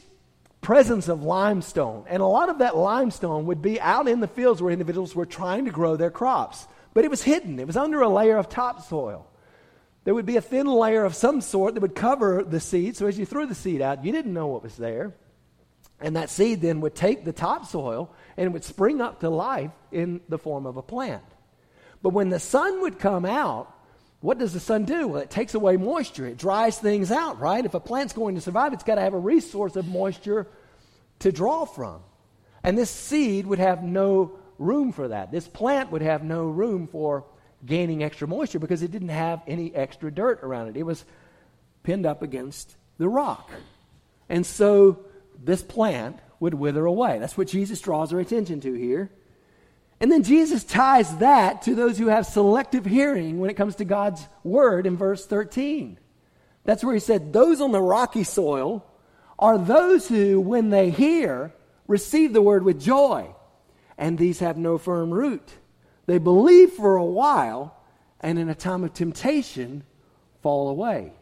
presence 0.61 1.09
of 1.09 1.23
limestone, 1.23 2.05
and 2.09 2.21
a 2.21 2.27
lot 2.27 2.49
of 2.49 2.59
that 2.59 2.77
limestone 2.77 3.47
would 3.47 3.63
be 3.63 3.81
out 3.81 4.09
in 4.09 4.21
the 4.21 4.27
fields 4.29 4.61
where 4.61 4.73
individuals 4.73 5.15
were 5.15 5.27
trying 5.27 5.65
to 5.65 5.71
grow 5.71 5.97
their 5.97 6.11
crops. 6.11 6.67
But 6.93 7.05
it 7.05 7.11
was 7.11 7.23
hidden, 7.23 7.59
it 7.59 7.67
was 7.67 7.77
under 7.77 8.03
a 8.03 8.09
layer 8.09 8.37
of 8.37 8.49
topsoil 8.49 9.29
there 10.09 10.15
would 10.15 10.25
be 10.25 10.39
a 10.39 10.41
thin 10.41 10.67
layer 10.67 11.05
of 11.05 11.15
some 11.15 11.43
sort 11.43 11.75
that 11.75 11.81
would 11.81 11.95
cover 11.95 12.43
the 12.43 12.61
seed. 12.61 12.97
So 12.97 13.07
as 13.07 13.19
you 13.19 13.27
threw 13.27 13.45
the 13.45 13.55
seed 13.55 13.83
out, 13.83 14.07
you 14.07 14.11
didn't 14.11 14.33
know 14.33 14.47
what 14.47 14.63
was 14.63 14.75
there. 14.75 15.15
And 16.01 16.17
that 16.17 16.31
seed 16.31 16.63
then 16.63 16.81
would 16.81 16.95
take 16.95 17.27
the 17.27 17.33
topsoil 17.35 18.15
and 18.39 18.55
would 18.55 18.65
spring 18.65 19.03
up 19.03 19.21
to 19.21 19.29
life 19.29 19.71
in 19.93 20.23
the 20.31 20.39
form 20.39 20.65
of 20.65 20.79
a 20.79 20.83
plant. 20.83 21.25
But 22.03 22.11
when 22.11 22.29
the 22.29 22.41
sun 22.41 22.81
would 22.83 22.99
come 22.99 23.25
out, 23.25 23.75
what 24.21 24.39
does 24.39 24.53
the 24.53 24.61
sun 24.61 24.85
do? 24.85 25.09
Well, 25.09 25.23
it 25.23 25.31
takes 25.31 25.55
away 25.55 25.77
moisture. 25.77 26.27
It 26.27 26.39
dries 26.39 26.79
things 26.79 27.13
out, 27.13 27.41
right? 27.41 27.65
If 27.65 27.75
a 27.75 27.81
plant's 27.81 28.13
going 28.13 28.35
to 28.35 28.41
survive, 28.41 28.73
it's 28.73 28.85
got 28.85 28.97
to 28.97 29.01
have 29.01 29.15
a 29.15 29.19
resource 29.19 29.77
of 29.77 29.87
moisture 29.87 30.49
to 31.21 31.33
draw 31.33 31.65
from. 31.65 32.01
And 32.63 32.77
this 32.77 32.91
seed 32.91 33.47
would 33.47 33.61
have 33.61 33.83
no 33.83 34.39
room 34.59 34.93
for 34.93 35.09
that. 35.09 35.31
This 35.31 35.47
plant 35.47 35.93
would 35.93 36.03
have 36.03 36.25
no 36.25 36.47
room 36.47 36.89
for 36.89 37.25
gaining 37.65 38.03
extra 38.03 38.27
moisture 38.27 38.59
because 38.59 38.83
it 38.83 38.91
didn't 38.91 39.09
have 39.09 39.41
any 39.47 39.75
extra 39.75 40.11
dirt 40.11 40.41
around 40.43 40.69
it. 40.69 40.77
It 40.77 40.83
was 40.83 41.05
pinned 41.83 42.07
up 42.07 42.23
against 42.23 42.77
the 42.99 43.09
rock. 43.09 43.51
And 44.29 44.45
so 44.45 45.05
this 45.43 45.63
plant 45.63 46.19
would 46.41 46.55
wither 46.55 46.85
away. 46.85 47.19
That's 47.19 47.37
what 47.37 47.49
Jesus 47.49 47.81
draws 47.81 48.13
our 48.13 48.21
attention 48.21 48.61
to 48.61 48.75
here. 48.75 49.11
And 50.01 50.13
then 50.13 50.23
Jesus 50.23 50.63
ties 50.63 51.17
that 51.17 51.63
to 51.63 51.75
those 51.75 51.99
who 51.99 52.07
have 52.07 52.27
selective 52.27 52.85
hearing 52.85 53.41
when 53.41 53.51
it 53.51 53.57
comes 53.57 53.77
to 53.77 53.85
God's 53.85 54.27
word 54.45 54.87
in 54.87 54.97
verse 54.97 55.27
13. 55.27 55.99
That's 56.65 56.85
where 56.85 56.95
he 56.95 57.01
said, 57.01 57.33
Those 57.33 57.61
on 57.61 57.73
the 57.73 57.83
rocky 57.83 58.25
soil 58.25 58.85
are 59.39 59.59
those 59.59 60.09
who, 60.09 60.41
when 60.41 60.71
they 60.71 60.91
hear, 60.91 61.53
receive 61.87 62.33
the 62.33 62.43
word 62.43 62.63
with 62.63 62.81
joy, 62.81 63.35
and 63.97 64.19
these 64.19 64.39
have 64.41 64.57
no 64.57 64.79
firm 64.79 65.11
root. 65.11 65.51
They 66.07 66.19
believe 66.19 66.73
for 66.73 66.97
a 66.97 67.05
while, 67.05 67.77
and 68.21 68.39
in 68.39 68.49
a 68.49 68.55
time 68.55 68.85
of 68.85 68.93
temptation, 68.93 69.83
fall 70.43 70.69
away. 70.69 71.13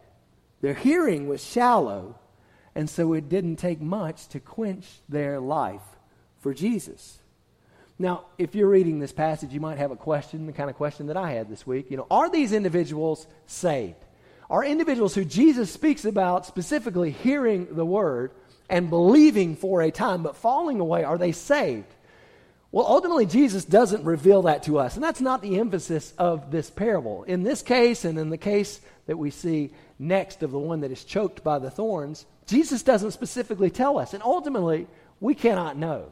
Their 0.61 0.73
hearing 0.73 1.27
was 1.27 1.43
shallow, 1.43 2.19
and 2.75 2.89
so 2.89 3.13
it 3.13 3.29
didn't 3.29 3.55
take 3.57 3.81
much 3.81 4.27
to 4.29 4.39
quench 4.39 4.85
their 5.09 5.39
life 5.39 5.81
for 6.39 6.53
Jesus. 6.53 7.19
Now, 7.99 8.25
if 8.37 8.53
you're 8.53 8.69
reading 8.69 8.99
this 8.99 9.11
passage, 9.11 9.51
you 9.51 9.59
might 9.59 9.79
have 9.79 9.91
a 9.91 9.95
question, 9.95 10.45
the 10.45 10.53
kind 10.53 10.69
of 10.69 10.75
question 10.75 11.07
that 11.07 11.17
I 11.17 11.31
had 11.31 11.49
this 11.49 11.65
week. 11.65 11.89
You 11.89 11.97
know, 11.97 12.07
are 12.11 12.29
these 12.29 12.53
individuals 12.53 13.25
saved? 13.47 13.95
Are 14.49 14.63
individuals 14.63 15.15
who 15.15 15.25
Jesus 15.25 15.71
speaks 15.71 16.05
about 16.05 16.45
specifically 16.45 17.11
hearing 17.11 17.67
the 17.71 17.85
word 17.85 18.31
and 18.69 18.89
believing 18.89 19.55
for 19.55 19.81
a 19.81 19.91
time 19.91 20.23
but 20.23 20.35
falling 20.35 20.79
away, 20.79 21.03
are 21.03 21.17
they 21.17 21.31
saved? 21.31 21.87
Well, 22.71 22.85
ultimately, 22.85 23.25
Jesus 23.25 23.65
doesn't 23.65 24.03
reveal 24.03 24.43
that 24.43 24.63
to 24.63 24.77
us, 24.77 24.95
and 24.95 25.03
that's 25.03 25.21
not 25.21 25.41
the 25.41 25.57
emphasis 25.57 26.13
of 26.17 26.51
this 26.51 26.69
parable. 26.69 27.23
In 27.23 27.43
this 27.43 27.61
case, 27.61 28.05
and 28.05 28.19
in 28.19 28.29
the 28.29 28.37
case 28.37 28.81
that 29.07 29.17
we 29.17 29.31
see 29.31 29.71
next 29.97 30.43
of 30.43 30.51
the 30.51 30.59
one 30.59 30.81
that 30.81 30.91
is 30.91 31.03
choked 31.03 31.43
by 31.43 31.59
the 31.59 31.71
thorns, 31.71 32.25
Jesus 32.45 32.83
doesn't 32.83 33.11
specifically 33.11 33.69
tell 33.69 33.97
us, 33.97 34.13
and 34.13 34.21
ultimately, 34.21 34.85
we 35.19 35.33
cannot 35.33 35.77
know. 35.77 36.11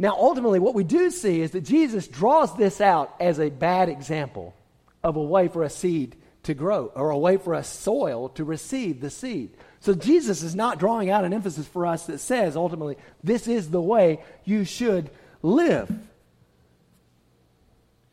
Now, 0.00 0.14
ultimately, 0.16 0.60
what 0.60 0.76
we 0.76 0.84
do 0.84 1.10
see 1.10 1.40
is 1.40 1.50
that 1.50 1.62
Jesus 1.62 2.06
draws 2.06 2.56
this 2.56 2.80
out 2.80 3.14
as 3.18 3.40
a 3.40 3.50
bad 3.50 3.88
example 3.88 4.54
of 5.02 5.16
a 5.16 5.22
way 5.22 5.48
for 5.48 5.64
a 5.64 5.70
seed 5.70 6.14
to 6.44 6.54
grow 6.54 6.86
or 6.94 7.10
a 7.10 7.18
way 7.18 7.36
for 7.36 7.54
a 7.54 7.64
soil 7.64 8.28
to 8.30 8.44
receive 8.44 9.00
the 9.00 9.10
seed. 9.10 9.50
So, 9.80 9.94
Jesus 9.94 10.44
is 10.44 10.54
not 10.54 10.78
drawing 10.78 11.10
out 11.10 11.24
an 11.24 11.34
emphasis 11.34 11.66
for 11.66 11.84
us 11.84 12.06
that 12.06 12.20
says, 12.20 12.56
ultimately, 12.56 12.96
this 13.24 13.48
is 13.48 13.70
the 13.70 13.82
way 13.82 14.20
you 14.44 14.64
should 14.64 15.10
live. 15.42 15.90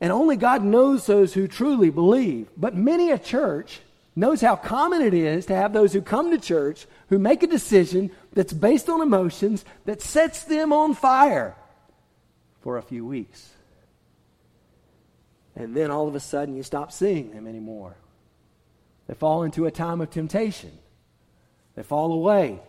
And 0.02 0.12
only 0.12 0.38
God 0.38 0.64
knows 0.64 1.06
those 1.06 1.36
who 1.36 1.48
truly 1.48 1.92
believe. 1.92 2.50
But 2.58 2.76
many 2.76 3.12
a 3.12 3.20
church 3.20 3.80
knows 4.16 4.42
how 4.42 4.56
common 4.56 5.04
it 5.04 5.14
is 5.14 5.46
to 5.46 5.56
have 5.56 5.72
those 5.72 5.94
who 5.94 6.02
come 6.02 6.32
to 6.32 6.40
church 6.40 6.88
who 7.10 7.20
make 7.20 7.44
a 7.44 7.48
decision 7.48 8.10
that's 8.34 8.54
based 8.54 8.90
on 8.90 9.02
emotions 9.02 9.64
that 9.86 10.02
sets 10.02 10.46
them 10.46 10.74
on 10.74 10.96
fire 10.96 11.56
for 12.66 12.80
a 12.80 12.82
few 12.82 13.06
weeks. 13.06 13.48
And 15.56 15.76
then 15.76 15.92
all 15.92 16.08
of 16.08 16.16
a 16.16 16.20
sudden 16.20 16.56
you 16.56 16.64
stop 16.64 16.92
seeing 16.92 17.30
them 17.30 17.46
anymore. 17.46 17.96
They 19.06 19.14
fall 19.14 19.44
into 19.44 19.68
a 19.68 19.72
time 19.72 20.02
of 20.02 20.10
temptation. 20.10 20.72
They 21.76 21.84
fall 21.84 22.12
away. 22.12 22.60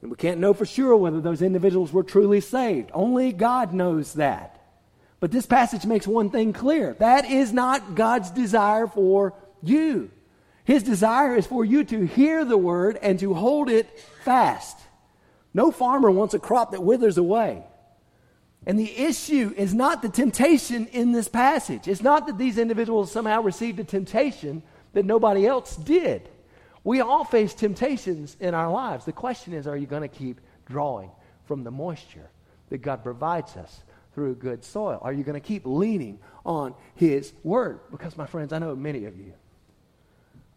And 0.00 0.10
we 0.10 0.16
can't 0.16 0.40
know 0.40 0.54
for 0.54 0.64
sure 0.64 0.96
whether 0.96 1.20
those 1.20 1.42
individuals 1.42 1.92
were 1.92 2.02
truly 2.02 2.40
saved. 2.40 2.90
Only 2.94 3.30
God 3.30 3.74
knows 3.74 4.14
that. 4.14 4.58
But 5.20 5.32
this 5.32 5.44
passage 5.44 5.84
makes 5.84 6.06
one 6.06 6.30
thing 6.30 6.54
clear 6.54 6.96
that 6.98 7.30
is 7.30 7.52
not 7.52 7.94
God's 7.94 8.30
desire 8.30 8.86
for 8.86 9.34
you. 9.62 10.10
His 10.64 10.82
desire 10.82 11.36
is 11.36 11.46
for 11.46 11.62
you 11.62 11.84
to 11.84 12.06
hear 12.06 12.42
the 12.42 12.56
word 12.56 12.98
and 13.02 13.20
to 13.20 13.34
hold 13.34 13.68
it 13.68 14.00
fast. 14.24 14.78
No 15.52 15.70
farmer 15.70 16.10
wants 16.10 16.32
a 16.32 16.38
crop 16.38 16.70
that 16.70 16.82
withers 16.82 17.18
away. 17.18 17.64
And 18.68 18.78
the 18.78 18.98
issue 18.98 19.54
is 19.56 19.72
not 19.72 20.02
the 20.02 20.10
temptation 20.10 20.88
in 20.88 21.12
this 21.12 21.26
passage. 21.26 21.88
It's 21.88 22.02
not 22.02 22.26
that 22.26 22.36
these 22.36 22.58
individuals 22.58 23.10
somehow 23.10 23.40
received 23.40 23.80
a 23.80 23.84
temptation 23.84 24.62
that 24.92 25.06
nobody 25.06 25.46
else 25.46 25.74
did. 25.74 26.28
We 26.84 27.00
all 27.00 27.24
face 27.24 27.54
temptations 27.54 28.36
in 28.38 28.52
our 28.52 28.70
lives. 28.70 29.06
The 29.06 29.12
question 29.12 29.54
is 29.54 29.66
are 29.66 29.76
you 29.76 29.86
going 29.86 30.02
to 30.02 30.08
keep 30.08 30.42
drawing 30.66 31.10
from 31.46 31.64
the 31.64 31.70
moisture 31.70 32.28
that 32.68 32.78
God 32.78 33.02
provides 33.02 33.56
us 33.56 33.80
through 34.14 34.34
good 34.34 34.62
soil? 34.62 34.98
Are 35.00 35.14
you 35.14 35.24
going 35.24 35.40
to 35.40 35.46
keep 35.46 35.62
leaning 35.64 36.18
on 36.44 36.74
His 36.94 37.32
Word? 37.42 37.80
Because, 37.90 38.18
my 38.18 38.26
friends, 38.26 38.52
I 38.52 38.58
know 38.58 38.76
many 38.76 39.06
of 39.06 39.16
you 39.16 39.32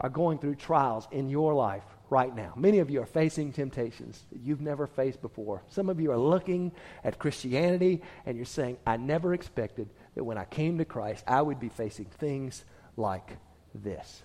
are 0.02 0.10
going 0.10 0.38
through 0.38 0.56
trials 0.56 1.08
in 1.14 1.30
your 1.30 1.54
life 1.54 1.86
right 2.12 2.36
now. 2.36 2.52
Many 2.58 2.80
of 2.80 2.92
you 2.92 3.02
are 3.02 3.06
facing 3.06 3.54
temptations 3.54 4.22
that 4.32 4.42
you've 4.42 4.60
never 4.60 4.86
faced 4.86 5.22
before. 5.22 5.64
Some 5.70 5.90
of 5.90 6.00
you 6.00 6.12
are 6.12 6.18
looking 6.18 6.74
at 7.06 7.18
Christianity 7.18 8.02
and 8.26 8.36
you're 8.36 8.46
saying, 8.46 8.78
I 8.86 8.98
never 8.98 9.34
expected 9.34 9.90
that 10.16 10.24
when 10.26 10.38
I 10.38 10.44
came 10.44 10.78
to 10.78 10.86
Christ, 10.86 11.24
I 11.26 11.42
would 11.42 11.60
be 11.60 11.70
facing 11.70 12.06
things 12.06 12.66
like 12.98 13.38
this. 13.74 14.22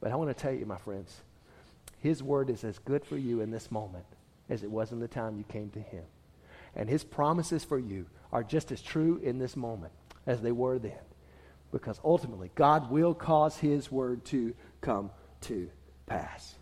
But 0.00 0.12
I 0.12 0.16
want 0.16 0.30
to 0.30 0.42
tell 0.42 0.52
you, 0.52 0.64
my 0.64 0.78
friends, 0.78 1.14
His 2.00 2.22
word 2.22 2.48
is 2.48 2.64
as 2.64 2.78
good 2.78 3.04
for 3.04 3.18
you 3.18 3.42
in 3.42 3.50
this 3.50 3.70
moment 3.70 4.06
as 4.48 4.62
it 4.62 4.70
was 4.70 4.90
in 4.90 4.98
the 4.98 5.06
time 5.06 5.36
you 5.36 5.44
came 5.44 5.68
to 5.70 5.80
Him. 5.80 6.04
And 6.74 6.88
His 6.88 7.04
promises 7.04 7.64
for 7.64 7.78
you 7.78 8.06
are 8.32 8.42
just 8.42 8.72
as 8.72 8.80
true 8.80 9.20
in 9.22 9.38
this 9.38 9.56
moment 9.56 9.92
as 10.26 10.40
they 10.40 10.52
were 10.52 10.78
then. 10.78 10.92
Because 11.70 12.00
ultimately, 12.02 12.50
God 12.54 12.90
will 12.90 13.14
cause 13.14 13.58
His 13.58 13.92
word 13.92 14.24
to 14.26 14.54
come 14.80 15.10
to 15.42 15.68
pass. 16.06 16.54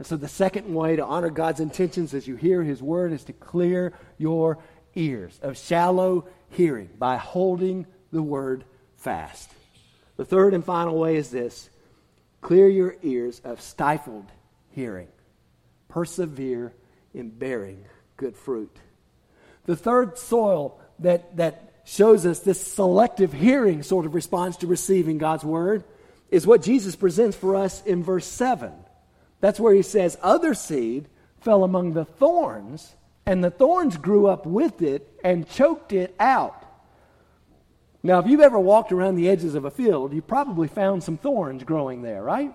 And 0.00 0.06
so, 0.06 0.16
the 0.16 0.28
second 0.28 0.72
way 0.72 0.96
to 0.96 1.04
honor 1.04 1.28
God's 1.28 1.60
intentions 1.60 2.14
as 2.14 2.26
you 2.26 2.34
hear 2.34 2.62
His 2.62 2.82
word 2.82 3.12
is 3.12 3.24
to 3.24 3.34
clear 3.34 3.92
your 4.16 4.56
ears 4.94 5.38
of 5.42 5.58
shallow 5.58 6.26
hearing 6.48 6.88
by 6.98 7.18
holding 7.18 7.84
the 8.10 8.22
word 8.22 8.64
fast. 8.96 9.50
The 10.16 10.24
third 10.24 10.54
and 10.54 10.64
final 10.64 10.98
way 10.98 11.16
is 11.16 11.28
this 11.28 11.68
Clear 12.40 12.66
your 12.66 12.96
ears 13.02 13.42
of 13.44 13.60
stifled 13.60 14.24
hearing. 14.70 15.08
Persevere 15.90 16.72
in 17.12 17.28
bearing 17.28 17.84
good 18.16 18.38
fruit. 18.38 18.74
The 19.66 19.76
third 19.76 20.16
soil 20.16 20.80
that, 21.00 21.36
that 21.36 21.74
shows 21.84 22.24
us 22.24 22.38
this 22.38 22.58
selective 22.58 23.34
hearing 23.34 23.82
sort 23.82 24.06
of 24.06 24.14
response 24.14 24.56
to 24.56 24.66
receiving 24.66 25.18
God's 25.18 25.44
word 25.44 25.84
is 26.30 26.46
what 26.46 26.62
Jesus 26.62 26.96
presents 26.96 27.36
for 27.36 27.54
us 27.54 27.82
in 27.84 28.02
verse 28.02 28.24
7. 28.24 28.72
That's 29.40 29.60
where 29.60 29.74
he 29.74 29.82
says, 29.82 30.18
Other 30.22 30.54
seed 30.54 31.08
fell 31.40 31.64
among 31.64 31.92
the 31.92 32.04
thorns, 32.04 32.94
and 33.26 33.42
the 33.42 33.50
thorns 33.50 33.96
grew 33.96 34.26
up 34.26 34.46
with 34.46 34.82
it 34.82 35.08
and 35.24 35.48
choked 35.48 35.92
it 35.92 36.14
out. 36.18 36.66
Now, 38.02 38.18
if 38.18 38.26
you've 38.26 38.40
ever 38.40 38.58
walked 38.58 38.92
around 38.92 39.16
the 39.16 39.28
edges 39.28 39.54
of 39.54 39.64
a 39.64 39.70
field, 39.70 40.14
you 40.14 40.22
probably 40.22 40.68
found 40.68 41.02
some 41.02 41.18
thorns 41.18 41.64
growing 41.64 42.02
there, 42.02 42.22
right? 42.22 42.54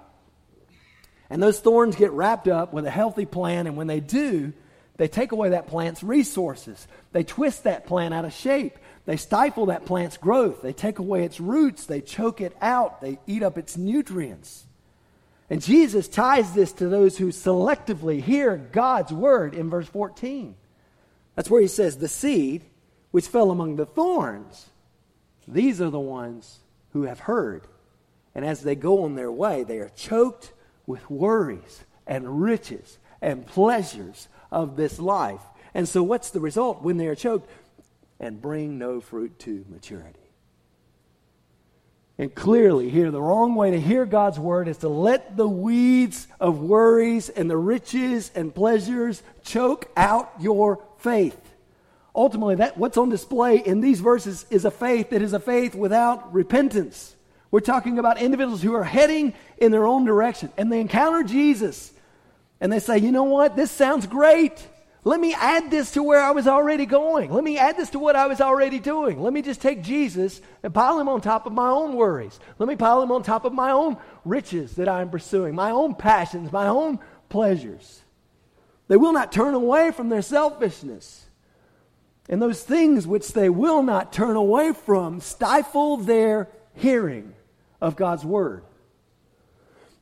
And 1.29 1.41
those 1.41 1.59
thorns 1.59 1.95
get 1.95 2.11
wrapped 2.11 2.47
up 2.47 2.73
with 2.73 2.85
a 2.85 2.91
healthy 2.91 3.25
plant, 3.25 3.67
and 3.67 3.77
when 3.77 3.87
they 3.87 3.99
do, 3.99 4.53
they 4.97 5.07
take 5.07 5.31
away 5.31 5.49
that 5.49 5.67
plant's 5.67 6.03
resources. 6.03 6.87
They 7.11 7.23
twist 7.23 7.65
that 7.65 7.85
plant 7.85 8.13
out 8.13 8.25
of 8.25 8.33
shape. 8.33 8.77
They 9.05 9.17
stifle 9.17 9.67
that 9.67 9.85
plant's 9.85 10.17
growth. 10.17 10.61
They 10.61 10.73
take 10.73 10.99
away 10.99 11.23
its 11.23 11.39
roots. 11.39 11.85
They 11.85 12.01
choke 12.01 12.41
it 12.41 12.55
out. 12.61 13.01
They 13.01 13.19
eat 13.27 13.43
up 13.43 13.57
its 13.57 13.77
nutrients. 13.77 14.65
And 15.49 15.61
Jesus 15.61 16.07
ties 16.07 16.53
this 16.53 16.71
to 16.73 16.87
those 16.87 17.17
who 17.17 17.27
selectively 17.27 18.21
hear 18.21 18.57
God's 18.57 19.13
word 19.13 19.53
in 19.53 19.69
verse 19.69 19.87
14. 19.87 20.55
That's 21.35 21.49
where 21.49 21.61
he 21.61 21.67
says, 21.67 21.97
The 21.97 22.07
seed 22.07 22.65
which 23.11 23.27
fell 23.27 23.51
among 23.51 23.75
the 23.75 23.85
thorns 23.85 24.69
these 25.47 25.81
are 25.81 25.89
the 25.89 25.99
ones 25.99 26.59
who 26.93 27.03
have 27.03 27.21
heard. 27.21 27.67
And 28.33 28.43
as 28.43 28.61
they 28.61 28.75
go 28.75 29.03
on 29.03 29.15
their 29.15 29.31
way, 29.31 29.63
they 29.63 29.79
are 29.79 29.89
choked 29.89 30.51
with 30.85 31.09
worries 31.09 31.83
and 32.05 32.41
riches 32.41 32.97
and 33.21 33.45
pleasures 33.45 34.27
of 34.51 34.75
this 34.75 34.99
life. 34.99 35.41
And 35.73 35.87
so, 35.87 36.03
what's 36.03 36.31
the 36.31 36.39
result 36.39 36.81
when 36.81 36.97
they 36.97 37.07
are 37.07 37.15
choked? 37.15 37.49
And 38.19 38.41
bring 38.41 38.77
no 38.77 39.01
fruit 39.01 39.37
to 39.39 39.65
maturity. 39.69 40.24
And 42.17 42.33
clearly, 42.33 42.89
here, 42.89 43.11
the 43.11 43.21
wrong 43.21 43.55
way 43.55 43.71
to 43.71 43.79
hear 43.79 44.05
God's 44.05 44.39
word 44.39 44.67
is 44.67 44.77
to 44.77 44.89
let 44.89 45.35
the 45.35 45.47
weeds 45.47 46.27
of 46.39 46.61
worries 46.61 47.27
and 47.27 47.49
the 47.49 47.57
riches 47.57 48.31
and 48.35 48.55
pleasures 48.55 49.21
choke 49.43 49.91
out 49.97 50.31
your 50.39 50.81
faith 50.97 51.37
ultimately 52.15 52.55
that 52.55 52.77
what's 52.77 52.97
on 52.97 53.09
display 53.09 53.57
in 53.57 53.81
these 53.81 53.99
verses 53.99 54.45
is 54.49 54.65
a 54.65 54.71
faith 54.71 55.09
that 55.09 55.21
is 55.21 55.33
a 55.33 55.39
faith 55.39 55.75
without 55.75 56.33
repentance. 56.33 57.15
We're 57.51 57.59
talking 57.59 57.99
about 57.99 58.19
individuals 58.19 58.61
who 58.61 58.73
are 58.73 58.83
heading 58.83 59.33
in 59.57 59.71
their 59.71 59.85
own 59.85 60.05
direction 60.05 60.51
and 60.57 60.71
they 60.71 60.79
encounter 60.79 61.23
Jesus 61.23 61.91
and 62.61 62.71
they 62.71 62.79
say, 62.79 62.97
"You 62.97 63.11
know 63.11 63.25
what? 63.25 63.55
This 63.55 63.69
sounds 63.69 64.07
great. 64.07 64.65
Let 65.07 65.19
me 65.19 65.35
add 65.35 65.69
this 65.69 65.91
to 65.91 66.01
where 66.01 66.19
I 66.19 66.31
was 66.31 66.47
already 66.47 66.87
going. 66.87 67.31
Let 67.31 67.43
me 67.43 67.59
add 67.59 67.77
this 67.77 67.91
to 67.91 67.99
what 67.99 68.15
I 68.15 68.25
was 68.25 68.41
already 68.41 68.79
doing. 68.79 69.21
Let 69.21 69.33
me 69.33 69.43
just 69.43 69.61
take 69.61 69.83
Jesus 69.83 70.41
and 70.63 70.73
pile 70.73 70.99
him 70.99 71.07
on 71.07 71.21
top 71.21 71.45
of 71.45 71.53
my 71.53 71.69
own 71.69 71.93
worries. 71.93 72.39
Let 72.57 72.67
me 72.67 72.75
pile 72.75 73.03
him 73.03 73.11
on 73.11 73.21
top 73.21 73.45
of 73.45 73.53
my 73.53 73.69
own 73.69 73.97
riches 74.25 74.77
that 74.77 74.89
I'm 74.89 75.11
pursuing, 75.11 75.53
my 75.53 75.69
own 75.69 75.93
passions, 75.93 76.51
my 76.51 76.67
own 76.67 76.97
pleasures." 77.29 78.01
They 78.87 78.97
will 78.97 79.13
not 79.13 79.31
turn 79.31 79.53
away 79.53 79.91
from 79.91 80.09
their 80.09 80.23
selfishness. 80.23 81.27
And 82.27 82.41
those 82.41 82.63
things 82.63 83.05
which 83.05 83.33
they 83.33 83.49
will 83.49 83.83
not 83.83 84.11
turn 84.11 84.35
away 84.35 84.73
from 84.73 85.19
stifle 85.19 85.97
their 85.97 86.49
hearing 86.73 87.35
of 87.79 87.95
God's 87.95 88.25
word. 88.25 88.63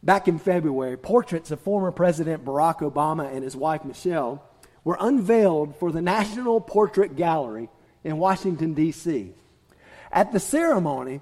Back 0.02 0.30
in 0.30 0.40
February, 0.40 0.96
portraits 0.96 1.52
of 1.52 1.60
former 1.60 1.92
President 1.92 2.46
Barack 2.46 2.80
Obama 2.80 3.30
and 3.34 3.44
his 3.44 3.56
wife 3.58 3.84
Michelle 3.84 4.42
were 4.84 4.98
unveiled 5.00 5.76
for 5.78 5.92
the 5.92 6.02
National 6.02 6.60
Portrait 6.60 7.16
Gallery 7.16 7.70
in 8.04 8.18
Washington, 8.18 8.74
D.C. 8.74 9.34
At 10.12 10.32
the 10.32 10.40
ceremony, 10.40 11.22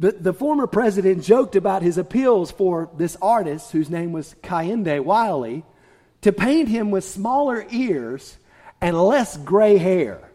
the, 0.00 0.12
the 0.12 0.32
former 0.32 0.66
president 0.66 1.24
joked 1.24 1.56
about 1.56 1.82
his 1.82 1.98
appeals 1.98 2.50
for 2.50 2.90
this 2.96 3.16
artist, 3.20 3.72
whose 3.72 3.90
name 3.90 4.12
was 4.12 4.34
Kehinde 4.42 5.02
Wiley, 5.02 5.64
to 6.22 6.32
paint 6.32 6.68
him 6.68 6.90
with 6.90 7.04
smaller 7.04 7.66
ears 7.70 8.38
and 8.80 9.00
less 9.00 9.36
gray 9.36 9.76
hair. 9.78 10.30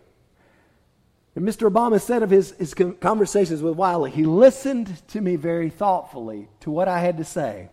And 1.35 1.47
Mr. 1.47 1.69
Obama 1.69 1.99
said 1.99 2.23
of 2.23 2.29
his, 2.29 2.51
his 2.51 2.73
conversations 2.73 3.61
with 3.61 3.75
Wiley, 3.75 4.11
he 4.11 4.23
listened 4.23 5.01
to 5.09 5.21
me 5.21 5.35
very 5.35 5.69
thoughtfully 5.69 6.47
to 6.59 6.69
what 6.69 6.87
I 6.87 6.99
had 6.99 7.17
to 7.17 7.23
say 7.23 7.69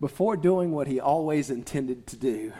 before 0.00 0.36
doing 0.36 0.72
what 0.72 0.86
he 0.86 1.00
always 1.00 1.50
intended 1.50 2.06
to 2.08 2.16
do. 2.16 2.52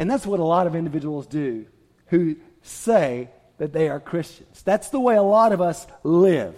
And 0.00 0.10
that's 0.10 0.24
what 0.24 0.40
a 0.40 0.44
lot 0.44 0.66
of 0.66 0.74
individuals 0.74 1.26
do 1.26 1.66
who 2.06 2.36
say 2.62 3.28
that 3.58 3.74
they 3.74 3.90
are 3.90 4.00
Christians. 4.00 4.62
That's 4.62 4.88
the 4.88 4.98
way 4.98 5.14
a 5.14 5.22
lot 5.22 5.52
of 5.52 5.60
us 5.60 5.86
live. 6.02 6.54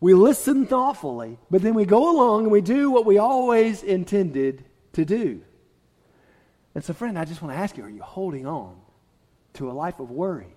We 0.00 0.14
listen 0.14 0.64
thoughtfully, 0.64 1.38
but 1.50 1.60
then 1.60 1.74
we 1.74 1.84
go 1.84 2.10
along 2.10 2.44
and 2.44 2.50
we 2.50 2.62
do 2.62 2.90
what 2.90 3.04
we 3.04 3.18
always 3.18 3.82
intended 3.82 4.64
to 4.94 5.04
do. 5.04 5.42
And 6.74 6.82
so, 6.82 6.94
friend, 6.94 7.18
I 7.18 7.26
just 7.26 7.42
want 7.42 7.54
to 7.54 7.60
ask 7.60 7.76
you 7.76 7.84
are 7.84 7.90
you 7.90 8.00
holding 8.00 8.46
on 8.46 8.80
to 9.54 9.70
a 9.70 9.72
life 9.72 10.00
of 10.00 10.10
worry? 10.10 10.56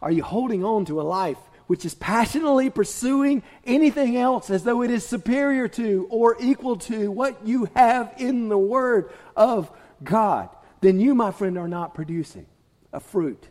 Are 0.00 0.12
you 0.12 0.22
holding 0.22 0.64
on 0.64 0.84
to 0.84 1.00
a 1.00 1.02
life 1.02 1.38
which 1.66 1.84
is 1.84 1.96
passionately 1.96 2.70
pursuing 2.70 3.42
anything 3.64 4.16
else 4.16 4.48
as 4.48 4.62
though 4.62 4.82
it 4.82 4.92
is 4.92 5.04
superior 5.04 5.66
to 5.66 6.06
or 6.08 6.36
equal 6.38 6.76
to 6.76 7.10
what 7.10 7.44
you 7.44 7.68
have 7.74 8.14
in 8.18 8.48
the 8.48 8.56
Word 8.56 9.10
of 9.34 9.72
God? 10.04 10.48
Then 10.82 10.98
you, 10.98 11.14
my 11.14 11.30
friend, 11.30 11.56
are 11.56 11.68
not 11.68 11.94
producing 11.94 12.46
a 12.92 13.00
fruit 13.00 13.48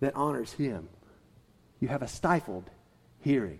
that 0.00 0.14
honors 0.14 0.52
Him. 0.52 0.88
You 1.80 1.88
have 1.88 2.02
a 2.02 2.08
stifled 2.08 2.70
hearing. 3.20 3.58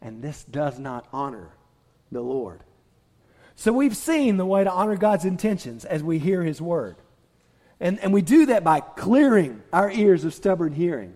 And 0.00 0.22
this 0.22 0.44
does 0.44 0.78
not 0.78 1.08
honor 1.12 1.50
the 2.12 2.20
Lord. 2.20 2.62
So 3.56 3.72
we've 3.72 3.96
seen 3.96 4.36
the 4.36 4.46
way 4.46 4.62
to 4.62 4.70
honor 4.70 4.96
God's 4.96 5.24
intentions 5.24 5.86
as 5.86 6.02
we 6.02 6.18
hear 6.18 6.42
His 6.42 6.60
word. 6.60 6.96
And, 7.80 7.98
and 8.00 8.12
we 8.12 8.22
do 8.22 8.46
that 8.46 8.62
by 8.62 8.80
clearing 8.80 9.62
our 9.72 9.90
ears 9.90 10.24
of 10.24 10.34
stubborn 10.34 10.74
hearing, 10.74 11.14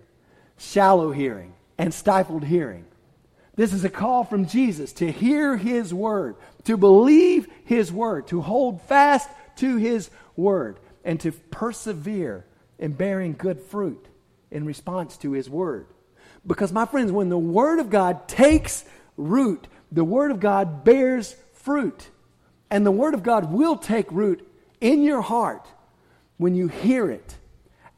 shallow 0.57 1.11
hearing, 1.11 1.53
and 1.77 1.93
stifled 1.93 2.43
hearing. 2.43 2.85
This 3.55 3.71
is 3.71 3.85
a 3.85 3.89
call 3.89 4.23
from 4.23 4.47
Jesus 4.47 4.93
to 4.93 5.11
hear 5.11 5.57
His 5.57 5.93
word, 5.93 6.37
to 6.63 6.75
believe 6.75 7.47
His 7.65 7.91
word, 7.91 8.27
to 8.27 8.41
hold 8.41 8.81
fast 8.81 9.29
to 9.57 9.77
His 9.77 10.09
word, 10.35 10.79
and 11.03 11.19
to 11.21 11.31
persevere 11.31 12.45
in 12.79 12.93
bearing 12.93 13.33
good 13.33 13.61
fruit 13.61 14.05
in 14.51 14.65
response 14.65 15.17
to 15.17 15.31
His 15.31 15.49
word. 15.49 15.87
Because, 16.45 16.71
my 16.71 16.85
friends, 16.85 17.11
when 17.11 17.29
the 17.29 17.37
Word 17.37 17.79
of 17.79 17.89
God 17.89 18.27
takes 18.27 18.85
root, 19.17 19.67
the 19.91 20.03
Word 20.03 20.31
of 20.31 20.39
God 20.39 20.83
bears 20.83 21.35
fruit. 21.53 22.09
And 22.69 22.85
the 22.85 22.91
Word 22.91 23.13
of 23.13 23.23
God 23.23 23.51
will 23.51 23.77
take 23.77 24.11
root 24.11 24.47
in 24.81 25.03
your 25.03 25.21
heart 25.21 25.67
when 26.37 26.55
you 26.55 26.67
hear 26.67 27.09
it 27.09 27.35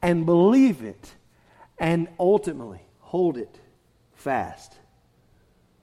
and 0.02 0.26
believe 0.26 0.82
it 0.82 1.14
and 1.78 2.08
ultimately 2.18 2.80
hold 3.00 3.36
it 3.36 3.58
fast. 4.14 4.74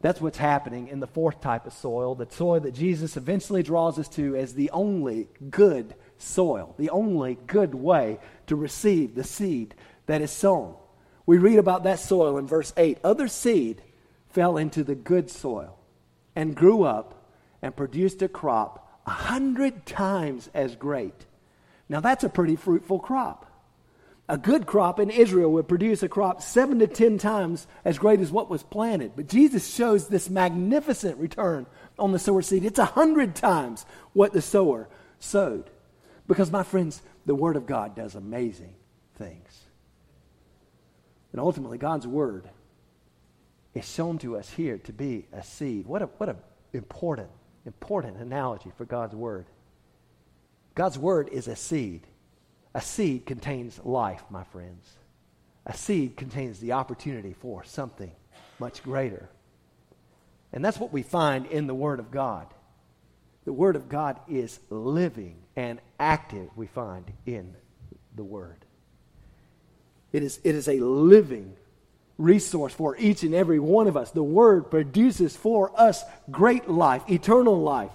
That's 0.03 0.19
what's 0.19 0.37
happening 0.37 0.89
in 0.89 0.99
the 0.99 1.07
fourth 1.07 1.39
type 1.39 1.65
of 1.65 1.71
soil, 1.71 2.13
the 2.13 2.27
soil 2.29 2.59
that 2.59 2.73
Jesus 2.73 3.15
eventually 3.15 3.63
draws 3.63 3.97
us 3.97 4.09
to 4.09 4.35
as 4.35 4.53
the 4.53 4.69
only 4.71 5.29
good 5.49 5.95
soil, 6.17 6.75
the 6.77 6.89
only 6.89 7.37
good 7.47 7.73
way 7.73 8.19
to 8.47 8.57
receive 8.57 9.15
the 9.15 9.23
seed 9.23 9.73
that 10.07 10.21
is 10.21 10.29
sown. 10.29 10.75
We 11.25 11.37
read 11.37 11.57
about 11.57 11.85
that 11.85 11.99
soil 11.99 12.37
in 12.37 12.47
verse 12.47 12.73
8. 12.75 12.97
Other 13.01 13.29
seed 13.29 13.81
fell 14.27 14.57
into 14.57 14.83
the 14.83 14.93
good 14.93 15.29
soil 15.31 15.79
and 16.35 16.53
grew 16.53 16.83
up 16.83 17.31
and 17.61 17.73
produced 17.73 18.21
a 18.21 18.27
crop 18.27 19.01
a 19.07 19.11
hundred 19.11 19.85
times 19.85 20.49
as 20.53 20.75
great. 20.75 21.25
Now, 21.87 22.01
that's 22.01 22.25
a 22.25 22.29
pretty 22.29 22.57
fruitful 22.57 22.99
crop. 22.99 23.42
A 24.33 24.37
good 24.37 24.65
crop 24.65 24.99
in 24.99 25.11
Israel 25.11 25.51
would 25.51 25.67
produce 25.67 26.01
a 26.01 26.09
crop 26.09 26.41
seven 26.41 26.79
to 26.79 26.87
ten 26.87 27.19
times 27.19 27.67
as 27.85 27.99
great 27.99 28.19
as 28.19 28.31
what 28.31 28.49
was 28.49 28.63
planted. 28.63 29.11
But 29.15 29.27
Jesus 29.27 29.71
shows 29.71 30.07
this 30.07 30.27
magnificent 30.27 31.19
return 31.19 31.67
on 31.99 32.13
the 32.13 32.17
sower 32.17 32.41
seed. 32.41 32.65
It's 32.65 32.79
a 32.79 32.85
hundred 32.85 33.35
times 33.35 33.85
what 34.13 34.33
the 34.33 34.41
sower 34.41 34.89
sowed. 35.19 35.69
Because, 36.25 36.51
my 36.51 36.63
friends, 36.63 37.03
the 37.27 37.35
Word 37.35 37.55
of 37.55 37.67
God 37.67 37.95
does 37.95 38.15
amazing 38.15 38.73
things. 39.19 39.65
And 41.31 41.39
ultimately, 41.39 41.77
God's 41.77 42.07
Word 42.07 42.49
is 43.75 43.87
shown 43.87 44.17
to 44.17 44.35
us 44.35 44.49
here 44.49 44.79
to 44.79 44.91
be 44.91 45.27
a 45.31 45.43
seed. 45.43 45.85
What 45.85 46.01
a, 46.01 46.05
what 46.05 46.29
a 46.29 46.37
important 46.73 47.29
important 47.67 48.17
analogy 48.17 48.71
for 48.77 48.85
God's 48.85 49.13
Word. 49.13 49.45
God's 50.73 50.97
Word 50.97 51.29
is 51.31 51.47
a 51.47 51.55
seed. 51.55 52.07
A 52.73 52.81
seed 52.81 53.25
contains 53.25 53.79
life, 53.83 54.23
my 54.29 54.43
friends. 54.43 54.97
A 55.65 55.75
seed 55.75 56.17
contains 56.17 56.59
the 56.59 56.73
opportunity 56.73 57.33
for 57.33 57.63
something 57.63 58.11
much 58.59 58.83
greater. 58.83 59.29
And 60.51 60.63
that's 60.63 60.79
what 60.79 60.93
we 60.93 61.03
find 61.03 61.45
in 61.47 61.67
the 61.67 61.75
Word 61.75 61.99
of 61.99 62.11
God. 62.11 62.47
The 63.45 63.53
Word 63.53 63.75
of 63.75 63.89
God 63.89 64.19
is 64.27 64.59
living 64.69 65.35
and 65.55 65.79
active, 65.99 66.49
we 66.55 66.67
find 66.67 67.11
in 67.25 67.55
the 68.15 68.23
Word. 68.23 68.65
It 70.11 70.23
is, 70.23 70.39
it 70.43 70.55
is 70.55 70.67
a 70.67 70.79
living 70.79 71.55
resource 72.17 72.73
for 72.73 72.95
each 72.97 73.23
and 73.23 73.33
every 73.33 73.59
one 73.59 73.87
of 73.87 73.97
us. 73.97 74.11
The 74.11 74.23
Word 74.23 74.69
produces 74.69 75.35
for 75.35 75.71
us 75.79 76.03
great 76.31 76.69
life, 76.69 77.03
eternal 77.09 77.59
life. 77.59 77.91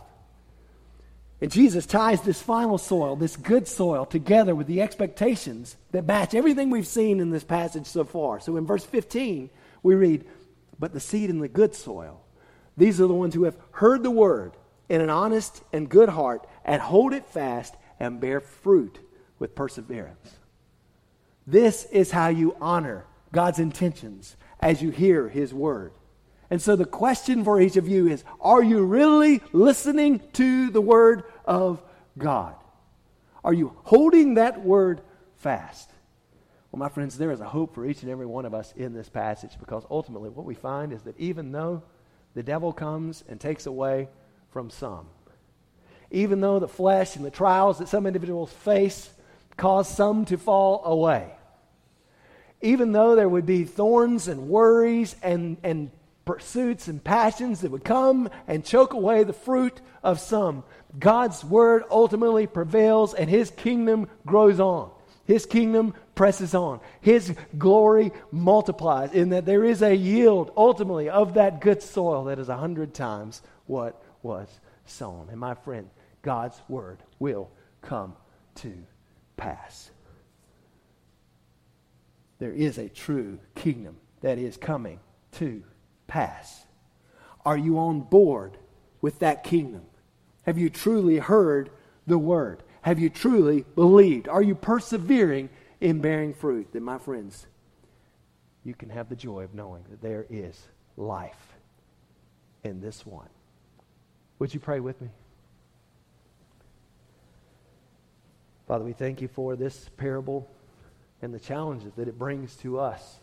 And 1.40 1.52
Jesus 1.52 1.86
ties 1.86 2.22
this 2.22 2.42
final 2.42 2.78
soil, 2.78 3.14
this 3.14 3.36
good 3.36 3.68
soil, 3.68 4.04
together 4.04 4.54
with 4.54 4.66
the 4.66 4.82
expectations 4.82 5.76
that 5.92 6.06
match 6.06 6.34
everything 6.34 6.70
we've 6.70 6.86
seen 6.86 7.20
in 7.20 7.30
this 7.30 7.44
passage 7.44 7.86
so 7.86 8.04
far. 8.04 8.40
So 8.40 8.56
in 8.56 8.66
verse 8.66 8.84
15, 8.84 9.48
we 9.82 9.94
read, 9.94 10.24
But 10.78 10.92
the 10.92 11.00
seed 11.00 11.30
in 11.30 11.38
the 11.38 11.48
good 11.48 11.74
soil, 11.74 12.20
these 12.76 13.00
are 13.00 13.06
the 13.06 13.14
ones 13.14 13.34
who 13.34 13.44
have 13.44 13.56
heard 13.72 14.02
the 14.02 14.10
word 14.10 14.56
in 14.88 15.00
an 15.00 15.10
honest 15.10 15.62
and 15.72 15.88
good 15.88 16.08
heart 16.08 16.46
and 16.64 16.82
hold 16.82 17.12
it 17.12 17.26
fast 17.26 17.74
and 18.00 18.20
bear 18.20 18.40
fruit 18.40 18.98
with 19.38 19.54
perseverance. 19.54 20.36
This 21.46 21.84
is 21.86 22.10
how 22.10 22.28
you 22.28 22.56
honor 22.60 23.06
God's 23.32 23.58
intentions 23.58 24.36
as 24.60 24.82
you 24.82 24.90
hear 24.90 25.28
His 25.28 25.54
word. 25.54 25.92
And 26.50 26.62
so 26.62 26.76
the 26.76 26.86
question 26.86 27.44
for 27.44 27.60
each 27.60 27.76
of 27.76 27.88
you 27.88 28.08
is 28.08 28.24
Are 28.40 28.62
you 28.62 28.84
really 28.84 29.42
listening 29.52 30.20
to 30.34 30.70
the 30.70 30.80
word 30.80 31.24
of 31.44 31.82
God? 32.16 32.54
Are 33.44 33.52
you 33.52 33.76
holding 33.84 34.34
that 34.34 34.64
word 34.64 35.00
fast? 35.36 35.90
Well, 36.70 36.78
my 36.78 36.88
friends, 36.88 37.16
there 37.16 37.30
is 37.30 37.40
a 37.40 37.48
hope 37.48 37.74
for 37.74 37.86
each 37.86 38.02
and 38.02 38.10
every 38.10 38.26
one 38.26 38.44
of 38.44 38.54
us 38.54 38.72
in 38.76 38.92
this 38.92 39.08
passage 39.08 39.52
because 39.58 39.84
ultimately 39.90 40.28
what 40.28 40.44
we 40.44 40.54
find 40.54 40.92
is 40.92 41.02
that 41.02 41.18
even 41.18 41.52
though 41.52 41.82
the 42.34 42.42
devil 42.42 42.72
comes 42.72 43.24
and 43.28 43.40
takes 43.40 43.66
away 43.66 44.08
from 44.50 44.68
some, 44.70 45.06
even 46.10 46.40
though 46.40 46.58
the 46.58 46.68
flesh 46.68 47.16
and 47.16 47.24
the 47.24 47.30
trials 47.30 47.78
that 47.78 47.88
some 47.88 48.06
individuals 48.06 48.52
face 48.52 49.10
cause 49.56 49.88
some 49.88 50.24
to 50.26 50.36
fall 50.36 50.84
away, 50.84 51.30
even 52.60 52.92
though 52.92 53.14
there 53.14 53.28
would 53.28 53.46
be 53.46 53.64
thorns 53.64 54.28
and 54.28 54.48
worries 54.48 55.16
and, 55.22 55.56
and 55.62 55.90
pursuits 56.28 56.88
and 56.88 57.02
passions 57.02 57.62
that 57.62 57.70
would 57.70 57.84
come 57.84 58.28
and 58.46 58.64
choke 58.64 58.92
away 58.92 59.24
the 59.24 59.32
fruit 59.32 59.80
of 60.02 60.20
some, 60.20 60.62
God's 60.98 61.42
word 61.42 61.84
ultimately 61.90 62.46
prevails 62.46 63.14
and 63.14 63.30
his 63.30 63.50
kingdom 63.50 64.08
grows 64.26 64.60
on. 64.60 64.90
His 65.24 65.46
kingdom 65.46 65.94
presses 66.14 66.54
on. 66.54 66.80
His 67.00 67.34
glory 67.56 68.12
multiplies 68.30 69.12
in 69.12 69.30
that 69.30 69.46
there 69.46 69.64
is 69.64 69.82
a 69.82 69.94
yield 69.94 70.52
ultimately 70.56 71.08
of 71.08 71.34
that 71.34 71.60
good 71.60 71.82
soil 71.82 72.24
that 72.24 72.38
is 72.38 72.48
a 72.48 72.56
hundred 72.56 72.92
times 72.92 73.42
what 73.66 74.00
was 74.22 74.48
sown. 74.84 75.28
And 75.30 75.40
my 75.40 75.54
friend, 75.54 75.88
God's 76.22 76.60
word 76.68 77.02
will 77.18 77.50
come 77.80 78.14
to 78.56 78.72
pass 79.36 79.90
there 82.38 82.52
is 82.52 82.78
a 82.78 82.88
true 82.88 83.38
kingdom 83.54 83.96
that 84.20 84.38
is 84.38 84.56
coming 84.56 85.00
to 85.32 85.62
pass. 86.08 86.66
Are 87.46 87.56
you 87.56 87.78
on 87.78 88.00
board 88.00 88.58
with 89.00 89.20
that 89.20 89.44
kingdom? 89.44 89.82
Have 90.42 90.58
you 90.58 90.68
truly 90.68 91.18
heard 91.18 91.70
the 92.06 92.18
word? 92.18 92.64
Have 92.82 92.98
you 92.98 93.10
truly 93.10 93.64
believed? 93.74 94.26
Are 94.28 94.42
you 94.42 94.54
persevering 94.54 95.50
in 95.80 96.00
bearing 96.00 96.34
fruit? 96.34 96.68
Then, 96.72 96.82
my 96.82 96.98
friends, 96.98 97.46
you 98.64 98.74
can 98.74 98.90
have 98.90 99.08
the 99.08 99.16
joy 99.16 99.44
of 99.44 99.54
knowing 99.54 99.84
that 99.90 100.02
there 100.02 100.26
is 100.28 100.60
life 100.96 101.54
in 102.64 102.80
this 102.80 103.06
one. 103.06 103.28
Would 104.38 104.52
you 104.52 104.60
pray 104.60 104.80
with 104.80 105.00
me? 105.00 105.08
Father, 108.66 108.84
we 108.84 108.92
thank 108.92 109.22
you 109.22 109.28
for 109.28 109.56
this 109.56 109.88
parable 109.96 110.50
and 111.22 111.32
the 111.32 111.40
challenges 111.40 111.92
that 111.96 112.08
it 112.08 112.18
brings 112.18 112.54
to 112.56 112.78
us. 112.78 113.18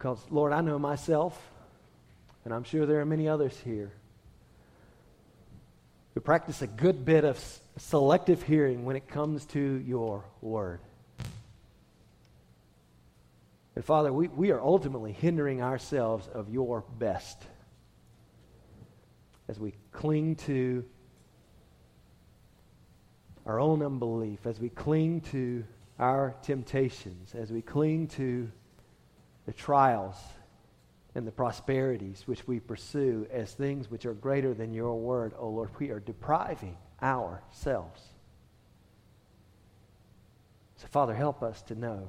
Because, 0.00 0.24
Lord, 0.30 0.54
I 0.54 0.62
know 0.62 0.78
myself, 0.78 1.38
and 2.46 2.54
I'm 2.54 2.64
sure 2.64 2.86
there 2.86 3.00
are 3.00 3.04
many 3.04 3.28
others 3.28 3.54
here 3.62 3.92
who 6.14 6.20
practice 6.22 6.62
a 6.62 6.66
good 6.66 7.04
bit 7.04 7.24
of 7.24 7.38
selective 7.76 8.42
hearing 8.42 8.86
when 8.86 8.96
it 8.96 9.08
comes 9.08 9.44
to 9.46 9.60
your 9.60 10.24
word. 10.40 10.80
And 13.76 13.84
Father, 13.84 14.10
we, 14.10 14.28
we 14.28 14.52
are 14.52 14.60
ultimately 14.60 15.12
hindering 15.12 15.60
ourselves 15.60 16.26
of 16.28 16.48
your 16.48 16.82
best 16.98 17.36
as 19.48 19.60
we 19.60 19.74
cling 19.92 20.36
to 20.36 20.82
our 23.44 23.60
own 23.60 23.82
unbelief, 23.82 24.46
as 24.46 24.58
we 24.58 24.70
cling 24.70 25.20
to 25.32 25.62
our 25.98 26.34
temptations, 26.42 27.34
as 27.34 27.52
we 27.52 27.60
cling 27.60 28.06
to 28.08 28.50
the 29.46 29.52
trials 29.52 30.16
and 31.14 31.26
the 31.26 31.32
prosperities 31.32 32.22
which 32.26 32.46
we 32.46 32.60
pursue 32.60 33.26
as 33.32 33.52
things 33.52 33.90
which 33.90 34.06
are 34.06 34.14
greater 34.14 34.54
than 34.54 34.72
your 34.72 34.98
word, 34.98 35.32
O 35.34 35.42
oh 35.42 35.50
Lord, 35.50 35.70
we 35.78 35.90
are 35.90 36.00
depriving 36.00 36.76
ourselves. 37.02 38.02
So, 40.76 40.86
Father, 40.88 41.14
help 41.14 41.42
us 41.42 41.62
to 41.62 41.74
know 41.74 42.08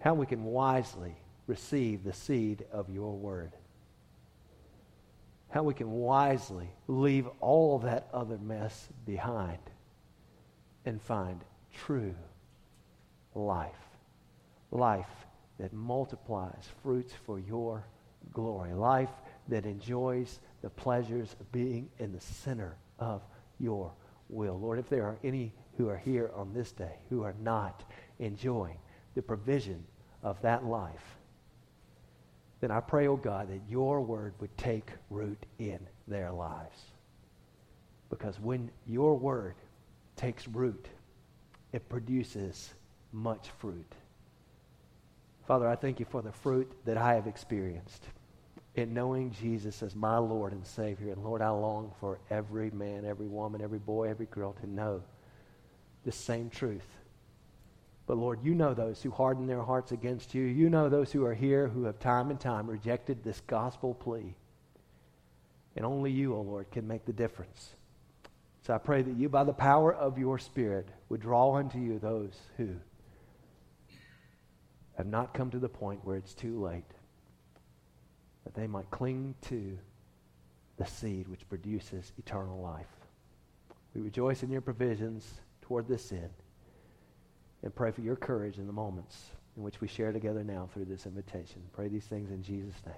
how 0.00 0.14
we 0.14 0.26
can 0.26 0.44
wisely 0.44 1.16
receive 1.46 2.04
the 2.04 2.12
seed 2.12 2.64
of 2.72 2.90
your 2.90 3.14
word. 3.14 3.52
How 5.50 5.62
we 5.62 5.74
can 5.74 5.90
wisely 5.90 6.68
leave 6.88 7.26
all 7.40 7.78
that 7.80 8.08
other 8.12 8.38
mess 8.38 8.88
behind 9.06 9.58
and 10.84 11.00
find 11.00 11.40
true 11.72 12.14
life. 13.34 13.74
Life 14.70 15.06
that 15.62 15.72
multiplies 15.72 16.68
fruits 16.82 17.12
for 17.24 17.38
your 17.38 17.84
glory. 18.32 18.74
Life 18.74 19.12
that 19.46 19.64
enjoys 19.64 20.40
the 20.60 20.68
pleasures 20.68 21.36
of 21.38 21.52
being 21.52 21.88
in 22.00 22.12
the 22.12 22.20
center 22.20 22.74
of 22.98 23.22
your 23.60 23.92
will. 24.28 24.58
Lord, 24.58 24.80
if 24.80 24.88
there 24.88 25.04
are 25.04 25.18
any 25.22 25.52
who 25.76 25.88
are 25.88 25.96
here 25.96 26.32
on 26.34 26.52
this 26.52 26.72
day 26.72 26.96
who 27.08 27.22
are 27.22 27.36
not 27.40 27.84
enjoying 28.18 28.76
the 29.14 29.22
provision 29.22 29.84
of 30.24 30.42
that 30.42 30.64
life, 30.64 31.16
then 32.60 32.72
I 32.72 32.80
pray, 32.80 33.06
oh 33.06 33.16
God, 33.16 33.48
that 33.48 33.60
your 33.68 34.00
word 34.00 34.34
would 34.40 34.56
take 34.58 34.90
root 35.10 35.46
in 35.60 35.78
their 36.08 36.32
lives. 36.32 36.80
Because 38.10 38.40
when 38.40 38.68
your 38.84 39.16
word 39.16 39.54
takes 40.16 40.48
root, 40.48 40.88
it 41.72 41.88
produces 41.88 42.74
much 43.12 43.48
fruit. 43.60 43.94
Father, 45.46 45.68
I 45.68 45.76
thank 45.76 45.98
you 45.98 46.06
for 46.08 46.22
the 46.22 46.32
fruit 46.32 46.70
that 46.84 46.96
I 46.96 47.14
have 47.14 47.26
experienced 47.26 48.06
in 48.74 48.94
knowing 48.94 49.32
Jesus 49.32 49.82
as 49.82 49.94
my 49.94 50.16
Lord 50.16 50.52
and 50.52 50.66
Savior. 50.66 51.12
And 51.12 51.22
Lord, 51.22 51.42
I 51.42 51.50
long 51.50 51.92
for 52.00 52.18
every 52.30 52.70
man, 52.70 53.04
every 53.04 53.26
woman, 53.26 53.60
every 53.60 53.78
boy, 53.78 54.08
every 54.08 54.26
girl 54.26 54.52
to 54.54 54.70
know 54.70 55.02
the 56.04 56.12
same 56.12 56.48
truth. 56.48 56.86
But 58.06 58.16
Lord, 58.16 58.40
you 58.42 58.54
know 58.54 58.74
those 58.74 59.02
who 59.02 59.10
harden 59.10 59.46
their 59.46 59.62
hearts 59.62 59.92
against 59.92 60.34
you. 60.34 60.42
You 60.42 60.70
know 60.70 60.88
those 60.88 61.12
who 61.12 61.24
are 61.24 61.34
here 61.34 61.68
who 61.68 61.84
have 61.84 61.98
time 61.98 62.30
and 62.30 62.40
time 62.40 62.68
rejected 62.68 63.22
this 63.22 63.40
gospel 63.46 63.94
plea. 63.94 64.34
And 65.76 65.84
only 65.84 66.10
you, 66.10 66.34
O 66.34 66.38
oh 66.38 66.42
Lord, 66.42 66.70
can 66.70 66.86
make 66.86 67.04
the 67.04 67.12
difference. 67.12 67.74
So 68.66 68.74
I 68.74 68.78
pray 68.78 69.02
that 69.02 69.16
you, 69.16 69.28
by 69.28 69.44
the 69.44 69.52
power 69.52 69.92
of 69.92 70.18
your 70.18 70.38
Spirit, 70.38 70.88
would 71.08 71.20
draw 71.20 71.56
unto 71.56 71.78
you 71.78 71.98
those 71.98 72.38
who 72.56 72.76
have 75.02 75.10
not 75.10 75.34
come 75.34 75.50
to 75.50 75.58
the 75.58 75.68
point 75.68 75.98
where 76.04 76.16
it's 76.16 76.32
too 76.32 76.62
late, 76.62 76.84
that 78.44 78.54
they 78.54 78.68
might 78.68 78.88
cling 78.92 79.34
to 79.40 79.76
the 80.76 80.86
seed 80.86 81.26
which 81.26 81.48
produces 81.48 82.12
eternal 82.18 82.62
life. 82.62 82.86
We 83.94 84.00
rejoice 84.00 84.44
in 84.44 84.50
your 84.50 84.60
provisions 84.60 85.40
toward 85.60 85.88
this 85.88 86.12
end 86.12 86.30
and 87.64 87.74
pray 87.74 87.90
for 87.90 88.00
your 88.02 88.14
courage 88.14 88.58
in 88.58 88.68
the 88.68 88.72
moments 88.72 89.30
in 89.56 89.64
which 89.64 89.80
we 89.80 89.88
share 89.88 90.12
together 90.12 90.44
now 90.44 90.68
through 90.72 90.84
this 90.84 91.04
invitation. 91.04 91.62
Pray 91.72 91.88
these 91.88 92.04
things 92.04 92.30
in 92.30 92.40
Jesus' 92.44 92.80
name. 92.86 92.94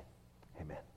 Amen. 0.61 0.94